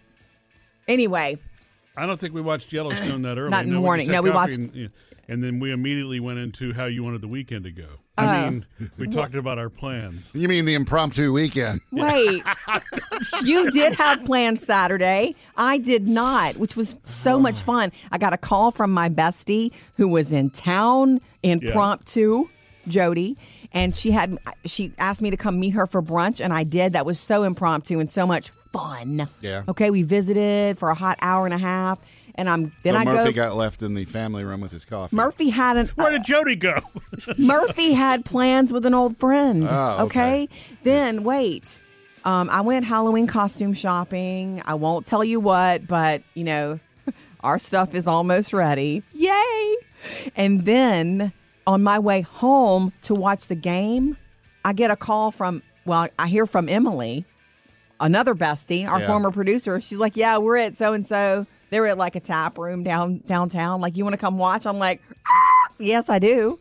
Anyway, 0.87 1.39
I 1.97 2.05
don't 2.05 2.21
think 2.21 2.35
we 2.35 2.43
watched 2.43 2.71
Yellowstone 2.71 3.23
that 3.23 3.39
early. 3.39 3.49
Not 3.49 3.65
in 3.65 3.71
the 3.71 3.77
No, 3.77 3.81
morning. 3.81 4.09
had 4.09 4.17
No, 4.17 4.21
we 4.21 4.29
watched- 4.29 4.59
And, 4.59 4.91
and 5.27 5.43
then 5.43 5.59
we 5.59 5.73
immediately 5.73 6.21
went 6.21 6.39
into 6.39 6.75
how 6.75 6.85
you 6.85 7.03
wanted 7.03 7.23
the 7.23 7.29
weekend 7.29 7.65
to 7.65 7.73
go. 7.73 8.01
Oh. 8.19 8.23
I 8.23 8.47
uh. 8.47 8.51
mean, 8.51 8.67
we 8.99 9.09
talked 9.09 9.35
about 9.35 9.59
our 9.59 9.71
plans. 9.71 10.31
You 10.35 10.49
mean 10.49 10.65
the 10.65 10.75
impromptu 10.75 11.33
weekend? 11.33 11.81
wait. 11.93 12.43
you 13.43 13.71
did 13.71 13.95
have 13.95 14.25
plans 14.25 14.65
Saturday. 14.65 15.35
I 15.57 15.79
did 15.79 16.07
not, 16.07 16.57
which 16.57 16.77
was 16.77 16.95
so 17.05 17.35
oh. 17.35 17.39
much 17.39 17.61
fun. 17.61 17.93
I 18.11 18.19
got 18.19 18.33
a 18.33 18.39
call 18.39 18.71
from 18.71 18.93
my 18.93 19.09
bestie 19.09 19.73
who 19.97 20.09
was 20.09 20.33
in 20.33 20.51
town 20.51 21.21
impromptu, 21.43 22.49
Jody, 22.87 23.37
and 23.73 23.95
she 23.95 24.11
had 24.11 24.37
she 24.65 24.93
asked 24.99 25.23
me 25.23 25.31
to 25.31 25.37
come 25.37 25.59
meet 25.59 25.71
her 25.71 25.87
for 25.87 26.03
brunch, 26.03 26.43
and 26.43 26.53
I 26.53 26.65
did. 26.65 26.93
That 26.93 27.07
was 27.07 27.19
so 27.19 27.43
impromptu 27.45 27.99
and 27.99 28.11
so 28.11 28.27
much 28.27 28.51
fun. 28.73 29.29
Yeah. 29.41 29.63
Okay, 29.69 29.91
we 29.91 30.03
visited 30.03 30.79
for 30.79 30.91
a 30.91 30.95
hot 30.95 31.19
hour 31.23 31.45
and 31.45 31.55
a 31.55 31.59
half, 31.59 31.99
and 32.35 32.49
I'm 32.49 32.73
then 32.83 32.95
so 32.95 33.01
I 33.01 33.05
Murphy 33.05 33.33
go. 33.33 33.49
got 33.49 33.57
left 33.57 33.83
in 33.83 33.95
the 33.95 34.05
family 34.05 34.45
room 34.45 34.61
with 34.61 34.73
his 34.73 34.85
coffee. 34.85 35.15
Murphy 35.15 35.51
had 35.51 35.77
an 35.77 35.89
Where 35.95 36.11
did 36.11 36.25
Jody 36.25 36.57
go? 36.57 36.79
Murphy 37.39 37.93
had 37.93 38.25
plans 38.25 38.73
with 38.73 38.87
an 38.87 38.95
old 38.95 39.19
friend. 39.19 39.67
Oh, 39.69 40.05
okay. 40.07 40.45
okay. 40.45 40.49
Then 40.83 41.25
wait. 41.25 41.79
Um, 42.25 42.49
I 42.51 42.61
went 42.61 42.85
Halloween 42.85 43.27
costume 43.27 43.75
shopping. 43.75 44.63
I 44.65 44.75
won't 44.75 45.05
tell 45.07 45.25
you 45.25 45.41
what, 45.41 45.87
but 45.87 46.23
you 46.35 46.45
know, 46.45 46.79
our 47.41 47.59
stuff 47.59 47.95
is 47.95 48.07
almost 48.07 48.53
ready. 48.53 49.03
Yay! 49.13 49.77
And 50.37 50.63
then 50.65 51.33
on 51.67 51.83
my 51.83 51.99
way 51.99 52.21
home 52.23 52.93
to 53.03 53.15
watch 53.15 53.49
the 53.49 53.55
game, 53.55 54.17
I 54.65 54.73
get 54.73 54.91
a 54.91 54.97
call 54.97 55.31
from 55.33 55.63
well, 55.85 56.07
I 56.19 56.29
hear 56.29 56.47
from 56.47 56.69
Emily, 56.69 57.25
another 58.01 58.35
bestie, 58.37 58.89
our 58.89 59.01
Yeah. 59.01 59.07
former 59.09 59.33
producer. 59.33 59.81
She's 59.81 59.99
like, 59.99 60.17
"Yeah, 60.17 60.39
we're 60.39 60.57
at 60.59 60.77
so 60.77 60.93
and 60.93 61.05
so. 61.07 61.47
They're 61.73 61.87
at 61.87 61.97
like 61.97 62.15
a 62.17 62.21
tap 62.21 62.59
room 62.59 62.83
down 62.85 63.23
downtown. 63.27 63.81
Like, 63.81 63.97
you 63.97 64.05
want 64.05 64.13
to 64.13 64.19
come 64.19 64.37
watch?" 64.37 64.67
I'm 64.67 64.79
like, 64.79 65.01
"Ah, 65.27 65.69
"Yes, 65.79 66.11
I 66.11 66.19
do." 66.19 66.59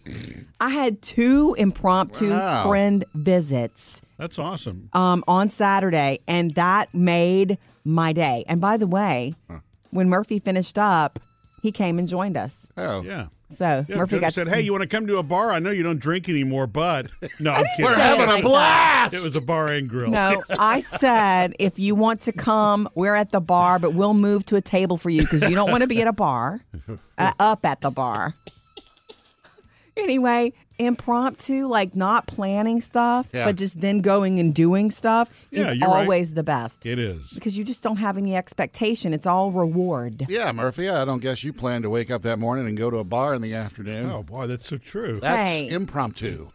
I 0.62 0.70
had 0.70 1.02
two 1.02 1.54
impromptu 1.58 2.30
Wow. 2.32 2.64
friend 2.68 3.04
visits 3.14 4.02
That's 4.18 4.40
awesome. 4.40 4.90
um, 4.94 5.24
on 5.28 5.50
Saturday, 5.50 6.20
and 6.30 6.56
that 6.56 6.94
made 6.96 7.58
my 7.84 8.14
day. 8.14 8.46
And 8.48 8.62
by 8.62 8.78
the 8.78 8.88
way, 8.88 9.34
when 9.90 10.08
Murphy 10.08 10.40
finished 10.40 10.78
up, 10.78 11.20
he 11.62 11.72
came 11.74 12.00
and 12.00 12.08
joined 12.08 12.38
us. 12.38 12.68
Oh, 12.78 13.02
yeah. 13.02 13.28
So 13.52 13.86
Yeah, 13.88 13.96
Murphy 13.98 14.20
got 14.20 14.34
said, 14.34 14.46
to 14.46 14.50
"Hey, 14.50 14.58
see- 14.58 14.66
you 14.66 14.72
want 14.72 14.82
to 14.82 14.88
come 14.88 15.08
to 15.08 15.18
a 15.18 15.24
bar? 15.24 15.52
I 15.52 15.60
know 15.60 15.70
you 15.72 15.84
don't 15.84 16.00
drink 16.00 16.30
anymore, 16.30 16.68
but 16.68 17.08
no, 17.40 17.52
I'm 17.52 17.66
kidding. 17.76 17.86
We're 17.86 17.96
having 17.96 18.24
it 18.24 18.30
a 18.30 18.34
like 18.34 18.44
blast. 18.44 19.14
It 19.14 19.22
was 19.22 19.36
a 19.36 19.42
bar 19.42 19.68
and 19.70 19.90
grill. 19.90 20.10
No, 20.10 20.44
I 20.50 20.80
said 20.82 21.54
if 21.60 21.78
you 21.80 21.96
want 21.96 22.22
to 22.22 22.32
come, 22.32 22.90
we're 22.96 23.16
at 23.16 23.32
the 23.32 23.42
bar, 23.42 23.80
but 23.80 23.94
we'll 23.94 24.14
move 24.14 24.46
to 24.48 24.56
a 24.56 24.62
table 24.62 24.98
for 24.98 25.10
you 25.10 25.22
because 25.22 25.42
you 25.44 25.56
don't 25.56 25.70
want 25.72 25.82
to 25.82 25.88
be 25.88 26.02
at 26.02 26.08
a 26.08 26.14
bar, 26.14 26.62
uh, 27.18 27.32
up 27.40 27.66
at 27.66 27.82
the 27.82 27.92
bar. 27.92 28.36
Anyway, 29.98 30.54
impromptu, 30.86 31.68
like 31.68 31.96
not 31.96 32.28
planning 32.28 32.82
stuff, 32.82 33.30
Yeah. 33.34 33.46
but 33.46 33.56
just 33.58 33.82
then 33.82 34.02
going 34.02 34.40
and 34.40 34.54
doing 34.54 34.92
stuff 34.92 35.48
Yeah, 35.52 35.72
is 35.72 35.78
you're 35.80 35.90
right. 35.90 36.02
always 36.02 36.34
the 36.34 36.44
best 36.44 36.86
It 36.86 37.00
is. 37.00 37.32
because 37.32 37.58
you 37.58 37.64
just 37.64 37.82
don't 37.84 37.98
have 37.98 38.18
any 38.18 38.36
expectation. 38.36 39.14
It's 39.14 39.26
all 39.28 39.52
reward. 39.52 40.26
Yeah, 40.30 40.52
Murphy, 40.52 40.90
I 40.90 41.06
don't 41.06 41.22
guess 41.22 41.44
you 41.44 41.54
plan 41.54 41.82
to 41.84 41.90
wake 41.90 42.10
up 42.12 42.22
that 42.24 42.40
morning 42.40 42.68
and 42.68 42.78
go 42.78 42.90
to 42.90 42.98
a 42.98 43.04
bar 43.04 43.34
in 43.34 43.42
the 43.42 43.54
afternoon. 43.54 44.10
Oh 44.12 44.24
boy, 44.24 44.48
that's 44.48 44.68
so 44.68 44.78
true. 44.78 45.20
That's 45.22 45.48
Hey. 45.48 45.70
impromptu. 45.70 46.50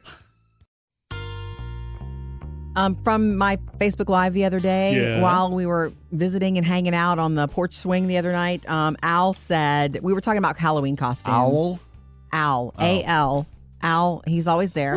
Um, 2.77 2.95
from 3.05 3.39
my 3.39 3.57
Facebook 3.79 4.11
Live 4.11 4.35
the 4.35 4.45
other 4.45 4.61
day, 4.61 5.01
Yeah. 5.01 5.23
while 5.23 5.51
we 5.51 5.65
were 5.65 5.93
visiting 6.12 6.59
and 6.59 6.67
hanging 6.67 6.95
out 6.95 7.19
on 7.19 7.35
the 7.35 7.49
porch 7.49 7.73
swing 7.73 8.07
the 8.07 8.19
other 8.19 8.33
night, 8.33 8.69
um, 8.69 8.97
Al 9.03 9.33
said 9.33 10.01
we 10.03 10.12
were 10.12 10.21
talking 10.21 10.37
about 10.39 10.59
Halloween 10.59 10.95
costumes. 10.95 11.33
Owl? 11.35 11.81
Al, 12.35 12.75
A 12.79 13.03
L, 13.05 13.47
Al. 13.87 14.22
He's 14.27 14.46
always 14.46 14.72
there. 14.72 14.96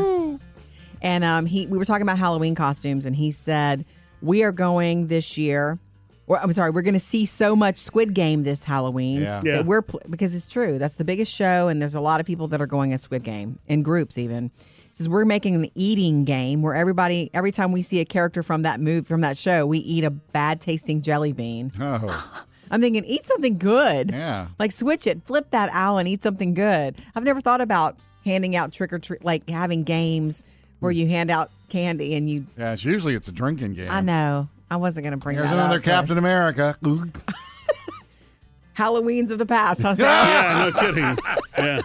And 1.02 1.24
um, 1.24 1.46
he, 1.46 1.68
we 1.68 1.78
were 1.78 1.86
talking 1.86 2.02
about 2.02 2.18
Halloween 2.18 2.56
costumes, 2.56 3.06
and 3.06 3.16
he 3.16 3.32
said 3.32 3.86
we 4.22 4.44
are 4.44 4.52
going 4.52 5.08
this 5.08 5.38
year. 5.38 5.80
Or, 6.28 6.38
I'm 6.40 6.52
sorry, 6.52 6.70
we're 6.72 6.82
going 6.84 6.94
to 6.94 7.00
see 7.00 7.26
so 7.26 7.56
much 7.56 7.78
Squid 7.78 8.14
Game 8.14 8.44
this 8.44 8.64
Halloween 8.64 9.22
Yeah. 9.22 9.42
Yeah. 9.44 9.52
that 9.58 9.66
we're 9.66 9.82
pl- 9.82 10.02
because 10.10 10.36
it's 10.36 10.46
true. 10.48 10.78
That's 10.78 10.96
the 10.98 11.06
biggest 11.06 11.34
show, 11.34 11.70
and 11.70 11.82
there's 11.82 11.96
a 11.96 12.02
lot 12.02 12.20
of 12.20 12.26
people 12.28 12.48
that 12.50 12.62
are 12.62 12.68
going 12.68 12.94
at 12.94 13.00
Squid 13.02 13.24
Game 13.24 13.58
in 13.68 13.82
groups 13.82 14.18
even. 14.18 14.52
He 14.64 14.90
says 14.96 15.08
we're 15.10 15.26
making 15.26 15.56
an 15.56 15.70
eating 15.76 16.26
game 16.26 16.62
where 16.62 16.76
everybody 16.76 17.30
every 17.34 17.52
time 17.52 17.72
we 17.72 17.82
see 17.82 18.00
a 18.02 18.06
character 18.06 18.44
from 18.44 18.64
that 18.64 18.80
move 18.80 19.08
from 19.08 19.22
that 19.22 19.38
show, 19.38 19.66
we 19.66 19.78
eat 19.80 20.04
a 20.04 20.10
bad 20.12 20.60
tasting 20.62 21.02
jelly 21.02 21.32
bean. 21.32 21.72
Oh, 21.80 22.44
I'm 22.72 22.82
thinking 22.82 23.04
eat 23.06 23.24
something 23.26 23.58
good. 23.58 24.12
yeah. 24.12 24.48
Like 24.60 24.72
switch 24.72 25.08
it, 25.08 25.22
flip 25.26 25.50
that 25.52 25.70
owl 25.74 25.98
and 25.98 26.08
eat 26.08 26.22
something 26.22 26.54
good. 26.54 26.96
I've 27.16 27.24
never 27.24 27.40
thought 27.42 27.62
about 27.62 27.98
handing 28.30 28.56
out 28.56 28.72
trick 28.72 28.94
or 28.94 29.00
treat, 29.00 29.26
like 29.26 29.50
having 29.50 29.84
games 29.84 30.44
where 30.80 30.92
you 30.92 31.08
hand 31.08 31.30
out 31.32 31.52
candy 31.68 32.16
and 32.16 32.30
you. 32.30 32.46
Yeah, 32.58 32.74
it's 32.74 32.86
usually 32.86 33.16
it's 33.16 33.28
a 33.28 33.32
drinking 33.34 33.74
game. 33.74 33.92
I 33.92 34.02
know. 34.02 34.48
I 34.72 34.78
wasn't 34.78 35.04
going 35.06 35.12
to 35.12 35.18
bring 35.18 35.36
Here's 35.36 35.50
that 35.50 35.56
another 35.56 35.78
up, 35.78 35.84
but- 35.84 35.90
Captain 35.92 36.18
America. 36.18 36.78
Halloweens 38.78 39.32
of 39.32 39.38
the 39.40 39.46
past. 39.46 39.82
Huh, 39.82 39.96
Sam? 39.96 40.06
Yeah, 40.06 40.70
no 40.74 40.80
kidding. 40.80 41.18
Yeah. 41.58 41.82